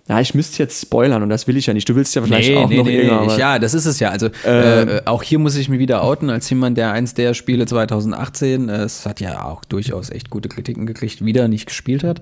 [0.08, 1.88] ja, ich müsste jetzt spoilern und das will ich ja nicht.
[1.88, 4.10] Du willst ja vielleicht auch noch nee, irgendwann ja, das ist es ja.
[4.10, 4.88] Also Ähm.
[4.88, 8.68] äh, auch hier muss ich mich wieder outen als jemand, der eins der Spiele 2018,
[8.68, 12.20] äh, es hat ja auch durchaus echt gute Kritiken gekriegt, wieder nicht gespielt hat,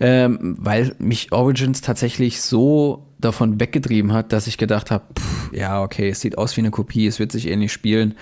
[0.00, 5.04] ähm, weil mich Origins tatsächlich so davon weggetrieben hat, dass ich gedacht habe,
[5.52, 8.14] ja, okay, es sieht aus wie eine Kopie, es wird sich ähnlich spielen.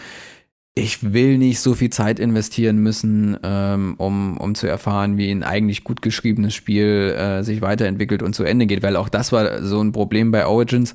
[0.79, 5.43] Ich will nicht so viel Zeit investieren müssen, ähm, um, um zu erfahren, wie ein
[5.43, 9.61] eigentlich gut geschriebenes Spiel äh, sich weiterentwickelt und zu Ende geht, weil auch das war
[9.62, 10.95] so ein Problem bei Origins.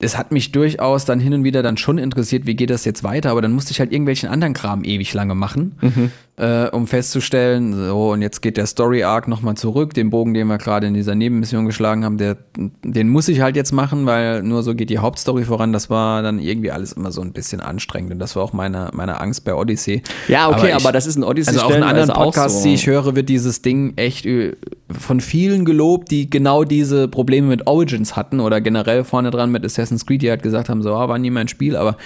[0.00, 3.04] Es hat mich durchaus dann hin und wieder dann schon interessiert, wie geht das jetzt
[3.04, 5.76] weiter, aber dann musste ich halt irgendwelchen anderen Kram ewig lange machen,
[6.40, 10.46] äh, um festzustellen, so und jetzt geht der Story Arc nochmal zurück, den Bogen, den
[10.46, 12.38] wir gerade in dieser Nebenmission geschlagen haben, der,
[12.82, 15.74] den muss ich halt jetzt machen, weil nur so geht die Hauptstory voran.
[15.74, 18.90] Das war dann irgendwie alles immer so ein bisschen anstrengend und das war auch meine,
[18.94, 20.02] meine Angst bei Odyssey.
[20.28, 21.50] Ja, okay, aber, ich- das ist ein Odyssey.
[21.54, 22.68] also auch in anderen auch Podcasts, so.
[22.68, 24.56] die ich höre, wird dieses Ding echt äh,
[24.90, 29.62] von vielen gelobt, die genau diese Probleme mit Origins hatten oder generell vorne dran mit
[29.64, 31.96] Assassin's Creed, die halt gesagt haben, so, ah, war nie mein Spiel, aber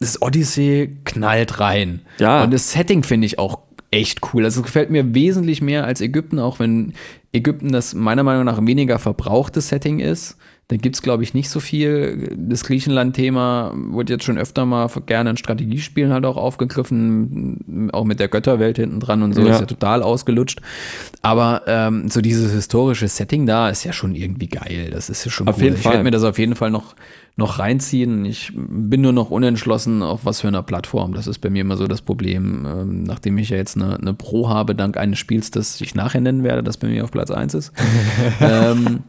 [0.00, 2.00] das Odyssey knallt rein.
[2.18, 2.42] Ja.
[2.42, 3.58] Und das Setting finde ich auch
[3.90, 4.44] echt cool.
[4.44, 6.94] Also es gefällt mir wesentlich mehr als Ägypten, auch wenn
[7.32, 10.36] Ägypten das meiner Meinung nach weniger verbrauchtes Setting ist.
[10.70, 12.32] Da gibt es, glaube ich, nicht so viel.
[12.38, 18.20] Das Griechenland-Thema wurde jetzt schon öfter mal gerne in Strategiespielen halt auch aufgegriffen, auch mit
[18.20, 19.54] der Götterwelt hinten dran und so, Ja.
[19.54, 20.60] ist ja total ausgelutscht.
[21.22, 24.90] Aber ähm, so dieses historische Setting da ist ja schon irgendwie geil.
[24.92, 25.64] Das ist ja schon Auf cool.
[25.64, 25.94] jeden ich Fall.
[25.94, 26.94] werde mir das auf jeden Fall noch,
[27.34, 28.24] noch reinziehen.
[28.24, 31.14] Ich bin nur noch unentschlossen, auf was für einer Plattform.
[31.14, 32.64] Das ist bei mir immer so das Problem.
[32.64, 36.20] Ähm, nachdem ich ja jetzt eine, eine Pro habe, dank eines Spiels, das ich nachher
[36.20, 37.72] nennen werde, das bei mir auf Platz 1 ist.
[38.40, 39.00] ähm,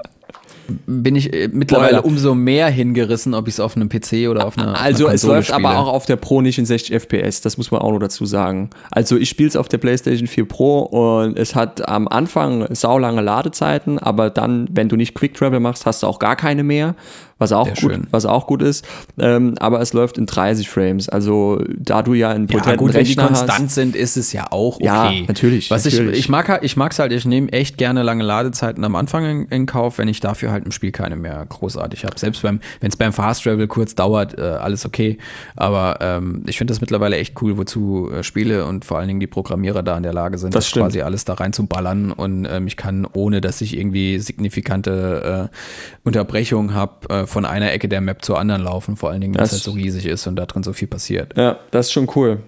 [0.86, 2.06] bin ich äh, mittlerweile Spoiler.
[2.06, 5.16] umso mehr hingerissen, ob ich es auf einem PC oder auf einer Also auf einer
[5.16, 5.80] es Konsole läuft aber spiele.
[5.80, 8.70] auch auf der Pro nicht in 60 FPS, das muss man auch noch dazu sagen.
[8.92, 13.22] Also ich spiele es auf der PlayStation 4 Pro und es hat am Anfang saulange
[13.22, 16.96] Ladezeiten, aber dann, wenn du nicht Quick Travel machst, hast du auch gar keine mehr,
[17.42, 18.08] was auch, Sehr gut, schön.
[18.12, 18.86] was auch gut ist.
[19.20, 21.10] Ähm, aber es läuft in 30 Frames.
[21.10, 23.76] Also da du ja einen Ja, potenten gut, wenn die Rechner konstant hast.
[23.76, 24.86] sind, ist es ja auch okay.
[24.86, 26.14] Ja, natürlich, Was natürlich.
[26.14, 29.46] ich, ich mag ich mag's halt, ich nehme echt gerne lange Ladezeiten am Anfang in,
[29.48, 32.18] in Kauf, wenn ich dafür halt im Spiel keine mehr großartig habe.
[32.20, 35.18] Selbst beim, wenn es beim Fast Travel kurz dauert, äh, alles okay.
[35.56, 39.20] Aber ähm, ich finde das mittlerweile echt cool, wozu äh, Spiele und vor allen Dingen
[39.20, 40.86] die Programmierer da in der Lage sind, Das stimmt.
[40.86, 45.50] quasi alles da rein zu ballern und ähm, ich kann, ohne dass ich irgendwie signifikante
[45.52, 45.56] äh,
[46.04, 49.44] Unterbrechungen habe, äh, von einer Ecke der Map zur anderen laufen, vor allen Dingen, wenn
[49.44, 51.36] es halt so riesig ist und da drin so viel passiert.
[51.38, 52.40] Ja, das ist schon cool.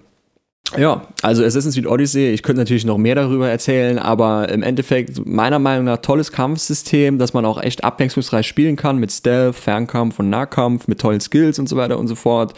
[0.78, 5.24] Ja, also Assassin's Creed Odyssey, ich könnte natürlich noch mehr darüber erzählen, aber im Endeffekt
[5.24, 10.18] meiner Meinung nach tolles Kampfsystem, das man auch echt abwechslungsreich spielen kann mit Stealth, Fernkampf
[10.18, 12.54] und Nahkampf, mit tollen Skills und so weiter und so fort.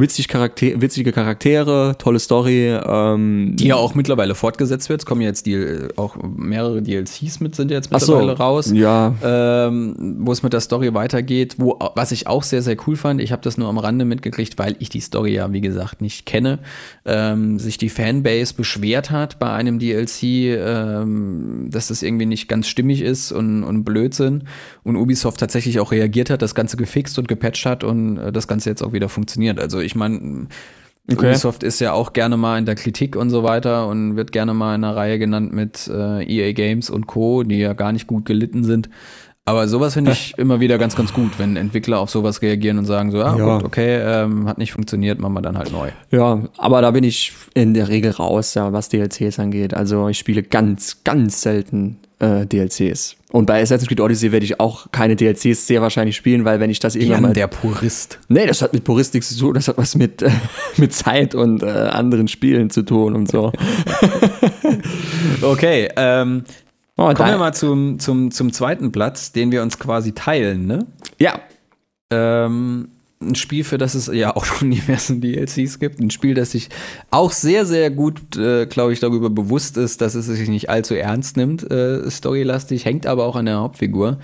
[0.00, 2.68] Witzig Charakter witzige Charaktere, tolle Story.
[2.68, 5.00] Ähm, Die ja auch mittlerweile fortgesetzt wird.
[5.00, 8.70] Es kommen jetzt die, auch mehrere DLCs mit, sind jetzt Ach so, mittlerweile raus.
[8.72, 9.14] ja.
[9.22, 11.56] Ähm, wo es mit der Story weitergeht.
[11.58, 14.58] Wo, was ich auch sehr, sehr cool fand, ich habe das nur am Rande mitgekriegt,
[14.58, 16.58] weil ich die Story ja, wie gesagt, nicht kenne,
[17.04, 22.68] ähm, sich die Fanbase beschwert hat bei einem DLC, ähm, dass das irgendwie nicht ganz
[22.68, 24.44] stimmig ist und, und Blödsinn.
[24.84, 28.48] Und Ubisoft tatsächlich auch reagiert hat, das Ganze gefixt und gepatcht hat und äh, das
[28.48, 29.58] Ganze jetzt auch wieder funktioniert.
[29.58, 30.46] Also ich meine,
[31.10, 31.28] Okay.
[31.30, 34.52] Ubisoft ist ja auch gerne mal in der Kritik und so weiter und wird gerne
[34.52, 38.06] mal in einer Reihe genannt mit äh, EA Games und Co., die ja gar nicht
[38.06, 38.90] gut gelitten sind.
[39.46, 42.84] Aber sowas finde ich immer wieder ganz, ganz gut, wenn Entwickler auf sowas reagieren und
[42.84, 43.54] sagen so, ah, Ja.
[43.56, 45.88] gut, okay, ähm, hat nicht funktioniert, machen wir dann halt neu.
[46.10, 49.72] Ja, aber da bin ich in der Regel raus, ja, was DLCs angeht.
[49.72, 53.16] Also ich spiele ganz, ganz selten äh, DLCs.
[53.30, 56.70] Und bei Assassin's Creed Odyssey werde ich auch keine DLCs sehr wahrscheinlich spielen, weil wenn
[56.70, 58.18] ich das irgendwann mal der Purist.
[58.28, 60.30] Nee, das hat mit Puristik nichts zu tun, das hat was mit, äh,
[60.76, 63.52] mit Zeit und äh, anderen Spielen zu tun und so.
[65.42, 66.44] Okay, ähm,
[67.00, 70.84] Oh, kommen wir mal zum, zum, zum zweiten Platz, den wir uns quasi teilen, ne?
[71.20, 71.40] Ja,
[72.10, 72.88] Ähm,
[73.20, 76.00] ein Spiel, für das es ja auch schon diverse DLCs gibt.
[76.00, 76.68] Ein Spiel, das sich
[77.10, 80.94] auch sehr, sehr gut, äh, glaube ich, darüber bewusst ist, dass es sich nicht allzu
[80.94, 84.18] ernst nimmt, äh, storylastig, hängt aber auch an der Hauptfigur.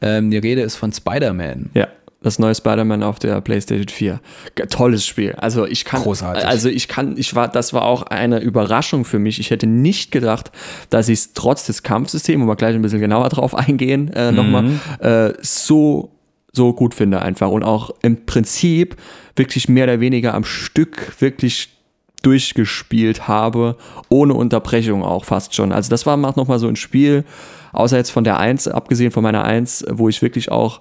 [0.00, 1.70] Ähm, die Rede ist von Spider-Man.
[1.74, 1.88] ja.
[2.22, 4.20] Das neue Spider-Man auf der PlayStation 4.
[4.54, 5.32] Ge- Tolles Spiel.
[5.38, 6.46] Also ich kann, Großartig.
[6.46, 9.40] also ich kann, ich war, das war auch eine Überraschung für mich.
[9.40, 10.52] Ich hätte nicht gedacht,
[10.90, 14.32] dass ich es trotz des Kampfsystems, wo wir gleich ein bisschen genauer drauf eingehen, äh,
[14.32, 16.10] nochmal, äh, so,
[16.52, 17.50] so gut finde einfach.
[17.50, 18.96] Und auch im Prinzip
[19.36, 21.68] wirklich mehr oder weniger am Stück wirklich
[22.22, 23.76] durchgespielt habe,
[24.08, 25.72] ohne Unterbrechung auch fast schon.
[25.72, 27.24] Also das war noch mal so ein Spiel,
[27.72, 30.80] außer jetzt von der 1, abgesehen von meiner 1, wo ich wirklich auch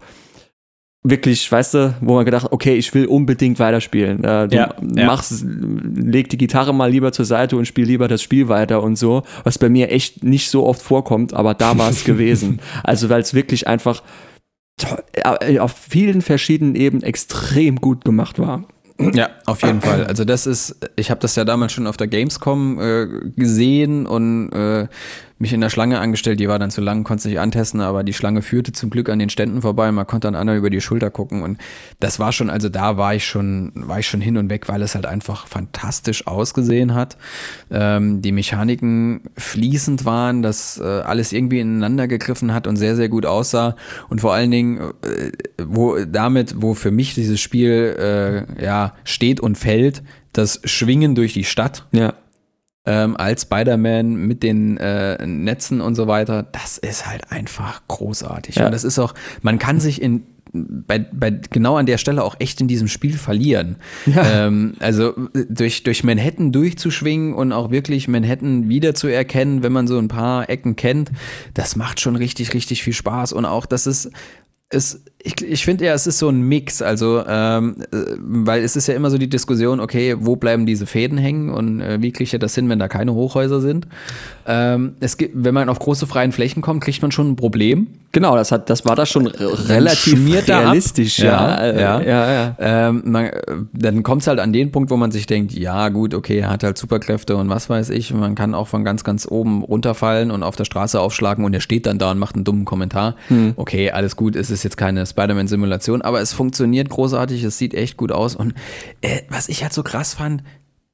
[1.02, 4.22] wirklich, weißt du, wo man gedacht, okay, ich will unbedingt weiterspielen.
[4.24, 5.06] Äh, du Ja, ja.
[5.06, 8.98] machst, leg die Gitarre mal lieber zur Seite und spiel lieber das Spiel weiter und
[8.98, 12.60] so, was bei mir echt nicht so oft vorkommt, aber da war es gewesen.
[12.84, 14.04] Also weil es wirklich einfach
[15.60, 18.66] auf vielen verschiedenen Ebenen extrem gut gemacht war.
[19.14, 20.06] Ja, auf jeden Fall.
[20.06, 24.52] Also das ist, ich habe das ja damals schon auf der Gamescom äh, gesehen und
[24.52, 24.88] äh,
[25.40, 26.40] mich in der Schlange angestellt.
[26.40, 29.20] Die war dann zu lang, konnte nicht antesten, aber die Schlange führte zum Glück an
[29.20, 29.92] den Ständen vorbei.
[29.92, 31.58] Man konnte an einer über die Schulter gucken und
[32.00, 34.82] das war schon, also da war ich schon, war ich schon hin und weg, weil
[34.82, 37.18] es halt einfach fantastisch ausgesehen hat.
[37.72, 43.08] Ähm, die Mechaniken fließend waren, dass äh, alles irgendwie ineinander gegriffen hat und sehr, sehr
[43.10, 43.78] gut aussah
[44.10, 45.32] und vor allen Dingen, äh,
[45.64, 51.34] wo damit, wo für mich dieses Spiel äh, ja steht und fällt, das Schwingen durch
[51.34, 52.14] die Stadt Ja.
[52.90, 58.56] Ähm, als Spider-Man mit den äh, Netzen und so weiter, das ist halt einfach großartig.
[58.56, 58.66] Ja.
[58.66, 59.14] Und das ist auch,
[59.44, 63.16] man kann sich in bei, bei genau an der Stelle auch echt in diesem Spiel
[63.20, 63.76] verlieren.
[64.08, 64.48] Ja.
[64.48, 70.00] Ähm, also äh, durch, durch Manhattan durchzuschwingen und auch wirklich Manhattan wiederzuerkennen, wenn man so
[70.00, 71.12] ein paar Ecken kennt,
[71.54, 73.34] das macht schon richtig, richtig viel Spaß.
[73.34, 74.10] Und auch, das ist,
[74.70, 78.78] es, ich, ich finde ja, es ist so ein Mix, also ähm, äh, weil es
[78.78, 82.12] ist ja immer so die Diskussion, okay, wo bleiben diese Fäden hängen und äh, wie
[82.14, 83.86] kriege ich das hin, wenn da keine Hochhäuser sind?
[84.48, 87.88] Ähm, es gibt, wenn man auf große freien Flächen kommt, kriegt man schon ein Problem.
[88.12, 91.58] Genau, das hat, das war da schon relativ realistisch, Ja, ja.
[91.58, 92.02] äh, ja.
[92.02, 92.56] ja, ja.
[92.58, 93.42] Ähm, man, äh,
[93.74, 96.50] dann kommt es halt an den Punkt, wo man sich denkt, ja gut, okay, er
[96.50, 98.12] hat halt Superkräfte und was weiß ich.
[98.14, 101.62] Man kann auch von ganz, ganz oben runterfallen und auf der Straße aufschlagen und er
[101.62, 103.16] steht dann da und macht einen dummen Kommentar.
[103.58, 107.98] Okay, alles gut, es ist jetzt keine Spider-Man-Simulation, aber es funktioniert großartig, es sieht echt
[107.98, 108.36] gut aus.
[108.36, 108.54] Und
[109.02, 110.44] äh, was ich halt so krass fand,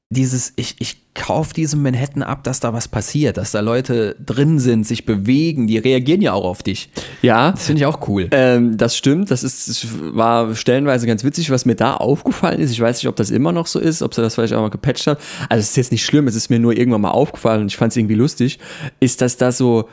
[0.09, 4.59] dieses, ich, ich kauf diesem Manhattan ab, dass da was passiert, dass da Leute drin
[4.59, 6.89] sind, sich bewegen, die reagieren ja auch auf dich.
[7.21, 8.27] Ja, Das finde ich auch cool.
[8.31, 12.71] Ähm, das stimmt, das ist, das war stellenweise ganz witzig, was mir da aufgefallen ist.
[12.71, 14.69] Ich weiß nicht, ob das immer noch so ist, ob sie das vielleicht auch mal
[14.69, 15.19] gepatcht hat.
[15.49, 17.77] Also es ist jetzt nicht schlimm, es ist mir nur irgendwann mal aufgefallen und ich
[17.77, 18.59] fand es irgendwie lustig,
[18.99, 19.89] ist, dass da so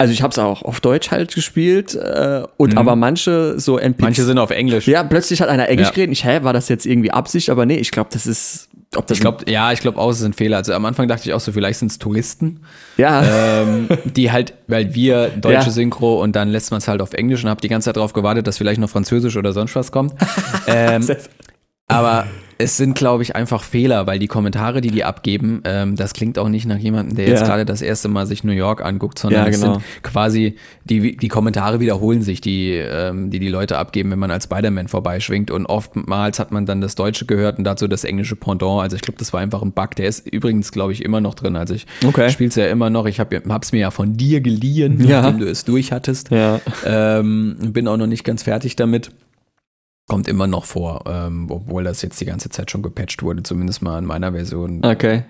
[0.00, 3.98] also ich habe es auch auf Deutsch halt gespielt äh, und aber manche so NPCs.
[3.98, 4.04] Mhm.
[4.04, 4.88] Manche sind auf Englisch.
[4.88, 5.94] Ja, plötzlich hat einer Englisch Ja.
[5.94, 6.12] geredet.
[6.14, 7.50] Ich, hä, war das jetzt irgendwie Absicht?
[7.50, 8.68] Aber nee, ich glaube, das ist.
[8.96, 10.56] Ob das Ich glaube, ja, ich glaube auch, es ist ein Fehler.
[10.56, 12.60] Also am Anfang dachte ich auch so, vielleicht sind es Touristen,
[12.96, 13.60] Ja.
[13.62, 15.70] ähm, die halt, weil wir deutsche Ja.
[15.70, 18.14] Synchro und dann lässt man es halt auf Englisch und habe die ganze Zeit darauf
[18.14, 20.14] gewartet, dass vielleicht noch Französisch oder sonst was kommt.
[20.66, 21.06] ähm,
[21.88, 22.26] aber
[22.60, 26.38] es sind, glaube ich, einfach Fehler, weil die Kommentare, die die abgeben, ähm, das klingt
[26.38, 27.46] auch nicht nach jemandem, der jetzt Ja.
[27.46, 29.74] gerade das erste Mal sich New York anguckt, sondern Ja, es genau.
[29.74, 34.30] sind quasi, die, die Kommentare wiederholen sich, die, ähm, die die Leute abgeben, wenn man
[34.30, 38.36] als Spider-Man vorbeischwingt und oftmals hat man dann das Deutsche gehört und dazu das englische
[38.36, 41.20] Pendant, also ich glaube, das war einfach ein Bug, der ist übrigens, glaube ich, immer
[41.20, 42.30] noch drin, also ich Okay.
[42.30, 45.22] spiele es ja immer noch, ich habe es mir ja von dir geliehen, Ja.
[45.22, 46.30] nachdem du es durch hattest.
[46.30, 46.60] ja.
[46.84, 49.10] Ähm, bin auch noch nicht ganz fertig damit.
[50.10, 53.80] Kommt immer noch vor, ähm, obwohl das jetzt die ganze Zeit schon gepatcht wurde, zumindest
[53.80, 54.84] mal in meiner Version.
[54.84, 55.22] Okay.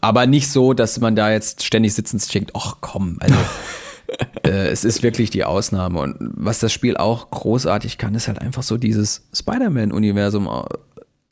[0.00, 3.34] Aber nicht so, dass man da jetzt ständig sitzend denkt, ach komm, also
[4.44, 6.00] äh, es ist wirklich die Ausnahme.
[6.00, 10.76] Und was das Spiel auch großartig kann, ist halt einfach so dieses Spider-Man-Universum äh,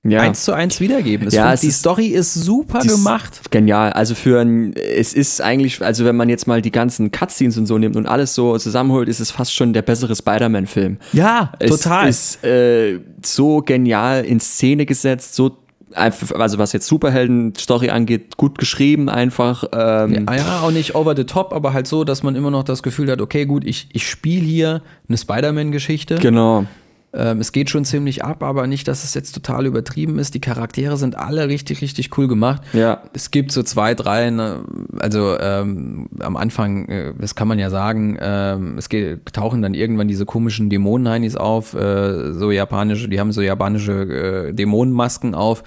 [0.05, 0.20] Ja.
[0.20, 1.26] eins zu eins wiedergeben.
[1.26, 3.40] Es Ja, die ist- Story ist super Die ist gemacht.
[3.51, 3.92] Genial.
[3.92, 7.66] Also für ein, es ist eigentlich, also wenn man jetzt mal die ganzen Cutscenes und
[7.66, 10.99] so nimmt und alles so zusammenholt, ist es fast schon der bessere Spider-Man-Film.
[11.12, 12.09] Ja, Es total.
[12.09, 15.57] ist äh, so genial in Szene gesetzt, so
[15.94, 19.64] einfach, also was jetzt Superhelden-Story angeht, gut geschrieben einfach.
[19.72, 22.62] Ähm, Ah ja, auch nicht over the top, aber halt so, dass man immer noch
[22.62, 26.16] das Gefühl hat, okay, gut, ich, ich spiele hier eine Spider-Man-Geschichte.
[26.16, 26.66] Genau.
[27.14, 30.34] Ähm, es geht schon ziemlich ab, aber nicht, dass es jetzt total übertrieben ist.
[30.34, 32.61] Die Charaktere sind alle richtig, richtig cool gemacht.
[32.74, 33.02] Ja.
[33.14, 34.61] Es gibt so zwei, drei, ne,
[34.98, 39.72] also ähm, am Anfang, äh, das kann man ja sagen, ähm, es geht, tauchen dann
[39.72, 45.62] irgendwann diese komischen Dämonen-Heinis auf, äh, so japanische, die haben so japanische äh, Dämonenmasken auf.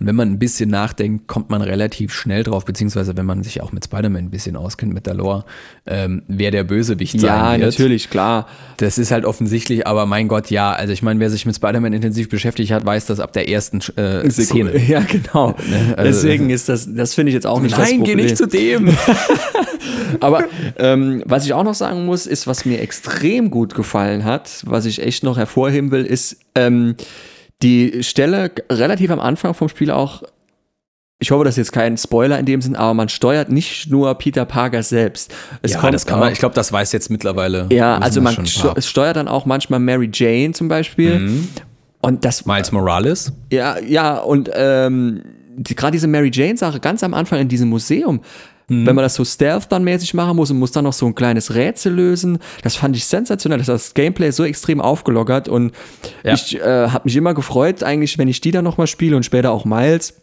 [0.00, 3.60] Und wenn man ein bisschen nachdenkt, kommt man relativ schnell drauf, beziehungsweise wenn man sich
[3.60, 5.44] auch mit Spider-Man ein bisschen auskennt, mit der Lore,
[5.86, 7.60] ähm, wer der Bösewicht sein Ja, wird.
[7.70, 8.46] natürlich, klar.
[8.78, 10.72] Das ist halt offensichtlich, aber mein Gott, ja.
[10.72, 13.80] Also ich meine, wer sich mit Spider-Man intensiv beschäftigt hat, weiß das ab der ersten
[13.96, 14.76] äh, Szene.
[14.86, 15.54] Ja, genau.
[15.96, 18.24] also- Deswegen ist das, das finde ich jetzt auch nicht das Nein, geh Problem.
[18.24, 18.96] nicht zu dem.
[20.20, 20.44] Aber
[20.78, 24.84] ähm, was ich auch noch sagen muss, ist, was mir extrem gut gefallen hat, was
[24.86, 26.94] ich echt noch hervorheben will, ist ähm,
[27.62, 30.22] die Stelle relativ am Anfang vom Spiel auch.
[31.18, 34.14] Ich hoffe, das ist jetzt kein Spoiler in dem Sinn, aber man steuert nicht nur
[34.16, 35.32] Peter Parker selbst.
[35.62, 37.66] Es ja, das kann man, auch- ich glaube, das weiß jetzt mittlerweile.
[37.70, 38.36] ja, also man
[38.76, 41.18] es steuert dann auch manchmal Mary Jane zum Beispiel.
[41.20, 41.48] Mhm.
[42.02, 43.32] Und das Miles Morales.
[43.50, 45.22] ja, ja, und ähm,
[45.56, 48.20] die, gerade diese Mary Jane-Sache ganz am Anfang in diesem Museum,
[48.68, 48.84] Mhm.
[48.84, 51.14] wenn man das so Stealth dann mäßig machen muss und muss dann noch so ein
[51.14, 53.58] kleines Rätsel lösen, das fand ich sensationell.
[53.60, 55.72] Das hat das Gameplay so extrem aufgelockert und
[56.24, 56.34] Ja.
[56.34, 59.52] ich äh, habe mich immer gefreut, eigentlich, wenn ich die dann nochmal spiele und später
[59.52, 60.14] auch Miles,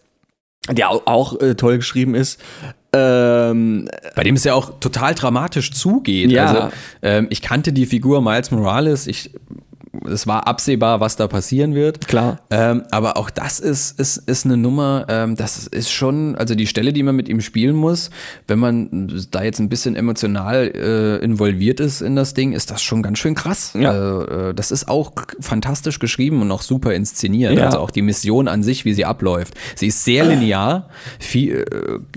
[0.69, 2.39] der auch, äh, toll geschrieben ist.
[2.93, 6.31] Ähm, Bei dem es ja auch total dramatisch zugeht.
[6.31, 6.45] Ja.
[6.45, 9.07] Also, ähm, ich kannte die Figur Miles Morales.
[9.07, 9.31] Ich,
[10.09, 12.07] es war absehbar, was da passieren wird.
[12.07, 12.39] Klar.
[12.49, 16.67] Ähm, aber auch das ist, ist, ist eine Nummer, ähm, das ist schon, also die
[16.67, 18.09] Stelle, die man mit ihm spielen muss,
[18.47, 22.81] wenn man da jetzt ein bisschen emotional äh, involviert ist in das Ding, ist das
[22.81, 23.73] schon ganz schön krass.
[23.79, 23.91] Ja.
[23.91, 27.53] Also, äh, das ist auch fantastisch geschrieben und auch super inszeniert.
[27.53, 27.65] Ja.
[27.65, 29.53] Also auch die Mission an sich, wie sie abläuft.
[29.75, 30.89] Sie ist sehr linear.
[31.19, 31.65] Viel,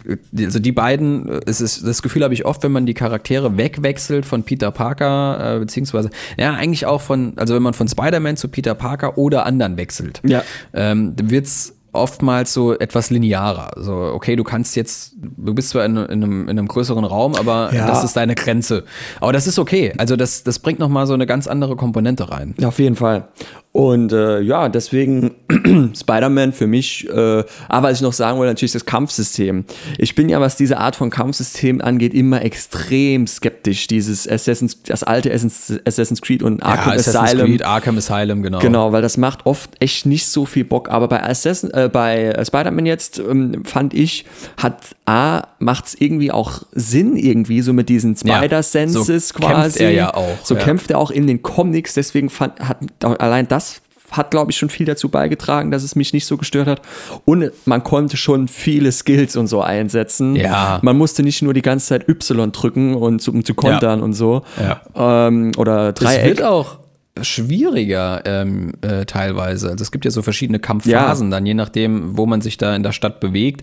[0.06, 2.94] äh, also die beiden, äh, es ist, das Gefühl habe ich oft, wenn man die
[2.94, 7.86] Charaktere wegwechselt von Peter Parker, äh, beziehungsweise, ja, eigentlich auch von, also wenn man von
[7.88, 10.42] Spider-Man zu Peter Parker oder anderen wechselt, Ja.
[10.74, 13.70] ähm, wird's oftmals so etwas linearer.
[13.76, 17.34] So, okay, du kannst jetzt, du bist zwar in, in, einem, in einem größeren Raum,
[17.34, 17.86] aber Ja.
[17.86, 18.84] das ist deine Grenze.
[19.18, 19.94] Aber das ist okay.
[19.96, 22.54] Also das, das bringt nochmal so eine ganz andere Komponente rein.
[22.62, 23.28] Auf jeden Fall.
[23.76, 25.32] Und äh, ja, deswegen
[25.94, 27.06] Spider-Man für mich.
[27.10, 29.66] Äh, aber was ich noch sagen wollte, natürlich das Kampfsystem.
[29.98, 33.86] Ich bin ja, was diese Art von Kampfsystem angeht, immer extrem skeptisch.
[33.86, 37.46] Dieses Assassin's, das alte Assassin's, Creed und Arkham Assassin's Asylum.
[37.48, 38.60] Creed, Arkham Asylum, genau.
[38.60, 40.88] Genau, weil das macht oft echt nicht so viel Bock.
[40.88, 44.24] Aber bei Assassin, äh, bei äh, Spider-Man jetzt ähm, fand ich,
[44.56, 49.84] hat A, macht's irgendwie auch Sinn irgendwie, so mit diesen Ja, Spider-Senses so kämpft quasi.
[49.84, 50.62] er ja auch, So ja.
[50.62, 52.78] kämpft er auch in den Comics, deswegen fand, hat
[53.20, 53.65] allein das
[54.16, 56.82] hat, glaube ich, schon viel dazu beigetragen, dass es mich nicht so gestört hat.
[57.24, 60.36] Und man konnte schon viele Skills und so einsetzen.
[60.36, 60.78] Ja.
[60.82, 64.12] Man musste nicht nur die ganze Zeit Y drücken, und zu, um zu kontern und
[64.14, 64.42] so.
[64.58, 65.26] Ja.
[65.28, 66.24] Ähm, oder Das Dreieck.
[66.26, 66.78] wird auch
[67.22, 69.70] schwieriger ähm, äh, teilweise.
[69.70, 72.82] Also es gibt ja so verschiedene Kampfphasen dann, je nachdem, wo man sich da in
[72.82, 73.62] der Stadt bewegt.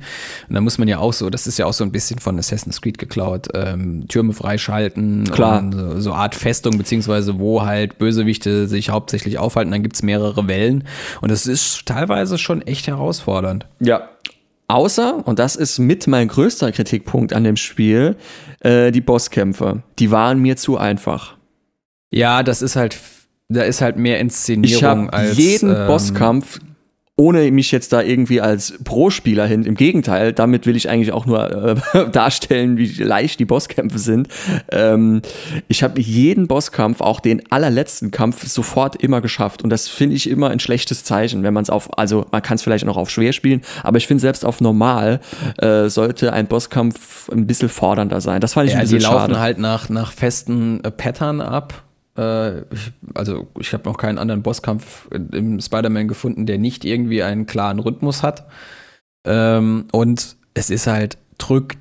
[0.49, 2.37] Und da muss man ja auch so, das ist ja auch so ein bisschen von
[2.39, 5.63] Assassin's Creed geklaut, ähm, Türme freischalten, Klar.
[5.71, 10.85] so, so Art Festung, beziehungsweise wo halt Bösewichte sich hauptsächlich aufhalten, dann gibt's mehrere Wellen.
[11.21, 13.67] Und das ist teilweise schon echt herausfordernd.
[13.79, 14.09] Ja.
[14.67, 18.15] Außer, und das ist mit mein größter Kritikpunkt an dem Spiel,
[18.61, 19.83] äh, die Bosskämpfe.
[19.99, 21.35] Die waren mir zu einfach.
[22.11, 22.97] Ja, das ist halt,
[23.53, 26.59] da ist halt mehr Inszenierung Ich habe als jeden ähm, Bosskampf,
[27.15, 31.27] ohne mich jetzt da irgendwie als Pro-Spieler hin, im Gegenteil, damit will ich eigentlich auch
[31.27, 34.29] nur äh, darstellen, wie leicht die Bosskämpfe sind.
[34.71, 35.21] Ähm,
[35.67, 39.61] ich habe jeden Bosskampf, auch den allerletzten Kampf, sofort immer geschafft.
[39.63, 42.55] Und das finde ich immer ein schlechtes Zeichen, wenn man es auf, also man kann
[42.55, 45.19] es vielleicht noch auf schwer spielen, aber ich finde selbst auf normal
[45.59, 48.41] äh, sollte ein Bosskampf ein bisschen fordernder sein.
[48.41, 49.39] Das fand ich Ja, ein die bisschen laufen schade.
[49.39, 51.82] halt nach, nach festen äh, Pattern ab.
[52.17, 57.23] Äh, ich, also ich habe noch keinen anderen Bosskampf im Spider-Man gefunden, der nicht irgendwie
[57.23, 58.47] einen klaren Rhythmus hat.
[59.25, 61.75] Ähm, und es ist halt, drück,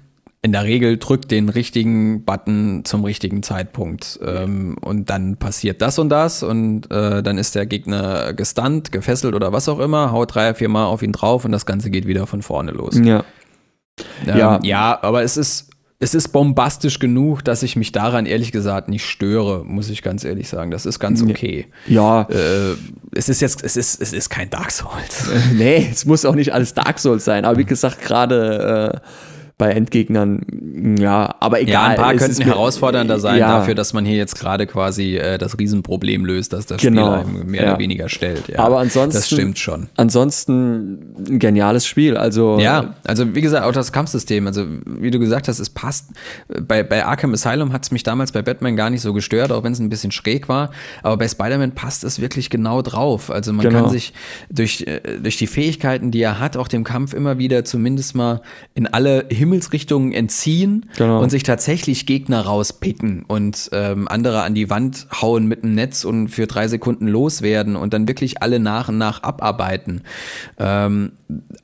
[0.44, 4.18] in der Regel drückt den richtigen Button zum richtigen Zeitpunkt.
[4.24, 9.34] Ähm, und dann passiert das und das und äh, dann ist der Gegner gestunt, gefesselt
[9.34, 12.06] oder was auch immer, haut drei, vier Mal auf ihn drauf und das Ganze geht
[12.06, 12.96] wieder von vorne los.
[12.98, 13.24] Ja.
[14.26, 14.60] Ähm, Ja.
[14.62, 15.70] ja, aber es ist,
[16.02, 20.24] es ist bombastisch genug, dass ich mich daran ehrlich gesagt nicht störe, muss ich ganz
[20.24, 20.72] ehrlich sagen.
[20.72, 21.66] Das ist ganz okay.
[21.86, 22.74] Ja, Äh,
[23.14, 25.30] es ist jetzt, es ist, es ist kein Dark Souls.
[25.54, 27.44] nee, es muss auch nicht alles Dark Souls sein.
[27.44, 29.08] Aber wie gesagt, gerade äh,
[29.62, 31.72] bei Endgegnern, ja, aber egal.
[31.72, 35.16] Ja, ein paar es könnten herausfordernder sein ja, dafür, dass man hier jetzt gerade quasi
[35.16, 37.70] äh, das Riesenproblem löst, dass das Genau, Spiel einem mehr ja.
[37.70, 38.48] oder weniger stellt.
[38.48, 39.88] Ja, Aber ansonsten- Das stimmt schon.
[39.96, 42.16] Ansonsten ein geniales Spiel.
[42.16, 46.10] Also Ja, also wie gesagt, auch das Kampfsystem, also wie du gesagt hast, es passt.
[46.66, 49.62] Bei, bei Arkham Asylum hat es mich damals bei Batman gar nicht so gestört, auch
[49.64, 50.70] wenn es ein bisschen schräg war.
[51.02, 53.30] Aber bei Spider-Man passt es wirklich genau drauf.
[53.30, 53.82] Also man Genau.
[53.82, 54.12] kann sich
[54.50, 58.40] durch, äh, durch die Fähigkeiten, die er hat, auch dem Kampf immer wieder zumindest mal
[58.74, 61.20] in alle Himmelsrichtungen entziehen Genau.
[61.20, 66.04] und sich tatsächlich Gegner rauspicken und ähm, andere an die Wand hauen mit dem Netz
[66.04, 70.02] und für drei Sekunden loswerden und dann wirklich alle nach und nach abarbeiten.
[70.58, 71.12] Ähm,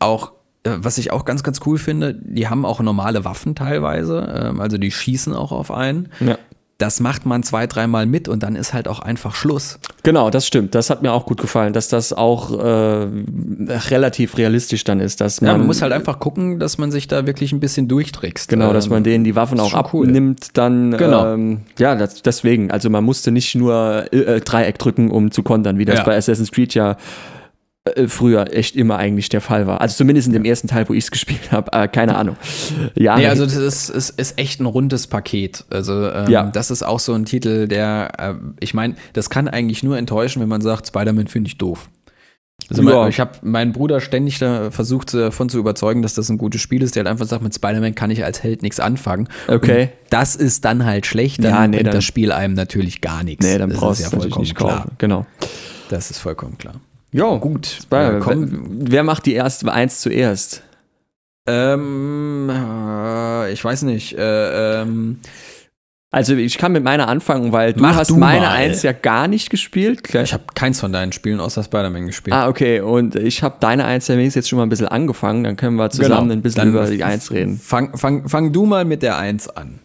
[0.00, 0.32] auch
[0.64, 4.60] äh, was ich auch ganz, ganz cool finde, die haben auch normale Waffen teilweise, ähm,
[4.60, 6.10] also die schießen auch auf einen.
[6.20, 6.36] Ja.
[6.80, 9.80] Das macht man zwei, dreimal mit und dann ist halt auch einfach Schluss.
[10.04, 10.76] Genau, das stimmt.
[10.76, 13.06] Das hat mir auch gut gefallen, dass das auch äh,
[13.90, 17.08] relativ realistisch dann ist, dass man, Ja, man muss halt einfach gucken, dass man sich
[17.08, 18.48] da wirklich ein bisschen durchtrickst.
[18.48, 20.06] Genau, dass man Ähm, denen die Waffen auch schon cool.
[20.06, 21.34] abnimmt, dann Genau.
[21.34, 22.70] ähm, ja, das, deswegen.
[22.70, 26.04] Also man musste nicht nur äh, Dreieck drücken, um zu kontern, wie das Ja.
[26.04, 26.96] bei Assassin's Creed ja
[27.96, 29.80] äh, früher echt immer eigentlich der Fall war.
[29.80, 32.36] Also zumindest in dem ersten Teil, wo ich es gespielt habe, äh, keine Ahnung.
[32.94, 35.64] Ja, Nee, also das ist, ist, ist echt ein rundes Paket.
[35.70, 36.44] Also ähm, Ja.
[36.44, 40.40] das ist auch so ein Titel, der, äh, ich meine, das kann eigentlich nur enttäuschen,
[40.42, 41.88] wenn man sagt, Spider-Man finde ich doof.
[42.70, 43.00] Also Ja.
[43.02, 46.60] mein, ich habe meinen Bruder ständig da versucht davon zu überzeugen, dass das ein gutes
[46.60, 46.96] Spiel ist.
[46.96, 49.28] Der hat einfach gesagt, mit Spider-Man kann ich als Held nichts anfangen.
[49.46, 49.82] Okay.
[49.82, 53.00] Und das ist dann halt schlecht, dann Ja, nee, bringt dann- das Spiel einem natürlich
[53.00, 53.46] gar nichts.
[53.46, 54.78] nee, dann das brauchst du ja vollkommen nicht klar.
[54.78, 54.90] kaufen.
[54.98, 55.24] Genau.
[55.88, 56.74] Das ist vollkommen klar.
[57.12, 58.48] Ja, Gut, komm,
[58.90, 60.62] wer macht die erste eins zuerst?
[61.48, 64.16] ähm, äh, ich weiß nicht.
[64.18, 65.18] Äh, ähm,
[66.10, 68.52] Also ich kann mit meiner anfangen, weil du Mach hast du meine mal.
[68.54, 70.14] eins ja gar nicht gespielt.
[70.14, 72.34] ich habe keins von deinen Spielen außer Spider-Man gespielt.
[72.34, 72.80] Ah, okay.
[72.80, 75.44] Und ich habe deine eins ja wenigstens jetzt schon mal ein bisschen angefangen.
[75.44, 76.76] Dann können wir zusammen ein bisschen Genau.
[76.78, 77.58] Dann über die eins reden.
[77.62, 79.78] Fang, fang, fang du mal mit der Eins an.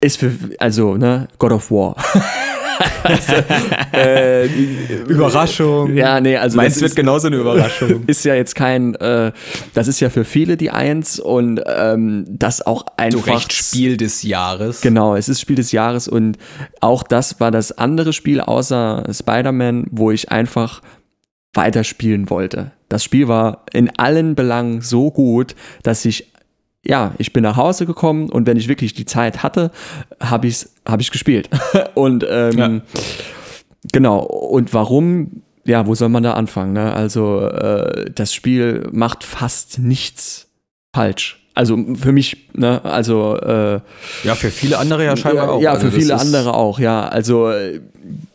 [0.00, 1.96] Ist für, also, ne, God of War.
[3.02, 3.32] also,
[3.92, 4.46] äh,
[5.08, 5.96] Überraschung.
[5.96, 8.04] Ja, nee, also Meins wird ist, genauso eine Überraschung.
[8.06, 9.32] ist ja jetzt kein, äh,
[9.74, 13.26] das ist ja für viele die Eins und ähm, das auch Zu einfach.
[13.26, 14.80] Recht Spiel des Jahres.
[14.80, 16.38] Genau, es ist Spiel des Jahres und
[16.80, 20.80] auch das war das andere Spiel außer Spider-Man, wo ich einfach
[21.52, 22.72] weiterspielen wollte.
[22.88, 26.29] Das Spiel war in allen Belangen so gut, dass ich,
[26.84, 29.70] ja, ich bin nach Hause gekommen und wenn ich wirklich die Zeit hatte,
[30.20, 31.48] habe ich hab ich gespielt.
[31.94, 32.80] und ähm, Ja.
[33.92, 35.42] genau, und warum?
[35.64, 36.72] Ja, wo soll man da anfangen?
[36.72, 36.92] Ne?
[36.92, 40.48] Also äh, das Spiel macht fast nichts
[40.94, 41.36] falsch.
[41.54, 43.80] Also für mich, ne, also äh,
[44.24, 45.60] Ja, für viele andere ja scheinbar auch.
[45.60, 47.06] ja, Also für das viele andere auch, ja.
[47.08, 47.80] Also äh,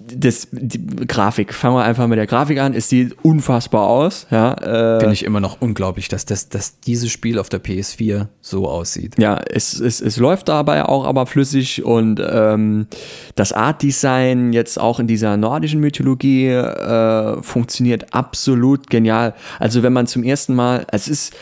[0.08, 4.54] das, die Grafik, fangen wir einfach mit der Grafik an, es sieht unfassbar aus, ja.
[4.54, 8.68] Äh, Finde ich immer noch unglaublich, dass, das, dass dieses Spiel auf der PS4 so
[8.68, 9.16] aussieht.
[9.18, 12.88] ja, es, es, es läuft dabei auch aber flüssig und ähm,
[13.36, 19.34] das Art-Design jetzt auch in dieser nordischen Mythologie äh, funktioniert absolut genial.
[19.60, 21.34] Also wenn man zum ersten Mal, es ist,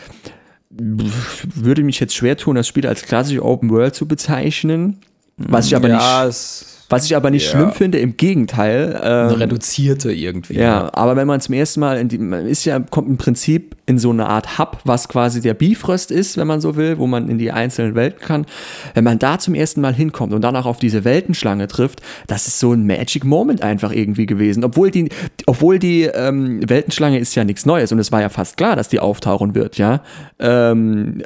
[0.69, 4.99] würde mich jetzt schwer tun, das Spiel als klassische Open World zu bezeichnen,
[5.37, 7.51] was ich aber ja, nicht es Was ich aber nicht Ja.
[7.51, 8.95] schlimm finde, im Gegenteil.
[8.97, 10.55] Eine Ähm, reduzierte irgendwie.
[10.57, 13.75] ja, aber wenn man zum ersten Mal, in die, man ist ja, kommt im Prinzip
[13.85, 17.07] in so eine Art Hub, was quasi der Bifrost ist, wenn man so will, wo
[17.07, 18.45] man in die einzelnen Welten kann.
[18.93, 22.59] Wenn man da zum ersten Mal hinkommt und danach auf diese Weltenschlange trifft, das ist
[22.59, 24.63] so ein Magic Moment einfach irgendwie gewesen.
[24.63, 25.09] Obwohl die,
[25.47, 28.89] obwohl die ähm, Weltenschlange ist ja nichts Neues und es war ja fast klar, dass
[28.89, 30.01] die auftauchen wird, ja.
[30.39, 31.23] Ähm,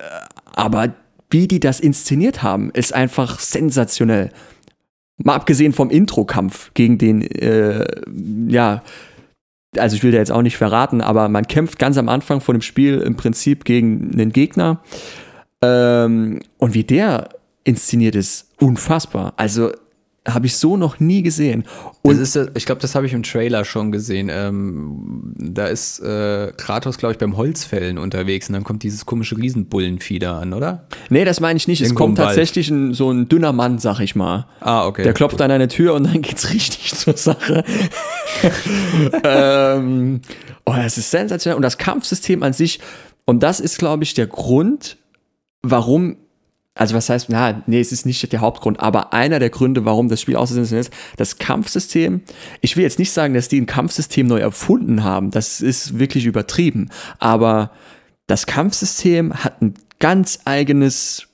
[0.56, 0.94] aber
[1.30, 4.30] wie die das inszeniert haben, ist einfach sensationell.
[5.24, 7.86] Mal abgesehen vom Intro-Kampf gegen den, äh,
[8.48, 8.84] ja,
[9.76, 12.56] also ich will da jetzt auch nicht verraten, aber man kämpft ganz am Anfang von
[12.56, 14.82] dem Spiel im Prinzip gegen einen Gegner.
[15.64, 17.30] Ähm, und wie der
[17.64, 19.34] inszeniert ist, unfassbar.
[19.38, 19.72] Also
[20.28, 21.64] habe ich so noch nie gesehen.
[22.02, 24.30] Und ist, ich glaube, das habe ich im Trailer schon gesehen.
[24.32, 29.38] Ähm, da ist äh, Kratos, glaube ich, beim Holzfällen unterwegs und dann kommt dieses komische
[29.38, 30.88] Riesenbullenvieh da an, oder?
[31.10, 31.82] nee, das meine ich nicht.
[31.82, 32.36] Es Irgendwo kommt im Wald.
[32.36, 34.48] tatsächlich ein, so ein dünner Mann, sag ich mal.
[34.60, 35.04] Ah, okay.
[35.04, 37.64] Der klopft an eine Tür und dann geht's richtig zur Sache.
[39.24, 40.22] ähm,
[40.66, 41.56] oh, das ist sensationell.
[41.56, 42.80] Und das Kampfsystem an sich,
[43.26, 44.98] und das ist, glaube ich, der Grund,
[45.62, 46.18] warum,
[46.78, 50.10] also was heißt, na, nee, es ist nicht der Hauptgrund, aber einer der Gründe, warum
[50.10, 52.22] das Spiel aussehen ist, das Kampfsystem,
[52.62, 56.26] ich will jetzt nicht sagen, dass die ein Kampfsystem neu erfunden haben, das ist wirklich
[56.26, 57.72] übertrieben, aber
[58.28, 61.28] das Kampfsystem hat ein ganz eigenes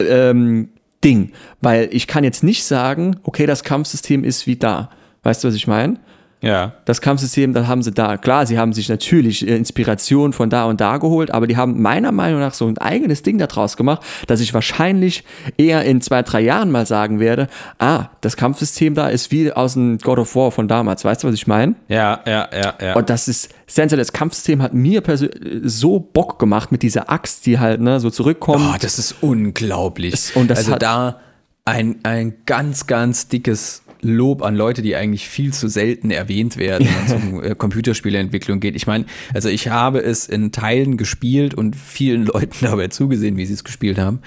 [0.00, 0.70] ähm,
[1.04, 4.90] Ding, weil ich kann jetzt nicht sagen, okay, das Kampfsystem ist wie da.
[5.22, 5.98] Weißt du, was ich meine?
[6.42, 6.72] Ja.
[6.84, 8.16] Das Kampfsystem, das haben sie da.
[8.16, 11.80] Klar, sie haben sich natürlich äh, Inspiration von da und da geholt, aber die haben
[11.80, 15.24] meiner Meinung nach so ein eigenes Ding daraus gemacht, dass ich wahrscheinlich
[15.56, 17.46] eher in zwei, drei Jahren mal sagen werde,
[17.78, 21.04] ah, das Kampfsystem da ist wie aus dem God of War von damals.
[21.04, 21.76] Weißt du, was ich meine?
[21.88, 22.94] Ja, ja, ja, ja.
[22.94, 24.02] Und das ist sensationell.
[24.02, 28.10] Das Kampfsystem hat mir persönlich so Bock gemacht mit dieser Axt, die halt ne, so
[28.10, 28.64] zurückkommt.
[28.74, 30.34] Oh, das ist unglaublich.
[30.34, 31.20] Und das also hat- da
[31.64, 36.88] ein, ein ganz, ganz dickes Lob an Leute, die eigentlich viel zu selten erwähnt werden,
[36.88, 38.74] wenn es um äh, Computerspieleentwicklung geht.
[38.76, 43.46] Ich meine, also ich habe es in Teilen gespielt und vielen Leuten dabei zugesehen, wie
[43.46, 44.20] sie es gespielt haben.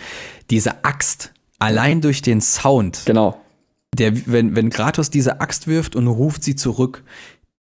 [0.49, 3.39] Diese Axt, allein durch den Sound, Genau.
[3.97, 7.03] der, wenn, wenn Kratos diese Axt wirft und ruft sie zurück,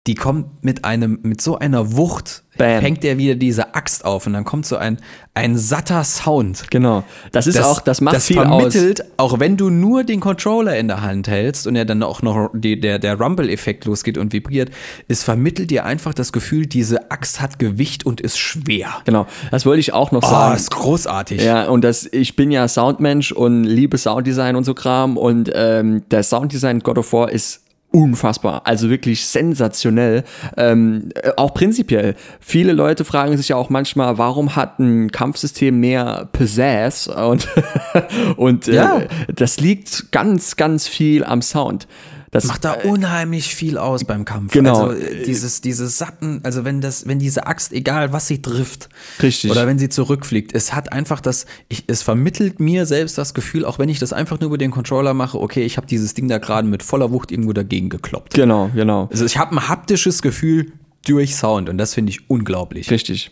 [0.07, 2.81] die kommt mit einem, mit so einer Wucht, Bam.
[2.81, 4.97] fängt er wieder diese Axt auf und dann kommt so ein,
[5.35, 6.71] ein satter Sound.
[6.71, 7.05] Genau.
[7.31, 8.47] Das ist auch, das macht das viel aus.
[8.73, 12.23] vermittelt, auch wenn du nur den Controller in der Hand hältst und er dann auch
[12.23, 14.71] noch die, der, der Rumble-Effekt losgeht und vibriert,
[15.09, 18.89] es vermittelt dir einfach das Gefühl, diese Axt hat Gewicht und ist schwer.
[19.05, 19.27] Genau.
[19.51, 20.57] Das wollte ich auch noch Oh, sagen.
[20.57, 21.43] ist großartig.
[21.45, 26.05] Ja, und das, ich bin ja Soundmensch und liebe Sounddesign und so Kram und ähm,
[26.11, 30.25] der Sounddesign God of War ist unfassbar, also wirklich sensationell.
[30.57, 32.15] Ähm, äh, auch prinzipiell.
[32.41, 37.49] Viele Leute fragen sich ja auch manchmal, warum hat ein Kampfsystem mehr Pizzazz und,
[38.37, 39.01] und äh, Ja.
[39.35, 41.89] das liegt ganz, ganz viel am Sound.
[42.31, 44.53] Das Macht da unheimlich viel aus beim Kampf.
[44.53, 44.89] Genau.
[44.89, 48.89] Also äh, dieses, diese satten, also wenn das, wenn diese Axt, egal was sie trifft,
[49.23, 49.51] Richtig.
[49.51, 53.65] oder wenn sie zurückfliegt, es hat einfach das, ich, es vermittelt mir selbst das Gefühl,
[53.65, 56.29] auch wenn ich das einfach nur über den Controller mache, okay, ich habe dieses Ding
[56.29, 58.35] da gerade mit voller Wucht irgendwo dagegen gekloppt.
[58.35, 59.09] Genau, genau.
[59.11, 60.73] Also ich habe ein haptisches Gefühl
[61.07, 62.91] durch Sound und das finde ich unglaublich.
[62.91, 63.31] Richtig.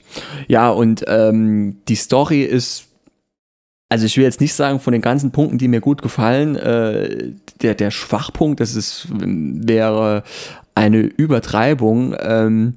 [0.48, 2.86] Ja, und ähm, die Story ist,
[3.88, 7.32] also ich will jetzt nicht sagen, von den ganzen Punkten, die mir gut gefallen, äh,
[7.62, 10.22] der, der Schwachpunkt, das ist, wäre
[10.74, 12.14] eine Übertreibung.
[12.20, 12.74] Ähm,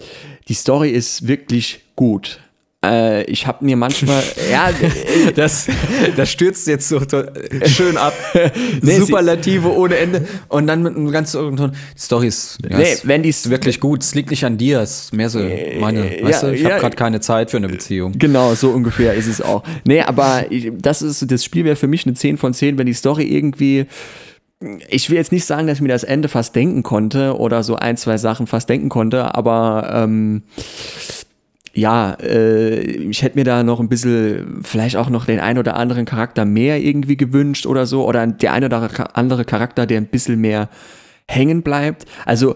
[0.48, 2.40] die Story ist wirklich gut.
[2.84, 5.68] Äh, ich habe mir manchmal, ja, äh, Das,
[6.16, 7.02] das stürzt jetzt so
[7.66, 8.14] schön ab.
[8.82, 10.26] Nee, Superlative ohne Ende.
[10.48, 11.58] Und dann mit einem ganz Ton.
[11.58, 14.02] Die Story ist, ja, Nee, ist wenn die- wirklich gut.
[14.02, 14.80] Es liegt nicht an dir.
[14.80, 15.40] Es ist mehr so
[15.80, 16.20] meine.
[16.20, 16.70] Äh, weißt ja, du, ich ja.
[16.70, 18.14] habe gerade keine Zeit für eine Beziehung.
[18.18, 19.64] Genau, so ungefähr ist es auch.
[19.86, 22.86] Nee, aber ich, das ist das Spiel wäre für mich eine 10 von 10, wenn
[22.86, 23.88] die Story irgendwie
[24.90, 27.76] ich will jetzt nicht sagen, dass ich mir das Ende fast denken konnte oder so
[27.76, 30.44] ein, zwei Sachen fast denken konnte, aber ähm,
[31.74, 35.76] ja, äh, ich hätte mir da noch ein bisschen, vielleicht auch noch den ein oder
[35.76, 40.08] anderen Charakter mehr irgendwie gewünscht oder so, oder der ein oder andere Charakter, der ein
[40.08, 40.70] bisschen mehr
[41.28, 42.06] hängen bleibt.
[42.26, 42.56] Also,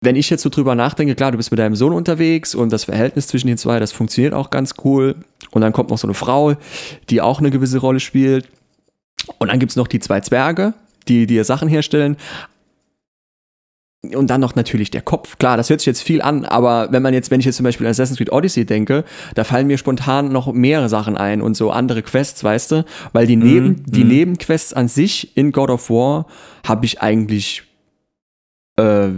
[0.00, 2.84] wenn ich jetzt so drüber nachdenke, klar, du bist mit deinem Sohn unterwegs und das
[2.84, 5.16] Verhältnis zwischen den zwei, das funktioniert auch ganz cool.
[5.50, 6.54] Und dann kommt noch so eine Frau,
[7.08, 8.46] die auch eine gewisse Rolle spielt.
[9.38, 10.74] Und dann gibt's noch die zwei Zwerge,
[11.08, 12.16] die dir Sachen herstellen.
[14.14, 15.38] Und dann noch natürlich der Kopf.
[15.38, 17.64] Klar, das hört sich jetzt viel an, aber wenn man jetzt, wenn ich jetzt zum
[17.64, 21.56] Beispiel an Assassin's Creed Odyssey denke, da fallen mir spontan noch mehrere Sachen ein und
[21.56, 22.84] so andere Quests, weißt du?
[23.12, 26.26] Weil die, Neben, die Nebenquests an sich in God of War
[26.66, 27.62] habe ich eigentlich
[28.76, 29.08] äh,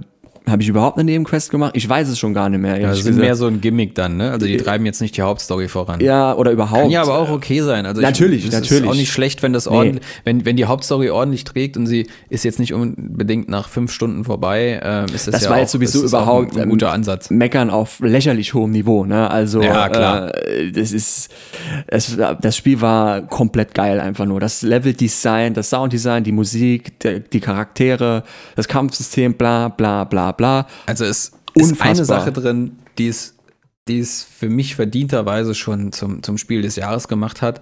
[0.48, 1.72] Habe ich überhaupt eine Nebenquest gemacht?
[1.74, 2.74] Ich weiß es schon gar nicht mehr.
[2.74, 3.20] Das ehrlich ist gesagt.
[3.24, 4.30] mehr so ein Gimmick dann, ne?
[4.30, 5.98] Also die treiben jetzt nicht die Hauptstory voran.
[5.98, 6.82] ja, oder überhaupt.
[6.82, 7.84] Kann ja aber auch okay sein.
[7.84, 8.84] Also Natürlich, ich, es natürlich.
[8.84, 12.06] ist auch nicht schlecht, wenn das ordentlich, wenn, wenn die Hauptstory ordentlich trägt und sie
[12.28, 15.60] ist jetzt nicht unbedingt nach fünf Stunden vorbei, ähm, ist das, Das ja war auch,
[15.62, 17.28] jetzt sowieso das überhaupt ein, ein ähm, guter Ansatz.
[17.30, 19.28] Meckern auf lächerlich hohem Niveau, ne?
[19.28, 20.32] Also Ja, klar.
[20.46, 21.28] Äh, das ist
[21.88, 24.38] es, das Spiel war komplett geil einfach nur.
[24.38, 28.22] Das Leveldesign, das Sounddesign, die Musik, der, die Charaktere,
[28.54, 30.66] das Kampfsystem, bla bla bla bla.
[30.86, 31.86] Also es ist Unfassbar.
[31.86, 33.34] eine Sache drin, die es,
[33.88, 37.60] die es für mich verdienterweise schon zum, zum Spiel des Jahres gemacht hat.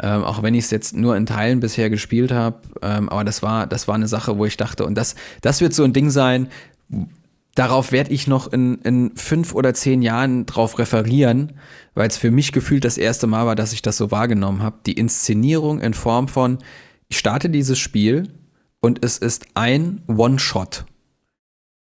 [0.00, 2.58] Ähm, auch wenn ich es jetzt nur in Teilen bisher gespielt habe.
[2.82, 5.72] Ähm, aber das war, das war eine Sache, wo ich dachte, und das, das wird
[5.72, 6.48] so ein Ding sein,
[7.54, 11.52] darauf werde ich noch in, in fünf oder zehn Jahren drauf referieren,
[11.94, 14.78] weil es für mich gefühlt das erste Mal war, dass ich das so wahrgenommen habe.
[14.84, 16.58] Die Inszenierung in Form von,
[17.08, 18.28] ich starte dieses Spiel
[18.80, 20.84] und es ist ein One-Shot.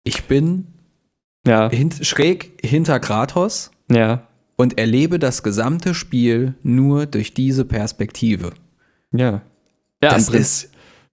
[0.08, 0.68] Ich bin
[1.45, 8.53] Ja, hint, schräg hinter Kratos ja, und erlebe das gesamte Spiel nur durch diese Perspektive.
[9.12, 9.41] ja.
[10.03, 10.70] Ja, Das im, ist-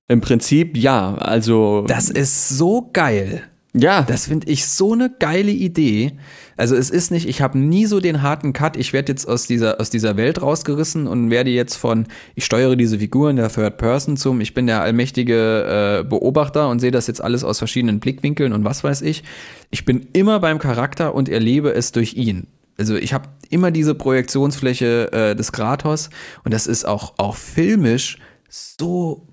[0.08, 1.14] im Prinzip ja.
[1.14, 3.42] Also Das ist so geil.
[3.76, 6.12] Ja, Das finde ich so eine geile Idee.
[6.56, 9.48] Also es ist nicht, ich habe nie so den harten Cut, ich werde jetzt aus
[9.48, 12.06] dieser, aus dieser Welt rausgerissen und werde jetzt von,
[12.36, 16.78] ich steuere diese Figuren der Third Person zum, ich bin der allmächtige äh, Beobachter und
[16.78, 19.24] sehe das jetzt alles aus verschiedenen Blickwinkeln und was weiß ich.
[19.70, 22.46] Ich bin immer beim Charakter und erlebe es durch ihn.
[22.78, 26.10] Also ich habe immer diese Projektionsfläche äh, des Kratos
[26.44, 28.18] und das ist auch, auch filmisch
[28.48, 29.26] so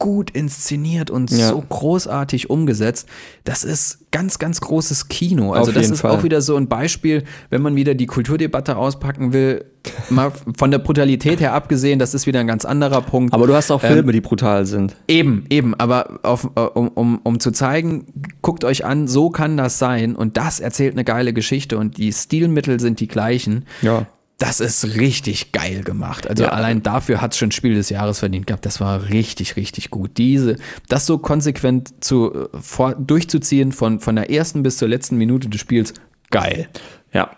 [0.00, 1.48] gut inszeniert und Ja.
[1.48, 3.08] so großartig umgesetzt.
[3.42, 5.52] Das ist ganz, ganz großes Kino.
[5.52, 6.12] Also Auf das ist Fall.
[6.12, 9.64] auch wieder so ein Beispiel, wenn man wieder die Kulturdebatte auspacken will,
[10.10, 13.34] mal von der Brutalität her abgesehen, das ist wieder ein ganz anderer Punkt.
[13.34, 14.94] aber du hast auch Ähm, Filme, die brutal sind.
[15.08, 18.06] Eben, eben, aber auf, äh, um, um, um zu zeigen,
[18.40, 22.12] guckt euch an, so kann das sein und das erzählt eine geile Geschichte und die
[22.12, 23.64] Stilmittel sind die gleichen.
[23.82, 24.06] Ja.
[24.38, 26.28] Das ist richtig geil gemacht.
[26.28, 26.50] Also Ja.
[26.50, 28.64] allein dafür hat es schon Spiel des Jahres verdient gehabt.
[28.64, 30.12] Das war richtig, richtig gut.
[30.16, 30.56] Diese,
[30.88, 35.48] das so konsequent zu, äh, vor, durchzuziehen von, von der ersten bis zur letzten Minute
[35.48, 35.92] des Spiels,
[36.30, 36.68] geil.
[37.12, 37.30] Ja.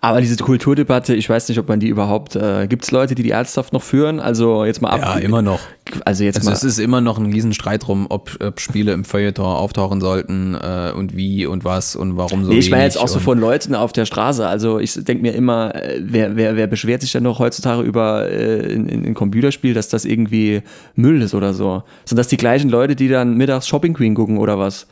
[0.00, 3.22] Aber diese Kulturdebatte, ich weiß nicht, ob man die überhaupt, äh, gibt es Leute, die
[3.22, 4.20] die ernsthaft noch führen?
[4.20, 5.00] Also jetzt mal ab.
[5.00, 5.60] Ja, immer noch.
[6.04, 6.56] Also jetzt Also mal.
[6.56, 10.92] es ist immer noch ein Riesenstreit drum, ob, ob Spiele im Feuilleton auftauchen sollten äh,
[10.94, 13.74] und wie und was und warum so Nee, ich meine jetzt auch so von Leuten
[13.74, 14.46] auf der Straße.
[14.46, 18.28] Also ich denke mir immer, äh, wer, wer, wer beschwert sich denn noch heutzutage über
[18.30, 20.62] äh, in, in, in Computerspiel, dass das irgendwie
[20.94, 21.82] Müll ist oder so?
[22.04, 24.86] Sind das die gleichen Leute, die dann mittags Shopping Queen gucken oder was?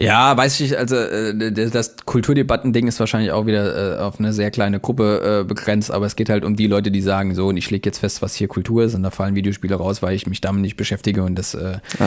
[0.00, 4.52] Ja, weiß ich, also äh, das Kulturdebatten-Ding ist wahrscheinlich auch wieder äh, auf eine sehr
[4.52, 7.56] kleine Gruppe äh, begrenzt, aber es geht halt um die Leute, die sagen, so, und
[7.56, 10.28] ich lege jetzt fest, was hier Kultur ist, und da fallen Videospiele raus, weil ich
[10.28, 11.56] mich damit nicht beschäftige und das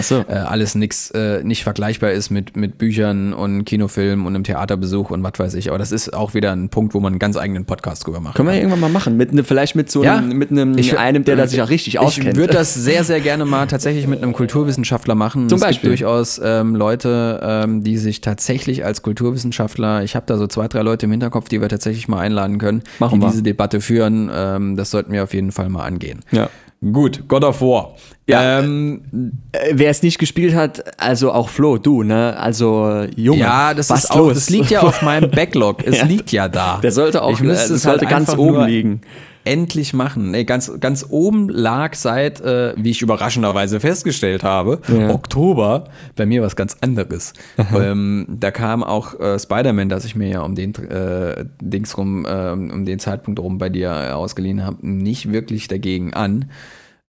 [0.03, 0.25] so.
[0.29, 1.11] alles nix,
[1.43, 5.67] nicht vergleichbar ist mit, mit Büchern und Kinofilmen und einem Theaterbesuch und was weiß ich.
[5.67, 8.35] Aber das ist auch wieder ein Punkt, wo man einen ganz eigenen Podcast drüber macht.
[8.37, 9.17] Können wir irgendwann mal machen.
[9.17, 10.15] Mit ne, vielleicht mit so Ja.
[10.17, 12.29] einem, mit einem, Ich- einem, der da sich auch richtig auskennt.
[12.29, 15.49] Ich würde das sehr, sehr gerne mal tatsächlich mit einem Kulturwissenschaftler machen.
[15.49, 15.89] Zum es Beispiel.
[15.89, 20.81] durchaus ähm, Leute, ähm, die sich tatsächlich als Kulturwissenschaftler, ich habe da so zwei, drei
[20.81, 23.31] Leute im Hinterkopf, die wir tatsächlich mal einladen können, Machen die wir.
[23.31, 24.29] diese Debatte führen.
[24.33, 26.19] Ähm, das sollten wir auf jeden Fall mal angehen.
[26.31, 26.49] ja.
[26.93, 27.93] Gut, God of War.
[28.25, 28.57] Ja.
[28.59, 29.01] Ähm,
[29.51, 32.35] Äh, Wer es nicht gespielt hat, also auch Flo, du, ne?
[32.37, 34.33] Also äh, Junge, ja, das was ist auch, los?
[34.33, 35.85] das liegt ja auf meinem Backlog.
[35.85, 36.05] Es Ja.
[36.05, 36.79] liegt ja da.
[36.81, 39.01] Der sollte auch, Ich müsste äh, es sollte halt ganz oben liegen.
[39.43, 40.31] Endlich machen.
[40.31, 45.09] Nee, ganz, ganz oben lag seit, äh, wie ich überraschenderweise festgestellt habe, Ja.
[45.09, 45.85] Oktober,
[46.15, 47.33] bei mir was ganz anderes.
[47.75, 52.25] ähm, da kam auch äh, Spider-Man, das ich mir ja um den äh, Dings rum,
[52.25, 56.51] äh, um den Zeitpunkt rum bei dir äh, ausgeliehen habe, nicht wirklich dagegen an.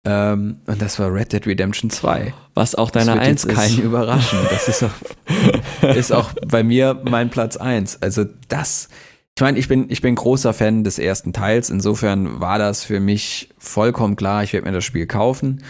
[0.05, 2.35] Ähm, und das war Red Dead Redemption 2.
[2.55, 3.85] Was auch Das deine wird Eins jetzt keinen ist.
[3.85, 4.39] überraschen.
[4.51, 8.03] Das ist auch, ist auch bei mir mein Platz eins.
[8.03, 8.89] Also das,
[9.35, 11.71] ich meine, ich bin, ich bin großer Fan des ersten Teils.
[11.71, 15.63] Insofern war das für mich vollkommen klar, ich werde mir das Spiel kaufen.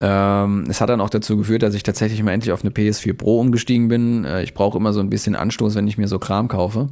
[0.00, 3.14] Ähm, es hat dann auch dazu geführt, dass ich tatsächlich mal endlich auf eine PS4
[3.14, 4.24] Pro umgestiegen bin.
[4.24, 6.88] Äh, ich brauche immer so ein bisschen Anstoß, wenn ich mir so Kram kaufe.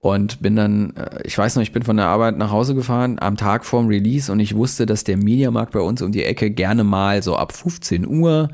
[0.00, 3.18] Und bin dann, äh, ich weiß noch, ich bin von der Arbeit nach Hause gefahren
[3.20, 6.50] am Tag vorm Release und ich wusste, dass der Mediamarkt bei uns um die Ecke
[6.50, 8.48] gerne mal so ab 15 Uhr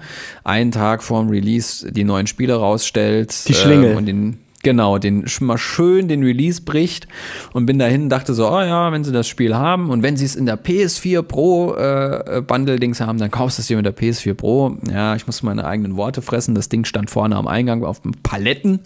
[0.44, 3.48] einen Tag vorm Release die neuen Spiele rausstellt.
[3.48, 3.92] Die Schlingel.
[3.92, 7.06] ähm, und den, genau, den sch- mal schön den Release bricht
[7.52, 10.16] und bin dahin und dachte so, oh ja, wenn sie das Spiel haben und wenn
[10.16, 13.86] sie es in der PS4 Pro äh, Bundle-Dings haben, dann kaufst du es dir mit
[13.86, 14.76] der PS4 Pro.
[14.92, 16.54] Ja, ich muss meine eigenen Worte fressen.
[16.54, 18.80] Das Ding stand vorne am Eingang auf dem Paletten.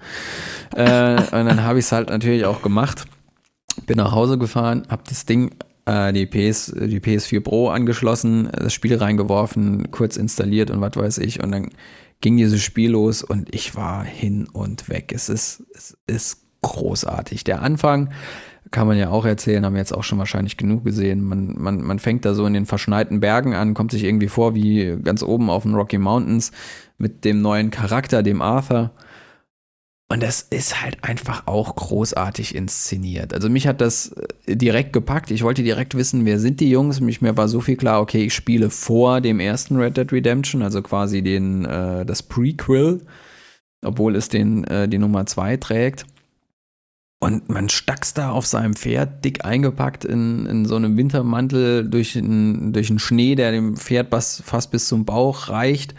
[0.75, 3.05] äh, und dann habe ich es halt natürlich auch gemacht.
[3.87, 5.53] Bin nach Hause gefahren, habe das Ding,
[5.87, 11.19] äh, die, PS, die PS4 Pro angeschlossen, das Spiel reingeworfen, kurz installiert und was weiß
[11.19, 11.43] ich.
[11.43, 11.71] Und dann
[12.23, 15.13] ging dieses Spiel los und ich war hin und weg.
[15.15, 17.45] Es ist, es ist großartig.
[17.45, 18.11] Der Anfang
[18.71, 21.23] kann man ja auch erzählen, haben wir jetzt auch schon wahrscheinlich genug gesehen.
[21.23, 24.55] Man, man, man fängt da so in den verschneiten Bergen an, kommt sich irgendwie vor
[24.55, 26.53] wie ganz oben auf den Rocky Mountains
[26.97, 28.93] mit dem neuen Charakter, dem Arthur.
[30.13, 33.33] Und das ist halt einfach auch großartig inszeniert.
[33.33, 34.13] Also mich hat das
[34.45, 35.31] äh, direkt gepackt.
[35.31, 37.01] Ich wollte direkt wissen, wer sind die Jungs.
[37.01, 40.61] Mich, mir war so viel klar, okay, ich spiele vor dem ersten Red Dead Redemption,
[40.61, 43.01] also quasi den, äh, das Prequel,
[43.83, 46.05] obwohl es den, äh, die Nummer 2 trägt.
[47.19, 52.19] Und man stackst da auf seinem Pferd, dick eingepackt in, in so einem Wintermantel durch
[52.19, 55.95] einen durch Schnee, der dem Pferd fast bis zum Bauch reicht.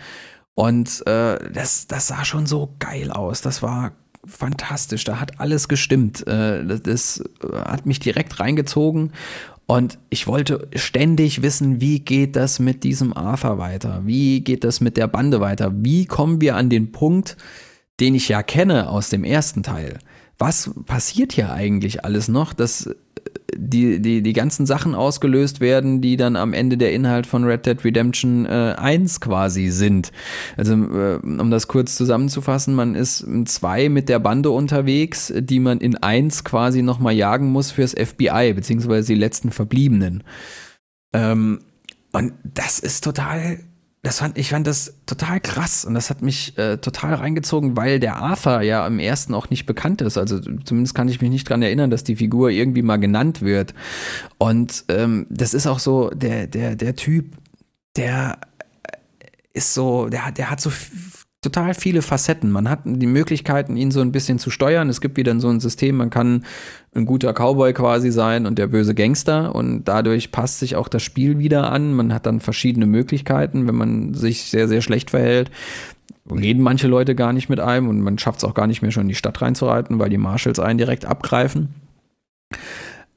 [0.54, 3.42] Und äh, das, das sah schon so geil aus.
[3.42, 3.94] Das war
[4.26, 5.04] fantastisch.
[5.04, 6.26] Da hat alles gestimmt.
[6.28, 9.12] Äh, das, das hat mich direkt reingezogen.
[9.66, 14.02] Und ich wollte ständig wissen, wie geht das mit diesem Arthur weiter?
[14.06, 15.72] Wie geht das mit der Bande weiter?
[15.74, 17.38] Wie kommen wir an den Punkt,
[18.00, 20.00] den ich ja kenne aus dem ersten Teil?
[20.38, 22.90] Was passiert hier eigentlich alles noch, dass
[23.56, 27.66] die, die, die ganzen Sachen ausgelöst werden, die dann am Ende der Inhalt von Red
[27.66, 30.12] Dead Redemption äh, 1 quasi sind.
[30.58, 35.60] Also, äh, um das kurz zusammenzufassen, man ist in 2 mit der Bande unterwegs, die
[35.60, 40.24] man in 1 quasi nochmal jagen muss fürs FBI, beziehungsweise die letzten Verbliebenen.
[41.14, 41.60] Ähm,
[42.12, 43.60] und das ist total
[44.04, 48.02] das fand, ich fand das total krass und das hat mich äh, total reingezogen, weil
[48.02, 50.18] der Arthur ja im ersten auch nicht bekannt ist.
[50.18, 53.74] Also zumindest kann ich mich nicht dran erinnern, dass die Figur irgendwie mal genannt wird.
[54.38, 57.38] Und ähm, das ist auch so, der, der, der Typ,
[57.96, 58.40] der
[59.54, 60.70] ist so, der hat, der hat so
[61.42, 62.52] total viele Facetten.
[62.52, 64.90] Man hat die Möglichkeiten, ihn so ein bisschen zu steuern.
[64.90, 66.44] Es gibt wieder so ein System, man kann
[66.96, 71.02] ein guter Cowboy quasi sein und der böse Gangster und dadurch passt sich auch das
[71.02, 71.94] Spiel wieder an.
[71.94, 75.50] Man hat dann verschiedene Möglichkeiten, wenn man sich sehr, sehr schlecht verhält.
[76.30, 78.92] Reden manche Leute gar nicht mit einem und man schafft es auch gar nicht mehr
[78.92, 81.70] schon in die Stadt reinzureiten, weil die Marshals einen direkt abgreifen.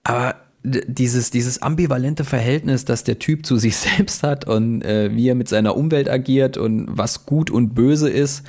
[0.03, 5.29] Aber dieses, dieses ambivalente Verhältnis, das der Typ zu sich selbst hat und äh, wie
[5.29, 8.43] er mit seiner Umwelt agiert und was gut und böse ist,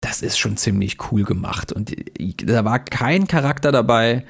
[0.00, 1.72] das ist schon ziemlich cool gemacht.
[1.72, 1.94] Und
[2.44, 4.24] da war kein Charakter dabei,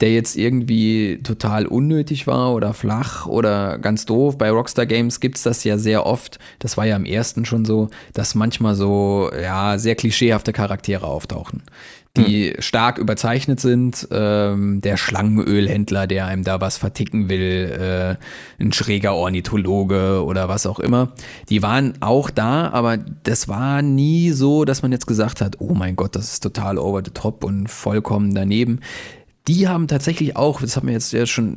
[0.00, 4.36] der jetzt irgendwie total unnötig war oder flach oder ganz doof.
[4.36, 6.38] Bei Rockstar Games gibt's das ja sehr oft.
[6.58, 11.62] Das war ja im ersten schon so, dass manchmal so, ja, sehr klischeehafte Charaktere auftauchen
[12.16, 12.62] die hm.
[12.62, 14.08] stark überzeichnet sind.
[14.10, 18.18] Ähm, der Schlangenölhändler, der einem da was verticken will,
[18.58, 21.12] äh, ein schräger Ornithologe oder was auch immer.
[21.48, 25.74] Die waren auch da, aber das war nie so, dass man jetzt gesagt hat, oh
[25.74, 28.80] mein Gott, das ist total over the top und vollkommen daneben
[29.48, 31.54] die haben tatsächlich auch, das hat mir jetzt ja schon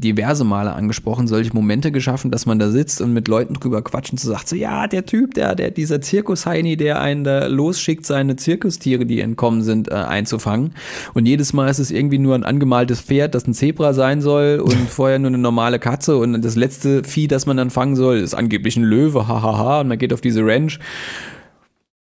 [0.00, 4.16] diverse Male angesprochen, solche Momente geschaffen, dass man da sitzt und mit Leuten drüber quatschen
[4.16, 8.36] zu sagt, so ja, der Typ, der, der, dieser Zirkusheini, der einen da losschickt, seine
[8.36, 10.72] Zirkustiere, die entkommen sind, äh, einzufangen.
[11.12, 14.60] Und jedes Mal ist es irgendwie nur ein angemaltes Pferd, das ein Zebra sein soll
[14.60, 16.16] und vorher nur eine normale Katze.
[16.16, 19.88] Und das letzte Vieh, das man dann fangen soll, ist angeblich ein Löwe, hahaha, und
[19.88, 20.78] man geht auf diese Ranch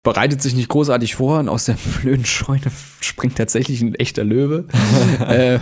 [0.04, 2.62] bereitet sich nicht großartig vor und aus der blöden Scheune
[3.00, 4.66] springt tatsächlich ein echter Löwe.
[5.28, 5.60] äh,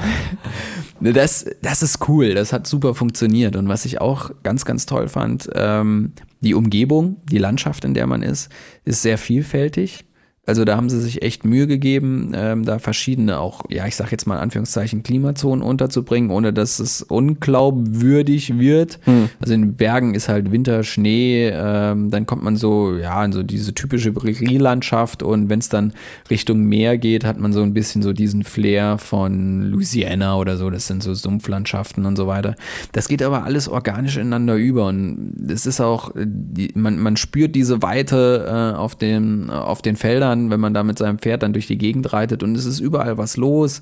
[1.00, 3.56] das, das ist cool, das hat super funktioniert.
[3.56, 8.08] Und was ich auch ganz, ganz toll fand, ähm, die Umgebung, die Landschaft, in der
[8.08, 8.50] man ist,
[8.84, 10.06] ist sehr vielfältig.
[10.48, 14.12] Also da haben sie sich echt Mühe gegeben, ähm, da verschiedene auch, ja, ich sag
[14.12, 19.00] jetzt mal in Anführungszeichen Klimazonen unterzubringen, ohne dass es unglaubwürdig wird.
[19.06, 19.30] Mhm.
[19.40, 23.44] Also in Bergen ist halt Winter, Schnee, ähm, dann kommt man so, ja, in so
[23.44, 25.94] diese typische Prärielandschaft und wenn es dann
[26.32, 30.72] Richtung Meer geht, hat man so ein bisschen so diesen Flair von Louisiana oder so,
[30.72, 32.56] das sind so Sumpflandschaften und so weiter.
[32.94, 37.54] Das geht aber alles organisch ineinander über und es ist auch, die, man, man spürt
[37.54, 41.44] diese Weite äh, auf, den, auf den Feldern Feldern, wenn man da mit seinem Pferd
[41.44, 43.82] dann durch die Gegend reitet und es ist überall was los.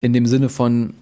[0.00, 0.94] In dem Sinne von,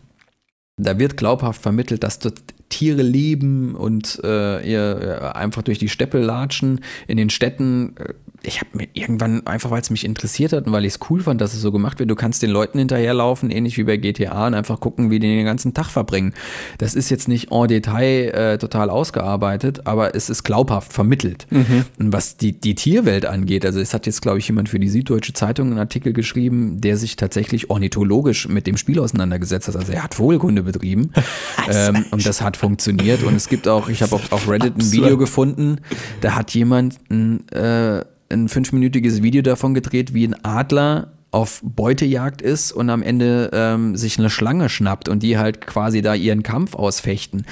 [0.77, 6.19] da wird glaubhaft vermittelt, dass dort Tiere leben und äh, ihr einfach durch die Steppe
[6.19, 6.81] latschen.
[7.07, 10.73] In den Städten äh, ich habe mir irgendwann, einfach weil es mich interessiert hat und
[10.73, 13.51] weil ich es cool fand, dass es so gemacht wird, du kannst den Leuten hinterherlaufen,
[13.51, 16.35] ähnlich wie bei GTA, und einfach gucken, wie die den ganzen Tag verbringen.
[16.79, 21.47] Das ist jetzt nicht en Detail äh, total ausgearbeitet, aber es ist glaubhaft vermittelt.
[21.51, 21.85] Mhm.
[21.99, 24.89] Und was die, die Tierwelt angeht, also es hat jetzt, glaube ich, jemand für die
[24.89, 29.77] Süddeutsche Zeitung einen Artikel geschrieben, der sich tatsächlich ornithologisch mit dem Spiel auseinandergesetzt hat.
[29.77, 31.11] Also er hat Vogelkunde betrieben
[31.71, 33.23] ähm, und das hat funktioniert.
[33.25, 35.81] Und es gibt auch, ich habe auch auf Reddit ein Video gefunden,
[36.21, 42.41] da hat jemand ein äh, ein fünfminütiges Video davon gedreht, wie ein Adler auf Beutejagd
[42.43, 46.43] ist und am Ende ähm, sich eine Schlange schnappt und die halt quasi da ihren
[46.43, 47.45] Kampf ausfechten.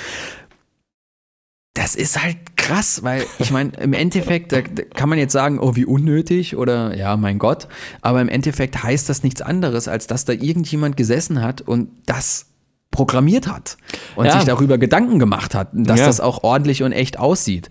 [1.75, 5.59] das ist halt krass, weil ich meine, im Endeffekt da, da kann man jetzt sagen,
[5.61, 7.69] oh, wie unnötig oder ja, mein Gott,
[8.01, 12.47] aber im Endeffekt heißt das nichts anderes, als dass da irgendjemand gesessen hat und das
[12.91, 13.77] programmiert hat
[14.17, 14.33] und Ja.
[14.37, 16.07] sich darüber Gedanken gemacht hat, dass Ja.
[16.07, 17.69] das auch ordentlich und echt aussieht.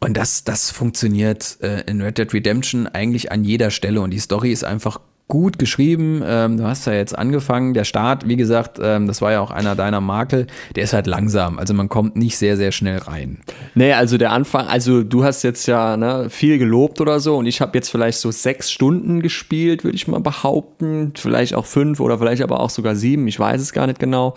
[0.00, 4.18] Und das, das funktioniert äh, in Red Dead Redemption eigentlich an jeder Stelle und die
[4.18, 6.22] Story ist einfach gut geschrieben.
[6.24, 7.74] Ähm, du hast ja jetzt angefangen.
[7.74, 11.06] Der Start, wie gesagt, ähm, das war ja auch einer deiner Makel, der ist halt
[11.06, 11.58] langsam.
[11.58, 13.38] Also man kommt nicht sehr, sehr schnell rein.
[13.74, 17.46] Nee, also der Anfang, also du hast jetzt ja ne, viel gelobt oder so und
[17.46, 21.12] ich habe jetzt vielleicht so sechs Stunden gespielt, würde ich mal behaupten.
[21.16, 24.34] Vielleicht auch fünf oder vielleicht aber auch sogar sieben, ich weiß es gar nicht genau.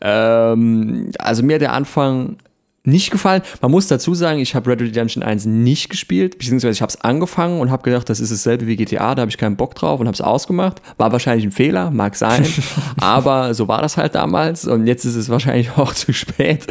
[0.00, 2.36] Ähm, also mir der Anfang
[2.84, 3.42] nicht gefallen.
[3.60, 6.90] Man muss dazu sagen, ich habe Red Dead Redemption 1 nicht gespielt, beziehungsweise ich habe
[6.90, 9.74] es angefangen und habe gedacht, das ist dasselbe wie GTA, da habe ich keinen Bock
[9.76, 10.82] drauf und habe es ausgemacht.
[10.98, 12.44] War wahrscheinlich ein Fehler, mag sein,
[13.00, 16.66] aber so war das halt damals und jetzt ist es wahrscheinlich auch zu spät.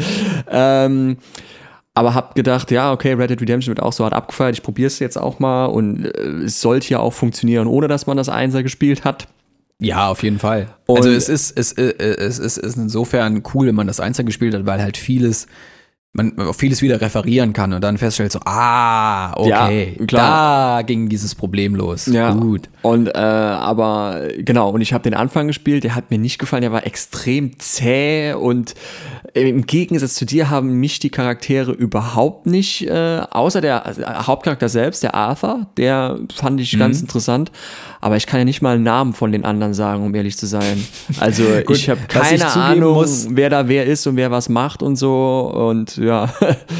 [0.50, 1.16] Ähm,
[1.94, 4.86] aber hab gedacht, ja, okay, Red Dead Redemption wird auch so hart abgefeiert, ich probiere
[4.88, 8.28] es jetzt auch mal und äh, es sollte ja auch funktionieren, ohne dass man das
[8.28, 9.28] Einser gespielt hat.
[9.78, 10.68] Ja, auf jeden Fall.
[10.86, 13.98] Und- also es ist, es, äh, es, ist, es ist insofern cool, wenn man das
[14.00, 15.46] Einzel gespielt hat, weil halt vieles,
[16.14, 20.76] man auf vieles wieder referieren kann und dann feststellt so, ah, okay, Ja, klar.
[20.78, 22.04] da ging dieses Problem los.
[22.06, 22.32] Ja.
[22.34, 22.68] Gut.
[22.82, 26.60] Und äh, aber genau, und ich habe den Anfang gespielt, der hat mir nicht gefallen,
[26.60, 28.74] der war extrem zäh und
[29.34, 34.68] im Gegensatz zu dir haben mich die Charaktere überhaupt nicht, äh, außer der äh, Hauptcharakter
[34.68, 37.50] selbst, der Arthur, der fand ich ganz interessant,
[38.02, 40.44] aber ich kann ja nicht mal einen Namen von den anderen sagen, um ehrlich zu
[40.44, 40.84] sein.
[41.18, 44.30] Also Gut, ich habe ich keine zugeben Ahnung, muss- wer da wer ist und wer
[44.30, 46.32] was macht und so und ja.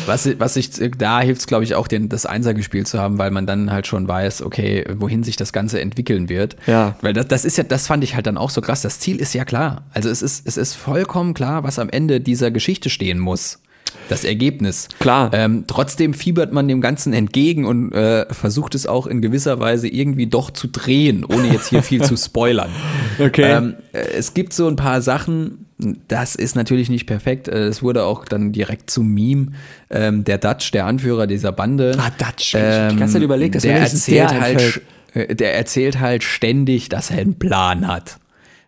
[0.06, 3.18] Was, was ich, da hilft es, glaube ich, auch, den, das Einser gespielt zu haben,
[3.18, 6.56] weil man dann halt schon weiß, okay, wohin sich das Ganze entwickeln wird.
[6.66, 6.96] Ja.
[7.00, 8.82] Weil das, das ist ja, das fand ich halt dann auch so krass.
[8.82, 9.84] Das Ziel ist ja klar.
[9.92, 13.60] Also es ist, es ist vollkommen klar, was am Ende dieser Geschichte stehen muss.
[14.08, 14.88] Das Ergebnis.
[14.98, 15.30] Klar.
[15.32, 19.88] Ähm, trotzdem fiebert man dem Ganzen entgegen und äh, versucht es auch in gewisser Weise
[19.88, 22.70] irgendwie doch zu drehen, ohne jetzt hier viel zu spoilern.
[23.18, 23.52] Okay.
[23.52, 25.61] Ähm, äh, es gibt so ein paar Sachen,
[26.08, 27.48] das ist natürlich nicht perfekt.
[27.48, 29.48] Äh, Es wurde auch dann direkt zum Meme.
[29.90, 31.96] Ähm, der Dutch, der Anführer dieser Bande.
[31.98, 32.54] Ah, Dutch.
[32.54, 34.82] Ich hab die ganze Zeit überlegt, dass der erzählt der halt, einfällt.
[35.14, 38.18] äh, der erzählt halt ständig, dass er einen Plan hat.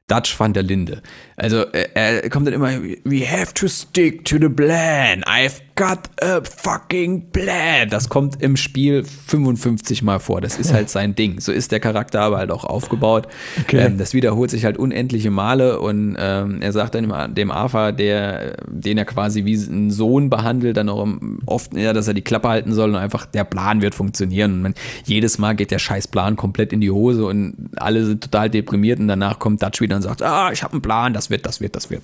[0.06, 1.02] Dutch van der Linde.
[1.36, 2.70] Also äh, er kommt dann immer,
[3.05, 5.22] we have to stick to the plan.
[5.24, 7.89] I've got a fucking plan.
[7.89, 10.43] Das kommt im Spiel 55 Mal vor.
[10.43, 11.40] Das ist halt sein Ding.
[11.40, 13.28] So ist der Charakter aber halt auch aufgebaut.
[13.62, 13.78] Okay.
[13.78, 17.93] Ähm, das wiederholt sich halt unendliche Male und ähm, er sagt dann immer dem Arthur,
[17.93, 21.09] der, den er quasi wie einen Sohn behandelt, dann auch
[21.47, 24.52] oft, ja, dass er die Klappe halten soll und einfach der Plan wird funktionieren.
[24.52, 24.74] Und man,
[25.06, 29.01] jedes Mal geht der scheiß Plan komplett in die Hose und alle sind total deprimiert
[29.01, 31.61] und danach kommt Dutch wieder und sagt, ah, ich habe einen Plan, das wird, das
[31.61, 32.03] wird, das wird.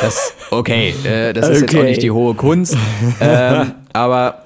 [0.00, 1.88] Das, okay, äh, das ist jetzt auch Okay.
[1.90, 2.76] nicht die hohe Kunst,
[3.20, 4.44] ähm, aber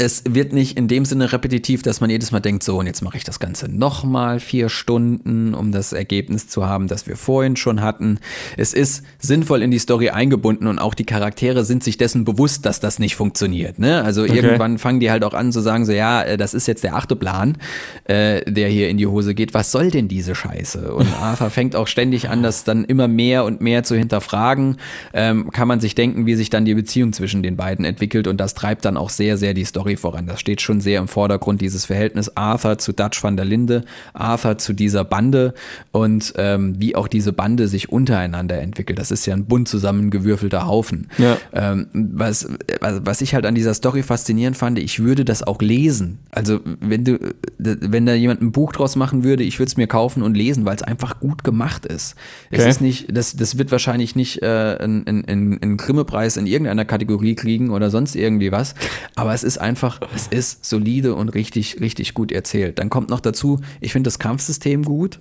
[0.00, 3.02] es wird nicht in dem Sinne repetitiv, dass man jedes Mal denkt, so, und jetzt
[3.02, 7.54] mache ich das Ganze nochmal vier Stunden, um das Ergebnis zu haben, das wir vorhin
[7.56, 8.18] schon hatten.
[8.56, 12.64] Es ist sinnvoll in die Story eingebunden und auch die Charaktere sind sich dessen bewusst,
[12.64, 13.78] dass das nicht funktioniert.
[13.78, 14.02] Ne?
[14.02, 16.82] Also irgendwann fangen die halt auch an zu sagen, so, ja, äh, das ist jetzt
[16.82, 17.58] der achte Plan,
[18.04, 19.52] äh, der hier in die Hose geht.
[19.52, 20.94] Was soll denn diese Scheiße?
[20.94, 24.78] Und Arthur fängt auch ständig an, das dann immer mehr und mehr zu hinterfragen.
[25.12, 28.38] Ähm, kann man sich denken, wie sich dann die Beziehung zwischen den beiden entwickelt und
[28.38, 30.26] das treibt dann auch sehr, sehr die Story voran.
[30.26, 34.58] Das steht schon sehr im Vordergrund, dieses Verhältnis Arthur zu Dutch van der Linde, Arthur
[34.58, 35.54] zu dieser Bande
[35.92, 38.98] und ähm, wie auch diese Bande sich untereinander entwickelt.
[38.98, 41.08] Das ist ja ein bunt zusammengewürfelter Haufen.
[41.18, 41.36] Ja.
[41.52, 42.48] Ähm, was,
[42.80, 46.18] was ich halt an dieser Story faszinierend fand, ich würde das auch lesen.
[46.30, 47.18] Also wenn du,
[47.58, 50.64] wenn da jemand ein Buch draus machen würde, ich würde es mir kaufen und lesen,
[50.64, 52.14] weil es einfach gut gemacht ist.
[52.50, 52.68] Es Okay.
[52.70, 54.46] ist nicht, das, das wird wahrscheinlich nicht äh,
[54.78, 58.74] einen einen- einen einen Grimme-Preis in irgendeiner Kategorie kriegen oder sonst irgendwie was.
[59.14, 59.79] Aber es ist einfach,
[60.14, 62.78] es ist solide und richtig, richtig gut erzählt.
[62.78, 65.20] Dann kommt noch dazu, ich finde das Kampfsystem gut.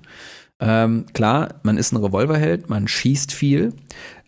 [0.60, 3.74] Ähm, klar, man ist ein Revolverheld, man schießt viel,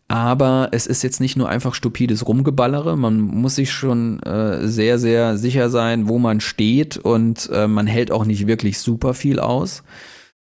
[0.07, 2.97] aber es ist jetzt nicht nur einfach stupides Rumgeballere.
[2.97, 7.87] Man muss sich schon äh, sehr, sehr sicher sein, wo man steht und äh, man
[7.87, 9.83] hält auch nicht wirklich super viel aus.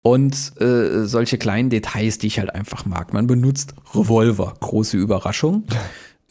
[0.04, 3.12] Und äh, solche kleinen Details, die ich halt einfach mag.
[3.12, 5.64] Man benutzt Revolver, große Überraschung.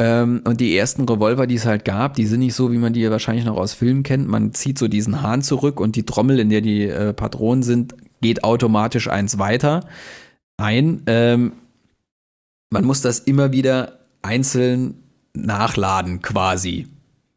[0.04, 2.92] Ähm, und die ersten Revolver, die es halt gab, die sind nicht so, wie man
[2.92, 4.28] die wahrscheinlich noch aus Filmen kennt.
[4.28, 7.94] Man zieht so diesen Hahn zurück und die Trommel, in der die äh, Patronen sind,
[8.20, 9.82] geht automatisch eins weiter
[10.58, 11.04] ein.
[11.06, 11.54] Ähm,
[12.72, 14.96] man muss das immer wieder einzeln
[15.36, 16.88] nachladen quasi.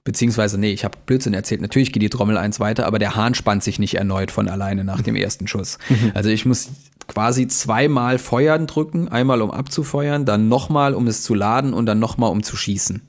[0.05, 1.62] Beziehungsweise, nee, ich habe Blödsinn erzählt.
[1.62, 4.85] Natürlich geht die Trommel eins weiter, aber der Hahn spannt sich nicht erneut von alleine
[4.85, 5.78] nach dem ersten Schuss.
[6.14, 6.68] Also ich muss
[7.06, 11.98] quasi zweimal Feuern drücken, einmal um abzufeuern, dann nochmal, um es zu laden und dann
[11.98, 13.01] nochmal, um zu schießen.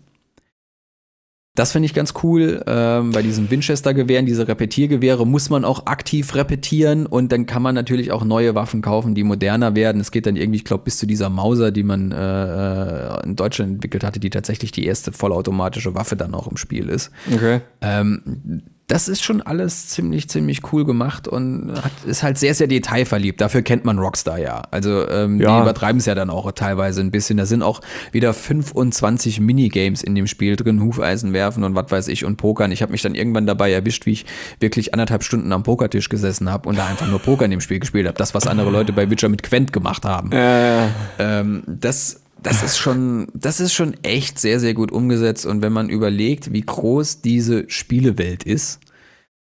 [1.56, 2.64] Das finde ich ganz cool.
[2.68, 7.74] Ähm, bei diesen Winchester-Gewehren, diese Repetiergewehre, muss man auch aktiv repetieren und dann kann man
[7.74, 10.02] natürlich auch neue Waffen kaufen, die moderner werden.
[10.02, 13.72] Es geht dann irgendwie, ich glaube, bis zu dieser Mauser, die man äh, in Deutschland
[13.76, 17.10] entwickelt hatte, die tatsächlich die erste vollautomatische Waffe dann auch im Spiel ist.
[17.34, 17.62] Okay.
[17.82, 22.68] Ähm, das ist schon alles ziemlich, ziemlich cool gemacht und hat, ist halt sehr, sehr
[22.68, 23.42] detailverliebt.
[23.42, 24.62] Dafür kennt man Rockstar ja.
[24.70, 25.56] Also ähm, Ja.
[25.58, 27.38] die übertreiben es ja dann auch teilweise ein bisschen.
[27.38, 27.82] Da sind auch
[28.12, 32.72] wieder 25 Minigames in dem Spiel drin, Hufeisen werfen und was weiß ich und Pokern.
[32.72, 34.26] Ich habe mich dann irgendwann dabei erwischt, wie ich
[34.60, 37.80] wirklich anderthalb Stunden am Pokertisch gesessen habe und da einfach nur Poker in dem Spiel
[37.80, 38.18] gespielt habe.
[38.18, 40.32] Das, was andere Leute bei Witcher mit Quent gemacht haben.
[40.32, 40.88] Äh,
[41.18, 45.46] Ähm, das, das ist schon, das ist schon echt sehr, sehr gut umgesetzt.
[45.46, 48.80] Und wenn man überlegt, wie groß diese Spielewelt ist,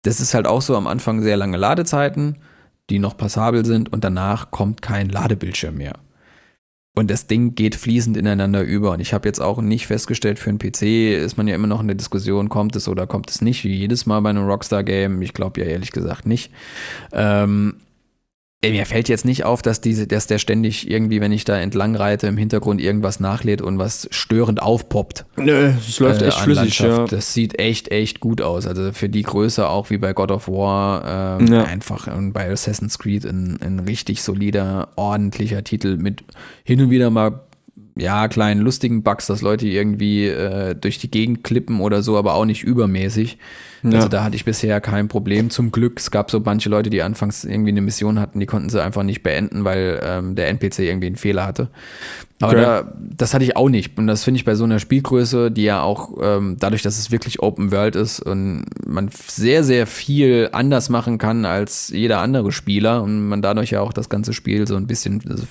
[0.03, 2.37] das ist halt auch so am Anfang sehr lange Ladezeiten,
[2.89, 5.95] die noch passabel sind und danach kommt kein Ladebildschirm mehr.
[6.95, 8.91] Und das Ding geht fließend ineinander über.
[8.91, 10.81] Und ich habe jetzt auch nicht festgestellt, für einen PC
[11.23, 13.75] ist man ja immer noch in der Diskussion, kommt es oder kommt es nicht, wie
[13.75, 15.21] jedes Mal bei einem Rockstar-Game.
[15.21, 16.51] Ich glaube ja ehrlich gesagt nicht.
[17.11, 17.75] Ähm,
[18.61, 21.59] Ey, Mir fällt jetzt nicht auf, dass, diese, dass der ständig irgendwie, wenn ich da
[21.59, 25.25] entlang reite, im Hintergrund irgendwas nachlädt und was störend aufpoppt.
[25.35, 27.05] nö, es läuft äh, echt flüssig, ja.
[27.05, 28.65] Das sieht echt, echt gut aus.
[28.65, 31.65] Also für die Größe auch wie bei God of War ähm, Ja.
[31.65, 36.23] einfach und bei Assassin's Creed ein, ein richtig solider, ordentlicher Titel mit
[36.63, 37.41] hin und wieder mal
[37.97, 42.35] ja, kleinen lustigen Bugs, dass Leute irgendwie äh, durch die Gegend klippen oder so, aber
[42.35, 43.37] auch nicht übermäßig.
[43.83, 43.91] Ja.
[43.91, 45.49] Also da hatte ich bisher kein Problem.
[45.49, 48.69] Zum Glück, es gab so manche Leute, die anfangs irgendwie eine Mission hatten, die konnten
[48.69, 51.69] sie einfach nicht beenden, weil ähm, der NPC irgendwie einen Fehler hatte.
[52.39, 52.61] Aber Okay.
[52.61, 53.97] da, das hatte ich auch nicht.
[53.97, 57.11] Und das finde ich bei so einer Spielgröße, die ja auch ähm, dadurch, dass es
[57.11, 62.51] wirklich Open World ist und man sehr, sehr viel anders machen kann als jeder andere
[62.51, 65.43] Spieler und man dadurch ja auch das ganze Spiel so ein bisschen also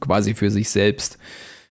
[0.00, 1.18] quasi für sich selbst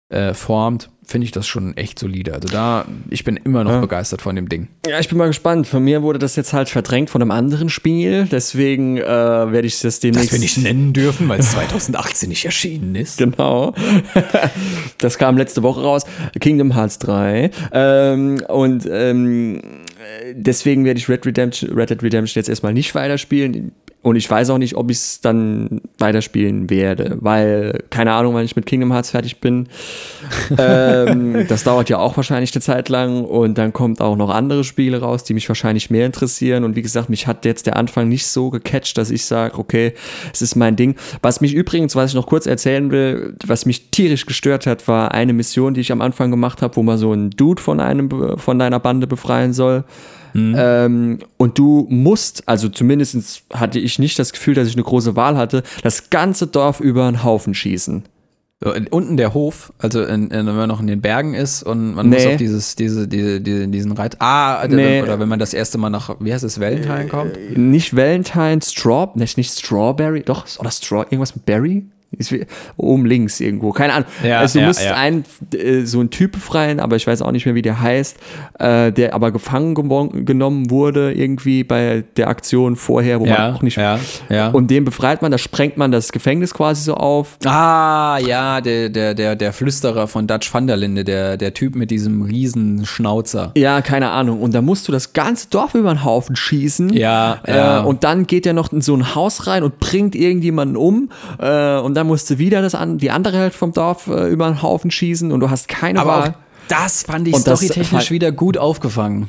[0.10, 2.34] äh, formt, finde ich das schon echt solide.
[2.34, 3.80] Also da, ich bin immer noch Ja.
[3.82, 4.68] begeistert von dem Ding.
[4.88, 5.68] Ja, ich bin mal gespannt.
[5.68, 8.26] Von mir wurde das jetzt halt verdrängt von einem anderen Spiel.
[8.30, 10.28] Deswegen äh, werde ich das demnächst.
[10.30, 13.18] Das wir nicht nennen dürfen, weil es 2018 nicht erschienen ist.
[13.28, 13.74] Genau.
[14.98, 16.04] das kam letzte Woche raus.
[16.40, 17.52] Kingdom Hearts 3.
[17.72, 19.62] Ähm, und ähm,
[20.34, 23.72] deswegen werde ich Red, Redemption, Red Dead Redemption jetzt erstmal nicht weiterspielen.
[24.08, 28.46] Und ich weiß auch nicht, ob ich es dann weiterspielen werde, weil keine Ahnung, wann
[28.46, 29.68] ich mit Kingdom Hearts fertig bin.
[30.58, 34.64] ähm, das dauert ja auch wahrscheinlich eine Zeit lang und dann kommt auch noch andere
[34.64, 36.64] Spiele raus, die mich wahrscheinlich mehr interessieren.
[36.64, 39.92] Und wie gesagt, mich hat jetzt der Anfang nicht so gecatcht, dass ich sage, okay,
[40.32, 40.96] es ist mein Ding.
[41.22, 45.12] Was mich übrigens, was ich noch kurz erzählen will, was mich tierisch gestört hat, war
[45.12, 48.38] eine Mission, die ich am Anfang gemacht habe, wo man so einen Dude von einem
[48.38, 49.84] von deiner Bande befreien soll.
[50.38, 55.15] Ähm, und du musst, also zumindest hatte ich nicht das Gefühl, dass ich eine große
[55.15, 58.03] Wahl hatte, das ganze Dorf über einen Haufen schießen.
[58.64, 61.61] So, in- Unten der Hof, also in, in, wenn man noch in den Bergen ist
[61.61, 62.31] und man muss Nee.
[62.31, 64.19] auf dieses, diese, diese, diese, diesen Reit.
[64.19, 65.01] Ah, äh, Nee.
[65.03, 67.34] oder wenn man das erste Mal nach, wie heißt es, Valentine kommt?
[67.55, 71.85] Nicht Valentine, Straw, nicht, nicht Strawberry, doch, oder Straw, irgendwas mit Berry?
[72.12, 72.34] Ist
[72.78, 74.08] Oben links irgendwo, keine Ahnung.
[74.24, 74.96] Ja, also du ja, musst ja.
[74.96, 78.18] einen, äh, so einen Typ befreien, aber ich weiß auch nicht mehr, wie der heißt,
[78.60, 83.78] äh, der aber gefangen genommen wurde irgendwie bei der Aktion vorher, wo man auch nicht.
[84.54, 87.38] Und den befreit man, da sprengt man das Gefängnis quasi so auf.
[87.46, 91.76] ah, ja, der, der, der, der Flüsterer von Dutch van der Linde, der, der Typ
[91.76, 93.52] mit diesem riesen Schnauzer.
[93.56, 94.42] Ja, keine Ahnung.
[94.42, 96.94] Und da musst du das ganze Dorf über den Haufen schießen.
[96.94, 97.82] Ja, ja.
[97.82, 101.10] Äh, und dann geht er noch in so ein Haus rein und bringt irgendjemanden um.
[101.40, 104.48] Äh, und dann musst du wieder das an, die andere Hälfte vom Dorf äh, über
[104.48, 106.36] den Haufen schießen und du hast keine Aber auch Wahl.
[106.69, 109.28] das fand ich storytechnisch wieder gut aufgefangen.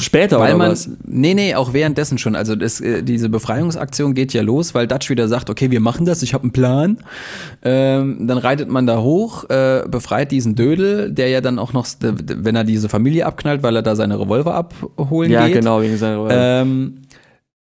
[0.00, 0.90] Später Weil oder man, was?
[1.06, 2.36] nee, nee, auch währenddessen schon.
[2.36, 6.04] Also das, äh, diese Befreiungsaktion geht ja los, weil Dutch wieder sagt, okay, wir machen
[6.04, 6.98] das, ich habe einen Plan.
[7.62, 11.86] Ähm, dann reitet man da hoch, äh, befreit diesen Dödel, der ja dann auch noch,
[12.00, 15.54] wenn er diese Familie abknallt, weil er da seine Revolver abholen Ja, geht.
[15.56, 16.28] genau, wegen seiner.
[16.30, 16.96] Ähm,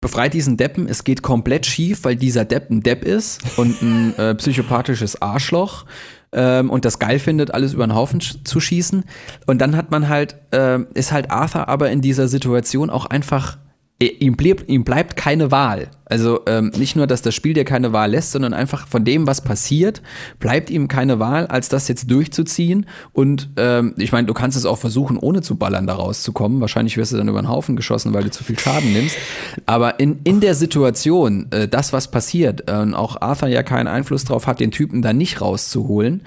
[0.06, 4.16] befreit diesen Deppen, es geht komplett schief, weil dieser Depp ein Depp ist und ein
[4.20, 5.86] äh, psychopathisches Arschloch
[6.32, 9.04] ähm, und das geil findet, alles über den Haufen sch zu schießen.
[9.48, 13.58] Und dann hat man halt, ähm, ist halt Arthur aber in dieser Situation auch einfach,
[14.00, 15.90] äh, ihm, blieb, ihm bleibt keine Wahl.
[16.06, 19.26] Also ähm, nicht nur, dass das Spiel dir keine Wahl lässt, sondern einfach von dem,
[19.26, 20.02] was passiert,
[20.40, 22.86] bleibt ihm keine Wahl, als das jetzt durchzuziehen.
[23.12, 26.62] Und ähm, ich meine, du kannst es auch versuchen, ohne zu ballern, da rauszukommen.
[26.62, 29.18] Wahrscheinlich wirst du dann über den Haufen geschossen, weil du zu viel Schaden nimmst.
[29.66, 33.88] Aber in, in der Situation, äh, das, was passiert, äh, und auch Arthur ja keinen
[33.88, 36.22] Einfluss drauf hat, den Typen da nicht rauszuholen,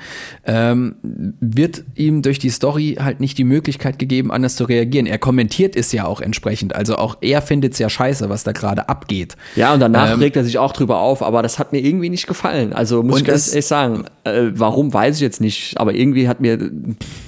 [0.44, 0.96] ähm,
[1.40, 5.06] wird ihm durch die Story halt nicht die Möglichkeit gegeben, anders zu reagieren.
[5.06, 6.74] Er kommentiert es ja auch entsprechend.
[6.74, 9.36] Also auch er findet es ja scheiße, was da gerade abgeht.
[9.67, 11.80] ja, Ja, und danach Ähm, regt er sich auch drüber auf, aber das hat mir
[11.80, 12.72] irgendwie nicht gefallen.
[12.72, 16.40] Also muss ich ganz ehrlich sagen, äh, warum weiß ich jetzt nicht, aber irgendwie hat
[16.40, 16.58] mir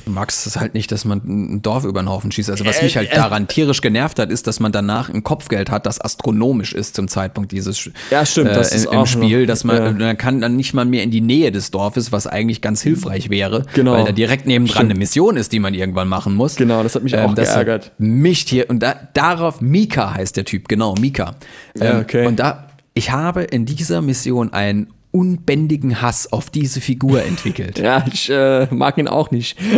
[0.06, 2.50] magst es halt nicht, dass man ein Dorf über den Haufen schießt.
[2.50, 5.22] Also was Äh, mich halt äh, daran tierisch genervt hat, ist, dass man danach ein
[5.22, 9.00] Kopfgeld hat, das astronomisch ist zum Zeitpunkt dieses Ja, stimmt, das äh, ist im, auch
[9.00, 12.10] im Spiel, dass man man kann dann nicht mal mehr in die Nähe des Dorfes,
[12.10, 13.92] was eigentlich ganz hilfreich wäre, Genau.
[13.92, 14.90] weil da direkt nebendran Stimmt.
[14.92, 16.52] eine Mission ist, die man irgendwann machen muss.
[16.58, 17.92] Ähm, Genau, das hat mich auch das geärgert.
[17.98, 21.34] Mich hier und da, darauf Mika heißt der Typ, genau Mika.
[21.78, 22.24] Ja, Ähm, okay.
[22.30, 27.78] Und da ich habe in dieser Mission einen unbändigen Hass auf diese Figur entwickelt.
[27.78, 29.58] ja, ich äh, mag ihn auch nicht.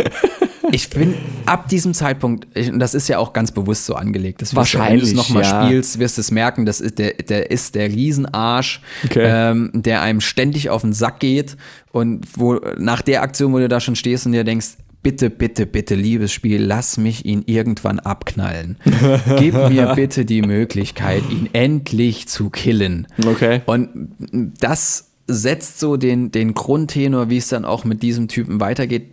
[0.71, 1.13] Ich bin
[1.45, 4.73] ab diesem Zeitpunkt, ich, und das ist ja auch ganz bewusst so angelegt, das wirst
[4.73, 5.65] du, wenn du Wahrscheinlich, es nochmal ja.
[5.67, 9.21] spielst, wirst du es merken, das ist der, der ist der Riesenarsch, Okay.
[9.23, 11.57] ähm, der einem ständig auf den Sack geht
[11.91, 15.65] und wo nach der Aktion, wo du da schon stehst und dir denkst, bitte, bitte,
[15.65, 18.77] bitte, liebes Spiel, lass mich ihn irgendwann abknallen.
[19.37, 23.07] Gib mir bitte die Möglichkeit, ihn endlich zu killen.
[23.25, 23.61] Okay.
[23.65, 24.15] Und
[24.59, 29.12] das setzt so den, den Grundtenor, wie es dann auch mit diesem Typen weitergeht.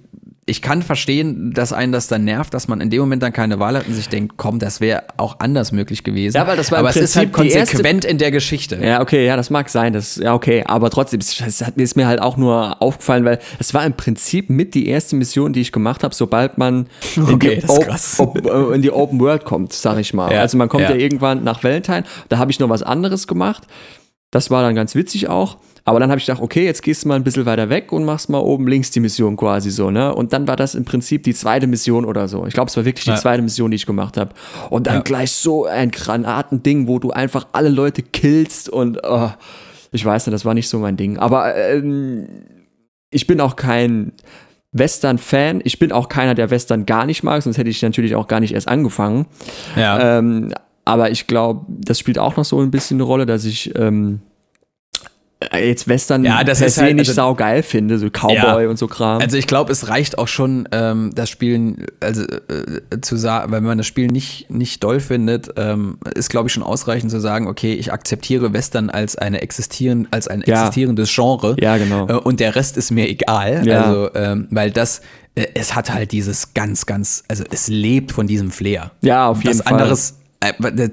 [0.50, 3.60] Ich kann verstehen, dass einen das dann nervt, dass man in dem Moment dann keine
[3.60, 6.36] Wahl hat und sich denkt, komm, das wäre auch anders möglich gewesen.
[6.36, 8.76] Ja, weil das war im Aber es ist halt Prinzip konsequent in der Geschichte.
[8.82, 12.08] Ja, okay, ja, das mag sein, das, ja, okay, aber trotzdem, es hat ist mir
[12.08, 15.70] halt auch nur aufgefallen, weil es war im Prinzip mit die erste Mission, die ich
[15.70, 18.18] gemacht habe, sobald man in, Okay, die, das ist Op- krass.
[18.18, 20.32] Op- äh, in die Open World kommt, sag ich mal.
[20.32, 20.90] Ja, also man kommt ja.
[20.90, 20.96] ja.
[20.96, 23.68] irgendwann nach Valentine, da habe ich noch was anderes gemacht,
[24.32, 27.08] das war dann ganz witzig auch, aber dann habe ich gedacht, okay, jetzt gehst du
[27.08, 30.14] mal ein bisschen weiter weg und machst mal oben links die Mission quasi so, ne?
[30.14, 32.46] Und dann war das im Prinzip die zweite Mission oder so.
[32.46, 33.16] Ich glaube, es war wirklich die Ja.
[33.16, 34.34] zweite Mission, die ich gemacht habe.
[34.70, 35.00] Und dann Ja.
[35.02, 39.30] gleich so ein Granatending, wo du einfach alle Leute killst und oh,
[39.92, 41.18] ich weiß nicht, das war nicht so mein Ding.
[41.18, 42.26] Aber ähm,
[43.10, 44.12] ich bin auch kein
[44.72, 45.60] Western-Fan.
[45.64, 48.40] Ich bin auch keiner, der Western gar nicht mag, sonst hätte ich natürlich auch gar
[48.40, 49.26] nicht erst angefangen.
[49.76, 50.18] Ja.
[50.18, 50.52] Ähm,
[50.84, 54.20] aber ich glaube, das spielt auch noch so ein bisschen eine Rolle, dass ich ähm,
[54.22, 54.29] äh,
[55.58, 59.20] jetzt Western Ja, das ist halt- nicht also- saugeil finde, so Cowboy und so Kram.
[59.22, 63.64] Also ich glaube, es reicht auch schon, ähm, das Spiel, also äh, zu sagen, wenn
[63.64, 67.46] man das Spiel nicht, nicht doll findet, ähm, ist, glaube ich, schon ausreichend zu sagen,
[67.48, 70.60] okay, ich akzeptiere Western als eine existieren, als ein Ja.
[70.60, 71.56] existierendes Genre.
[71.58, 72.06] Ja, genau.
[72.06, 73.66] Äh, und der Rest ist mir egal.
[73.66, 73.84] Ja.
[73.84, 75.00] Also, ähm, weil das,
[75.36, 78.90] äh, es hat halt dieses ganz, ganz, also es lebt von diesem Flair.
[79.00, 79.72] Ja, auf jeden Was Fall.
[79.80, 80.14] anderes äh,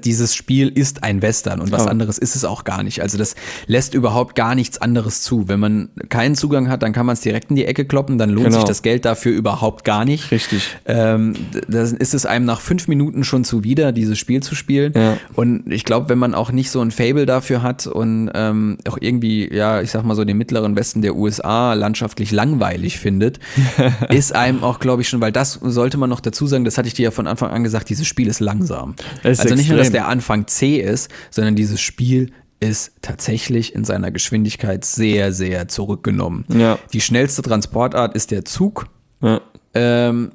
[0.04, 1.88] dieses Spiel ist ein Western und was Oh.
[1.88, 3.00] anderes ist es auch gar nicht.
[3.00, 3.34] Also das
[3.66, 5.48] lässt überhaupt gar nichts anderes zu.
[5.48, 8.28] Wenn man keinen Zugang hat, dann kann man es direkt in die Ecke kloppen, dann
[8.28, 8.58] lohnt Genau.
[8.58, 10.30] sich das Geld dafür überhaupt gar nicht.
[10.32, 10.76] Richtig.
[10.84, 11.32] Ähm,
[11.66, 14.92] dann ist es einem nach fünf Minuten schon zuwider, dieses Spiel zu spielen.
[14.94, 15.16] Ja.
[15.34, 18.98] Und ich glaube, wenn man auch nicht so ein Fable dafür hat und ähm, auch
[19.00, 23.38] irgendwie, ja, ich sag mal so den mittleren Westen der USA landschaftlich langweilig findet,
[24.10, 26.88] ist einem auch, glaube ich, schon, weil das sollte man noch dazu sagen, das hatte
[26.88, 28.94] ich dir ja von Anfang an gesagt, dieses Spiel ist langsam.
[29.22, 30.02] Es also nicht nur, dass extrem.
[30.02, 36.44] der Anfang zäh ist, sondern dieses Spiel ist tatsächlich in seiner Geschwindigkeit sehr, sehr zurückgenommen.
[36.52, 36.78] Ja.
[36.92, 38.86] Die schnellste Transportart ist der Zug.
[39.22, 39.40] ja.
[39.74, 40.32] Ähm,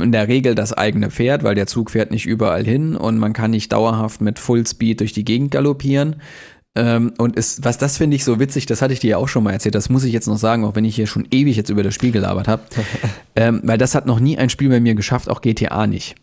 [0.00, 3.34] in der Regel das eigene Pferd, weil der Zug fährt nicht überall hin und man
[3.34, 6.16] kann nicht dauerhaft mit Fullspeed durch die Gegend galoppieren.
[6.74, 9.28] Ähm, und ist, was das finde ich so witzig, das hatte ich dir ja auch
[9.28, 11.56] schon mal erzählt, das muss ich jetzt noch sagen, auch wenn ich hier schon ewig
[11.56, 12.62] jetzt über das Spiel gelabert habe.
[13.36, 16.14] ähm, weil das hat noch nie ein Spiel bei mir geschafft, auch GTA nicht.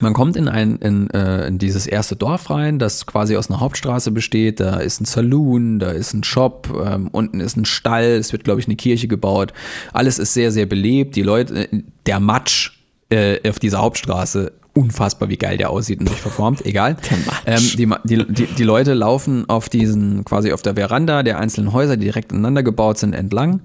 [0.00, 3.58] Man kommt in, ein, in, äh, in dieses erste Dorf rein, das quasi aus einer
[3.58, 4.60] Hauptstraße besteht.
[4.60, 8.44] Da ist ein Saloon, da ist ein Shop, ähm, unten ist ein Stall, es wird,
[8.44, 9.52] glaube ich, eine Kirche gebaut.
[9.92, 11.16] Alles ist sehr, sehr belebt.
[11.16, 12.78] Die Leute, äh, der Matsch
[13.10, 16.96] äh, auf dieser Hauptstraße, unfassbar, wie geil der aussieht und sich verformt, egal.
[17.46, 21.72] Ähm, die, die, die, die Leute laufen auf diesen, quasi auf der Veranda der einzelnen
[21.72, 23.62] Häuser, die direkt ineinander gebaut sind, entlang.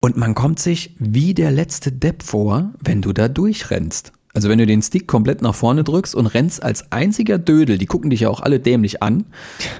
[0.00, 4.12] Und man kommt sich wie der letzte Depp vor, wenn du da durchrennst.
[4.34, 7.86] Also wenn du den Stick komplett nach vorne drückst und rennst als einziger Dödel, die
[7.86, 9.24] gucken dich ja auch alle dämlich an,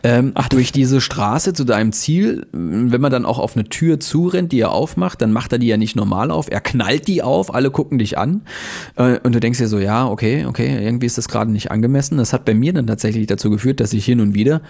[0.05, 4.53] ähm, durch diese Straße zu deinem Ziel, wenn man dann auch auf eine Tür zurennt,
[4.53, 7.53] die er aufmacht, dann macht er die ja nicht normal auf, er knallt die auf,
[7.53, 8.43] alle gucken dich an
[8.95, 12.19] äh, und du denkst dir so, ja, okay, okay, irgendwie ist das gerade nicht angemessen.
[12.19, 14.63] Das hat bei mir dann tatsächlich dazu geführt, dass ich hin und wieder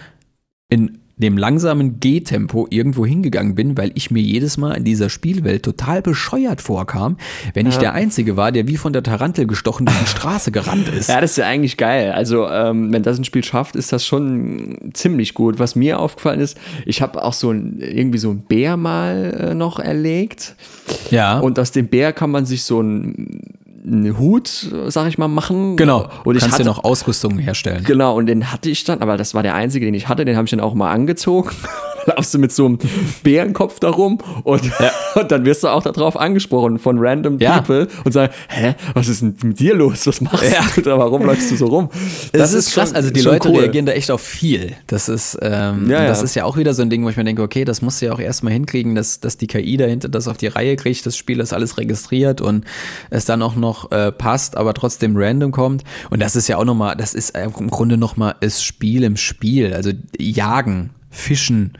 [0.69, 5.63] in dem langsamen Gehtempo irgendwo hingegangen bin, weil ich mir jedes Mal in dieser Spielwelt
[5.63, 7.17] total bescheuert vorkam,
[7.53, 10.89] wenn ich der Einzige war, der wie von der Tarantel gestochen durch die Straße gerannt
[10.89, 11.09] ist.
[11.15, 12.11] Ja, das ist ja eigentlich geil.
[12.11, 15.59] Also, ähm, wenn das ein Spiel schafft, ist das schon ziemlich gut.
[15.59, 19.53] Was mir aufgefallen ist, ich habe auch so ein, irgendwie so ein Bär mal äh,
[19.53, 20.55] noch erlegt.
[21.11, 21.39] Ja.
[21.39, 23.54] Und aus dem Bär kann man sich so ein
[23.85, 25.75] einen Hut, sag ich mal, machen.
[25.75, 26.07] genau.
[26.23, 27.83] Und ich kannst hatte, dir noch Ausrüstungen herstellen.
[27.85, 30.35] Genau, und den hatte ich dann, aber das war der einzige, den ich hatte, den
[30.35, 31.49] habe ich dann auch mal angezogen.
[32.07, 32.77] laufst du mit so einem
[33.23, 34.61] Bärenkopf da rum und,
[35.15, 37.61] und dann wirst du auch darauf angesprochen von random Ja.
[37.61, 40.05] people und sagen, hä, was ist denn mit dir los?
[40.05, 40.61] Was machst Ja.
[40.75, 40.99] du da?
[40.99, 41.89] Warum läufst du so rum?
[42.31, 43.61] Das, ist krass, schon- also die Leute cool.
[43.61, 44.73] reagieren da echt auf viel.
[44.85, 46.23] Das ist, ähm, Ja, das ja.
[46.25, 48.05] ist ja auch wieder so ein Ding, wo ich mir denke, okay, das musst du
[48.05, 51.17] ja auch erstmal hinkriegen, dass, dass die KI dahinter das auf die Reihe kriegt, das
[51.17, 52.65] Spiel das alles registriert und
[53.09, 55.83] es dann auch noch äh, passt, aber trotzdem random kommt.
[56.09, 59.73] Und das ist ja auch nochmal, das ist im Grunde nochmal das Spiel im Spiel,
[59.73, 60.91] also Jagen.
[61.15, 61.71] Fischen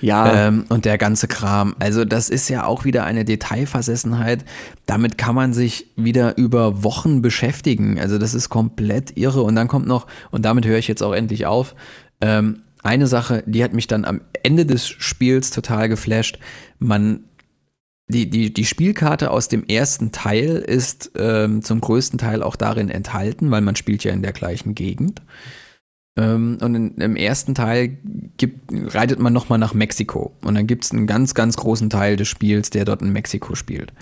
[0.00, 0.46] Ja.
[0.46, 1.74] ähm, und der ganze Kram.
[1.80, 4.44] Also das ist ja auch wieder eine Detailversessenheit.
[4.86, 7.98] Damit kann man sich wieder über Wochen beschäftigen.
[7.98, 9.42] Also das ist komplett irre.
[9.42, 11.74] Und dann kommt noch, und damit höre ich jetzt auch endlich auf,
[12.20, 16.38] ähm, eine Sache, die hat mich dann am Ende des Spiels total geflasht.
[16.78, 17.24] Man
[18.08, 22.90] die, die, die Spielkarte aus dem ersten Teil ist ähm, zum größten Teil auch darin
[22.90, 25.22] enthalten, weil man spielt ja in der gleichen Gegend.
[26.16, 27.96] Ähm, und in, im ersten Teil
[28.36, 30.32] gibt, reitet man nochmal nach Mexiko.
[30.42, 33.54] Und dann gibt es einen ganz, ganz großen Teil des Spiels, der dort in Mexiko
[33.54, 33.92] spielt.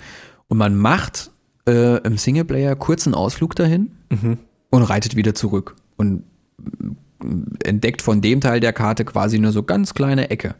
[0.49, 1.31] Und man macht
[1.67, 3.91] äh, im Singleplayer kurzen Ausflug dahin
[4.69, 5.75] und reitet wieder zurück.
[5.95, 6.23] Und
[6.59, 10.55] äh, entdeckt von dem Teil der Karte quasi nur so ganz kleine Ecke.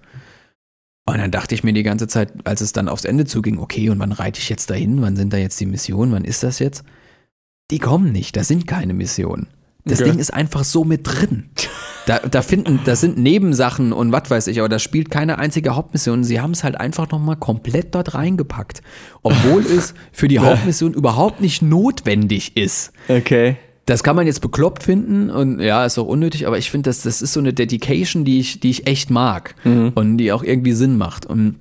[1.06, 3.90] Und dann dachte ich mir die ganze Zeit, als es dann aufs Ende zuging, okay,
[3.90, 5.02] und wann reite ich jetzt dahin?
[5.02, 6.14] Wann sind da jetzt die Missionen?
[6.14, 6.84] Wann ist das jetzt?
[7.72, 9.48] Die kommen nicht, da sind keine Missionen.
[9.86, 10.12] Das Okay.
[10.12, 11.50] Ding ist einfach so mit drin.
[12.06, 15.76] Da, da finden, das sind Nebensachen und was weiß ich, aber da spielt keine einzige
[15.76, 16.24] Hauptmission.
[16.24, 18.82] Sie haben es halt einfach nochmal komplett dort reingepackt.
[19.24, 22.94] Obwohl es für die Hauptmission überhaupt nicht notwendig ist.
[23.10, 23.58] Okay.
[23.86, 27.02] Das kann man jetzt bekloppt finden und ja, ist auch unnötig, aber ich finde, das,
[27.02, 29.56] das ist so eine Dedication, die ich, die ich echt mag
[29.96, 31.26] und die auch irgendwie Sinn macht.
[31.26, 31.56] Und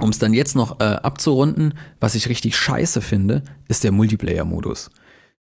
[0.00, 4.90] um es dann jetzt noch äh, abzurunden, was ich richtig scheiße finde, ist der Multiplayer-Modus.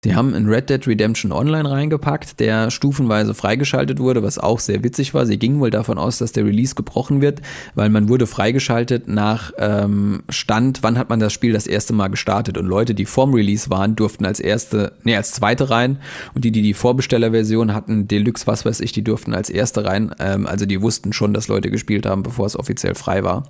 [0.03, 4.84] Die haben in Red Dead Redemption Online reingepackt, der stufenweise freigeschaltet wurde, was auch sehr
[4.84, 5.25] witzig war.
[5.25, 7.41] Sie gingen wohl davon aus, dass der Release gebrochen wird,
[7.75, 12.09] weil man wurde freigeschaltet nach ähm, Stand, wann hat man das Spiel das erste Mal
[12.09, 12.57] gestartet.
[12.57, 15.99] Und Leute, die vorm Release waren, durften als erste, nee, als zweite rein.
[16.34, 20.13] Und die, die die Vorbestellerversion hatten, Deluxe, was weiß ich, die durften als erste rein.
[20.19, 23.43] Ähm, also die wussten schon, dass Leute gespielt haben, bevor es offiziell frei war.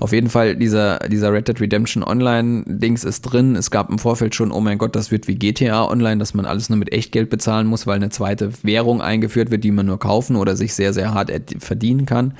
[0.00, 3.56] Auf jeden Fall, dieser, dieser Red Dead Redemption Online-Dings ist drin.
[3.56, 6.44] Es gab im Vorfeld schon, oh mein Gott, das wird wie GTA Online, dass man
[6.46, 9.98] alles nur mit Echtgeld bezahlen muss, weil eine zweite Währung eingeführt wird, die man nur
[9.98, 12.34] kaufen oder sich sehr, sehr hart erd- verdienen kann.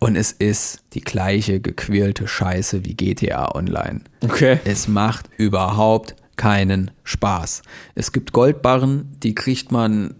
[0.00, 4.00] Und es ist die gleiche gequirlte Scheiße wie GTA Online.
[4.20, 4.58] Okay.
[4.64, 7.62] Es macht überhaupt keinen Spaß.
[7.94, 10.14] Es gibt Goldbarren, die kriegt man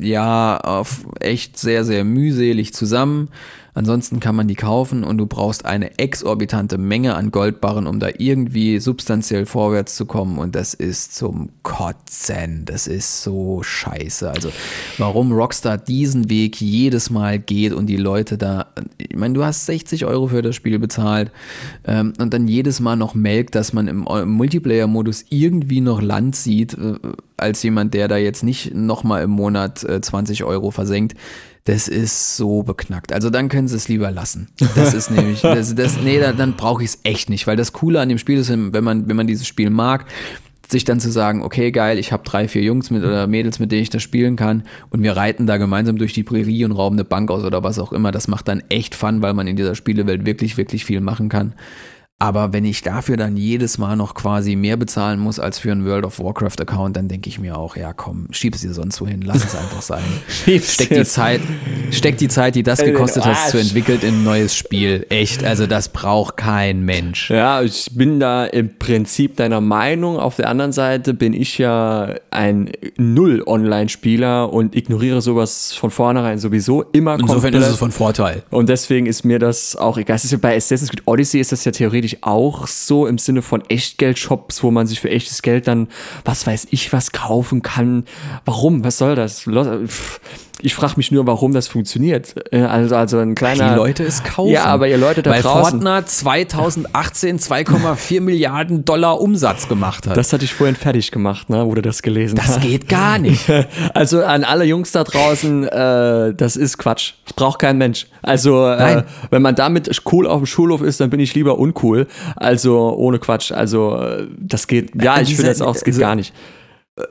[0.00, 3.28] ja auf echt sehr, sehr mühselig zusammen.
[3.74, 8.08] Ansonsten kann man die kaufen und du brauchst eine exorbitante Menge an Goldbarren, um da
[8.18, 10.38] irgendwie substanziell vorwärts zu kommen.
[10.38, 12.66] Und das ist zum Kotzen.
[12.66, 14.30] Das ist so scheiße.
[14.30, 14.50] Also,
[14.98, 18.66] warum Rockstar diesen Weg jedes Mal geht und die Leute da,
[18.98, 21.30] ich meine, du hast 60 Euro für das Spiel bezahlt
[21.84, 26.36] ähm, und dann jedes Mal noch melkt, dass man im, im Multiplayer-Modus irgendwie noch Land
[26.36, 26.98] sieht, äh,
[27.38, 31.14] als jemand, der da jetzt nicht nochmal im Monat äh, 20 Euro versenkt.
[31.64, 33.12] Das ist so beknackt.
[33.12, 34.48] Also dann können sie es lieber lassen.
[34.74, 37.72] Das ist nämlich, das, das, nee, da, dann brauche ich es echt nicht, weil das
[37.72, 40.06] Coole an dem Spiel ist, wenn man, wenn man dieses Spiel mag,
[40.72, 43.70] sich dann zu sagen, okay, geil, ich habe drei, vier Jungs mit oder Mädels, mit
[43.70, 46.96] denen ich das spielen kann und wir reiten da gemeinsam durch die Prärie und rauben
[46.96, 48.10] eine Bank aus oder was auch immer.
[48.10, 51.54] Das macht dann echt Fun, weil man in dieser Spielewelt wirklich, wirklich viel machen kann.
[52.22, 55.84] Aber wenn ich dafür dann jedes Mal noch quasi mehr bezahlen muss als für einen
[55.84, 59.00] World of Warcraft Account, dann denke ich mir auch, ja komm, schieb es dir sonst
[59.00, 60.04] wohin, lass es einfach sein.
[60.28, 61.40] Schieb's Steck die Zeit,
[61.90, 65.04] steck die Zeit, die das gekostet hat, zu entwickeln in ein neues Spiel.
[65.08, 67.28] Echt, also das braucht kein Mensch.
[67.28, 70.16] Ja, ich bin da im Prinzip deiner Meinung.
[70.16, 76.82] Auf der anderen Seite bin ich ja ein Null-Online-Spieler und ignoriere sowas von vornherein sowieso
[76.92, 77.62] immer Insofern komplett.
[77.62, 78.44] ist es von Vorteil.
[78.50, 80.14] Und deswegen ist mir das auch egal.
[80.14, 83.42] Es ist ja bei Assassin's Creed Odyssey ist das ja theoretisch auch so im Sinne
[83.42, 85.88] von Echtgeld-Shops, wo man sich für echtes Geld dann,
[86.24, 88.04] was weiß ich, was kaufen kann.
[88.44, 88.84] Warum?
[88.84, 89.42] Was soll das?
[89.42, 90.20] Pff,
[90.64, 92.34] Ich frage mich nur, warum das funktioniert.
[92.52, 93.70] Äh, Also, also ein kleiner.
[93.70, 94.52] Die Leute es kaufen.
[94.52, 95.82] Ja, aber ihr Leute da Weil draußen.
[95.82, 100.16] Fortnite 2018 2,4 Milliarden Dollar Umsatz gemacht hat.
[100.16, 102.60] Das hatte ich vorhin fertig gemacht, ne, wo du das gelesen das hast.
[102.62, 103.42] geht gar nicht.
[103.94, 107.14] Also an alle Jungs da draußen, äh, das ist Quatsch.
[107.24, 108.06] Das braucht kein Mensch.
[108.22, 112.06] Also äh, wenn man damit cool auf dem Schulhof ist, dann bin ich lieber uncool.
[112.36, 113.52] Also ohne Quatsch.
[113.52, 114.92] Also äh, das geht.
[115.02, 116.32] Ja, ich finde das auch, es geht also- gar nicht.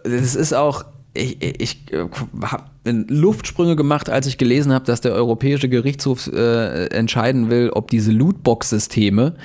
[0.03, 2.05] das ist auch, ich, ich äh,
[2.45, 7.91] habe Luftsprünge gemacht, als ich gelesen habe, dass der Europäische Gerichtshof äh, entscheiden will, ob
[7.91, 9.35] diese Lootbox-Systeme,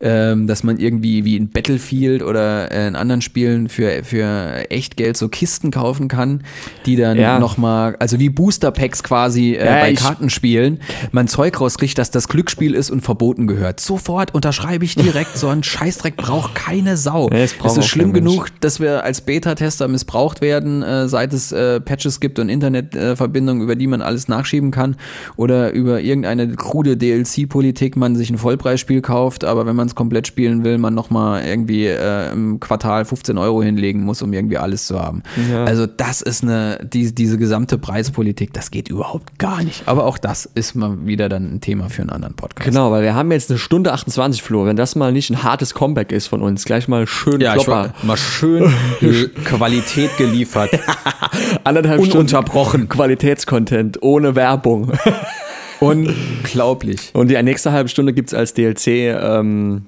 [0.00, 4.96] ähm, dass man irgendwie wie in Battlefield oder äh, in anderen Spielen für, für echt
[4.96, 6.42] Geld so Kisten kaufen kann,
[6.84, 7.38] die dann Ja.
[7.38, 10.80] nochmal, also wie Booster Packs quasi äh, Ja, bei Kartenspielen,
[11.12, 13.80] man Zeug rauskriegt, dass das Glücksspiel ist und verboten gehört.
[13.80, 17.28] Sofort unterschreibe ich direkt, so ein Scheißdreck braucht keine Sau.
[17.30, 18.34] Nee, es ist schlimm kein Mensch.
[18.34, 23.62] genug, dass wir als Beta-Tester missbraucht werden, äh, seit es äh, Patches gibt und Internetverbindungen,
[23.62, 24.96] über die man alles nachschieben kann
[25.36, 30.26] oder über irgendeine krude DLC-Politik man sich ein Vollpreisspiel kauft, aber wenn man es komplett
[30.26, 34.86] spielen will, man nochmal irgendwie äh, im Quartal 15 Euro hinlegen muss, um irgendwie alles
[34.86, 35.22] zu haben.
[35.50, 35.64] Ja.
[35.64, 39.86] Also das ist eine, die, diese gesamte Preispolitik, das geht überhaupt gar nicht.
[39.86, 42.68] Aber auch das ist mal wieder dann ein Thema für einen anderen Podcast.
[42.68, 44.66] Genau, weil wir haben jetzt eine Stunde 28, Flo.
[44.66, 47.94] Wenn das mal nicht ein hartes Comeback ist von uns, gleich mal schön Ja, Klopper.
[48.02, 48.72] mal schön
[49.44, 50.70] Qualität geliefert.
[51.64, 52.70] Anderthalb Ununterbrochen.
[52.70, 54.92] Stunden Qualitätscontent ohne Werbung.
[55.86, 57.10] Unglaublich.
[57.14, 59.86] Und die nächste halbe Stunde gibt es als DLC ähm,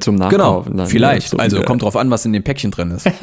[0.00, 0.76] zum Genau, Nachkaufen.
[0.76, 0.86] dann.
[0.86, 1.30] vielleicht.
[1.30, 3.08] So, also äh, kommt drauf an, was in dem Päckchen drin ist.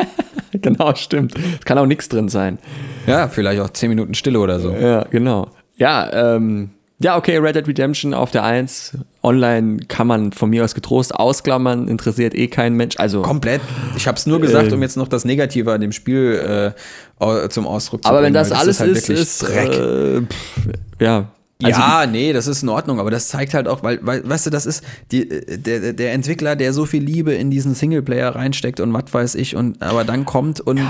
[0.61, 1.33] Genau, stimmt.
[1.59, 2.59] Es kann auch nichts drin sein.
[3.07, 4.71] ja, vielleicht auch 10 Minuten Stille oder so.
[4.71, 5.47] Ja, genau.
[5.77, 8.99] Ja, ähm, ja, okay, Red Dead Redemption auf der 1.
[9.23, 12.97] Online kann man von mir aus getrost ausklammern, interessiert eh kein Mensch.
[12.99, 13.61] Also, Komplett.
[13.97, 14.73] Ich habe es nur gesagt, Ähm.
[14.75, 16.73] um jetzt noch das Negative an dem Spiel
[17.19, 18.27] äh, zum Ausdruck zu aber bringen.
[18.27, 19.73] wenn das alles halt ist, ist, Dreck.
[19.73, 20.67] äh, pff,
[21.01, 21.29] ja.
[21.61, 24.47] Also ja, nee, das ist in Ordnung, aber das zeigt halt auch, weil, weil weißt
[24.47, 28.35] du, das ist die, äh, der, der Entwickler, der so viel Liebe in diesen Singleplayer
[28.35, 30.81] reinsteckt und was weiß ich, und aber dann kommt und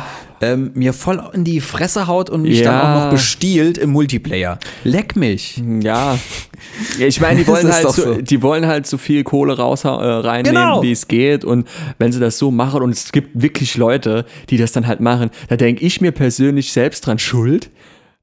[0.42, 2.96] ähm, mir voll in die Fresse haut und mich dann Ja.
[2.98, 4.58] auch noch bestiehlt im Multiplayer.
[4.84, 5.62] Leck mich.
[5.82, 6.18] Ja.
[6.98, 8.22] ja, ich meine, die wollen halt so, so.
[8.22, 10.82] die wollen halt so viel Kohle raus äh, reinnehmen, Genau.
[10.82, 11.46] wie es geht.
[11.46, 11.68] Und
[12.00, 15.30] wenn sie das so machen, und es gibt wirklich Leute, die das dann halt machen,
[15.50, 17.70] da denke ich mir persönlich selbst dran schuld,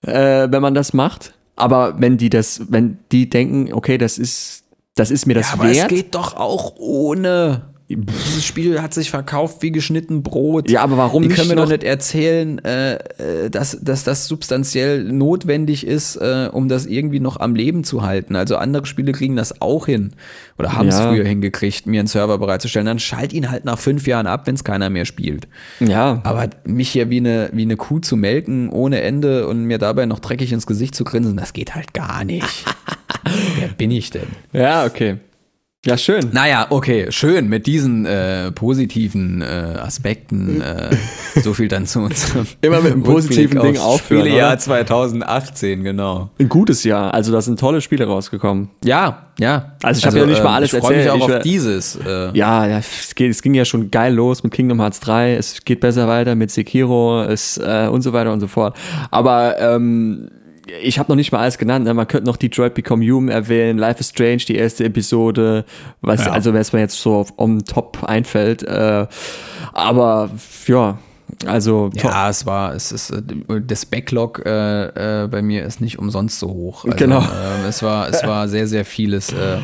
[0.05, 1.35] äh, wenn man das macht.
[1.61, 4.65] Aber wenn die das, wenn die denken, okay, das ist,
[4.95, 5.89] das ist mir das Ja, aber es wert.
[5.89, 7.70] geht doch auch ohne.
[7.97, 10.71] Dieses Spiel hat sich verkauft wie geschnitten Brot.
[10.71, 14.05] Ja, aber warum Die nicht können mir noch- doch nicht erzählen, äh, äh, dass, dass
[14.05, 18.37] das substanziell notwendig ist, äh, um das irgendwie noch am Leben zu halten.
[18.37, 20.13] Also andere Spiele kriegen das auch hin
[20.59, 21.09] oder haben es Ja.
[21.09, 22.87] früher hingekriegt, mir einen Server bereitzustellen.
[22.87, 25.49] Dann schalt ihn halt nach fünf Jahren ab, wenn es keiner mehr spielt.
[25.81, 26.21] ja.
[26.23, 30.07] Aber mich hier wie eine, wie eine Kuh zu melken ohne Ende und mir dabei
[30.07, 32.65] noch dreckig ins Gesicht zu grinsen, das geht halt gar nicht.
[33.59, 34.29] Wer bin ich denn?
[34.53, 35.17] Ja, okay.
[35.87, 36.29] Ja, schön.
[36.33, 40.61] Naja, okay, schön mit diesen äh, positiven äh, Aspekten.
[40.61, 40.95] Äh,
[41.41, 44.59] so viel dann zu unserem Immer mit einem positiven Ding aufhören, Spielejahr oder?
[44.59, 46.29] 2018, genau.
[46.39, 47.15] Ein gutes Jahr.
[47.15, 48.69] Also da sind tolle Spiele rausgekommen.
[48.85, 49.73] Ja, ja.
[49.83, 51.23] Also ich hab ja nicht mal alles ich freu mich erzählt.
[51.23, 51.97] auch Ich auf dieses.
[51.97, 55.37] Äh, Ja, ja, es, geht, es ging ja schon geil los mit Kingdom Hearts 3.
[55.37, 58.77] Es geht besser weiter mit Sekiro es, äh, und so weiter und so fort.
[59.11, 60.31] Aber ähm,
[60.83, 61.85] ich habe noch nicht mal alles genannt.
[61.85, 61.95] Ne?
[61.95, 65.65] Man könnte noch Detroit Become Human erwähnen, Life is Strange, die erste Episode,
[66.01, 66.33] was Ja.
[66.33, 68.63] also was mir jetzt so auf, on top einfällt.
[68.63, 69.07] Äh,
[69.73, 70.31] aber
[70.67, 70.99] ja,
[71.47, 72.11] also top.
[72.11, 73.23] Ja, es war, es ist, äh,
[73.67, 76.85] das Backlog äh, äh, bei mir ist nicht umsonst so hoch.
[76.85, 77.21] Also, Genau.
[77.21, 79.59] Ähm, es war, es war sehr, sehr vieles, äh,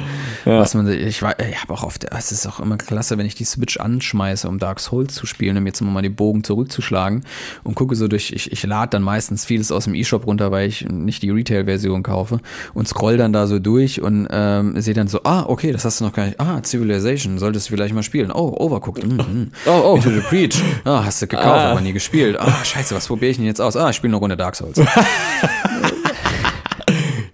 [0.44, 3.34] was man, ich war, ich habe auch der, es ist auch immer klasse, wenn ich
[3.34, 7.24] die Switch anschmeiße, um Dark Souls zu spielen, um jetzt mal den Bogen zurückzuschlagen
[7.64, 10.68] und gucke so durch, ich, ich lade dann meistens vieles aus dem E-Shop runter, weil
[10.68, 12.40] ich nicht die Retail-Version kaufe
[12.74, 16.00] und scroll dann da so durch und ähm, sehe dann so, ah, okay, das hast
[16.00, 18.30] du noch gar nicht, ah, Civilization, solltest du vielleicht mal spielen.
[18.32, 19.52] Oh, Overcooked, mm, mm.
[19.66, 19.96] Oh, oh.
[19.96, 22.36] Into the Breach, ah, hast du gekauft, aber nie gespielt.
[22.38, 23.76] Ah, scheiße, was probiere ich denn jetzt aus?
[23.76, 24.80] Ah, ich spiele eine Runde Dark Souls.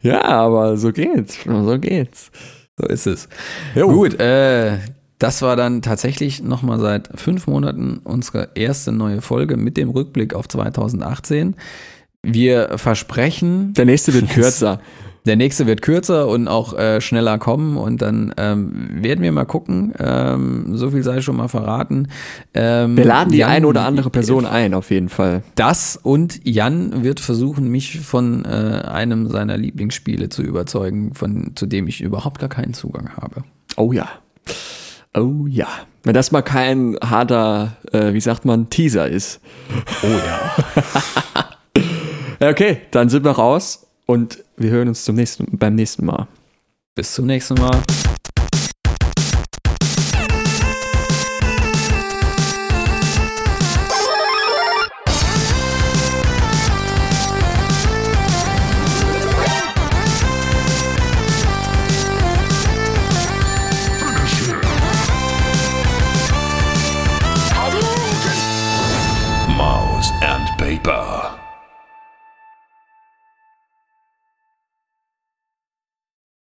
[0.02, 1.38] Ja, aber so geht's.
[1.44, 2.30] So geht's.
[2.76, 3.28] So ist es.
[3.74, 3.88] Jo.
[3.88, 4.78] Gut, äh,
[5.18, 10.34] das war dann tatsächlich nochmal seit fünf Monaten unsere erste neue Folge mit dem Rückblick
[10.34, 11.54] auf 2018.
[12.24, 14.80] Wir versprechen, Der nächste wird kürzer.
[15.24, 19.44] Der nächste wird kürzer und auch äh, schneller kommen und dann ähm, werden wir mal
[19.44, 19.92] gucken.
[19.98, 22.08] Ähm, so viel sei schon mal verraten.
[22.54, 25.42] Ähm, Wir laden die Jan- ein oder andere Person ein, auf jeden Fall.
[25.54, 31.66] Das und Jan wird versuchen, mich von äh, einem seiner Lieblingsspiele zu überzeugen, von, zu
[31.66, 33.44] dem ich überhaupt gar keinen Zugang habe.
[33.76, 34.08] Oh ja.
[35.16, 35.68] Oh ja.
[36.04, 39.40] Wenn das mal kein harter, äh, wie sagt man, Teaser ist.
[40.02, 40.08] Oh.
[42.40, 46.26] Ja, okay, dann sind wir raus und wir hören uns zum nächsten, beim nächsten Mal.
[46.94, 47.82] Bis zum nächsten Mal.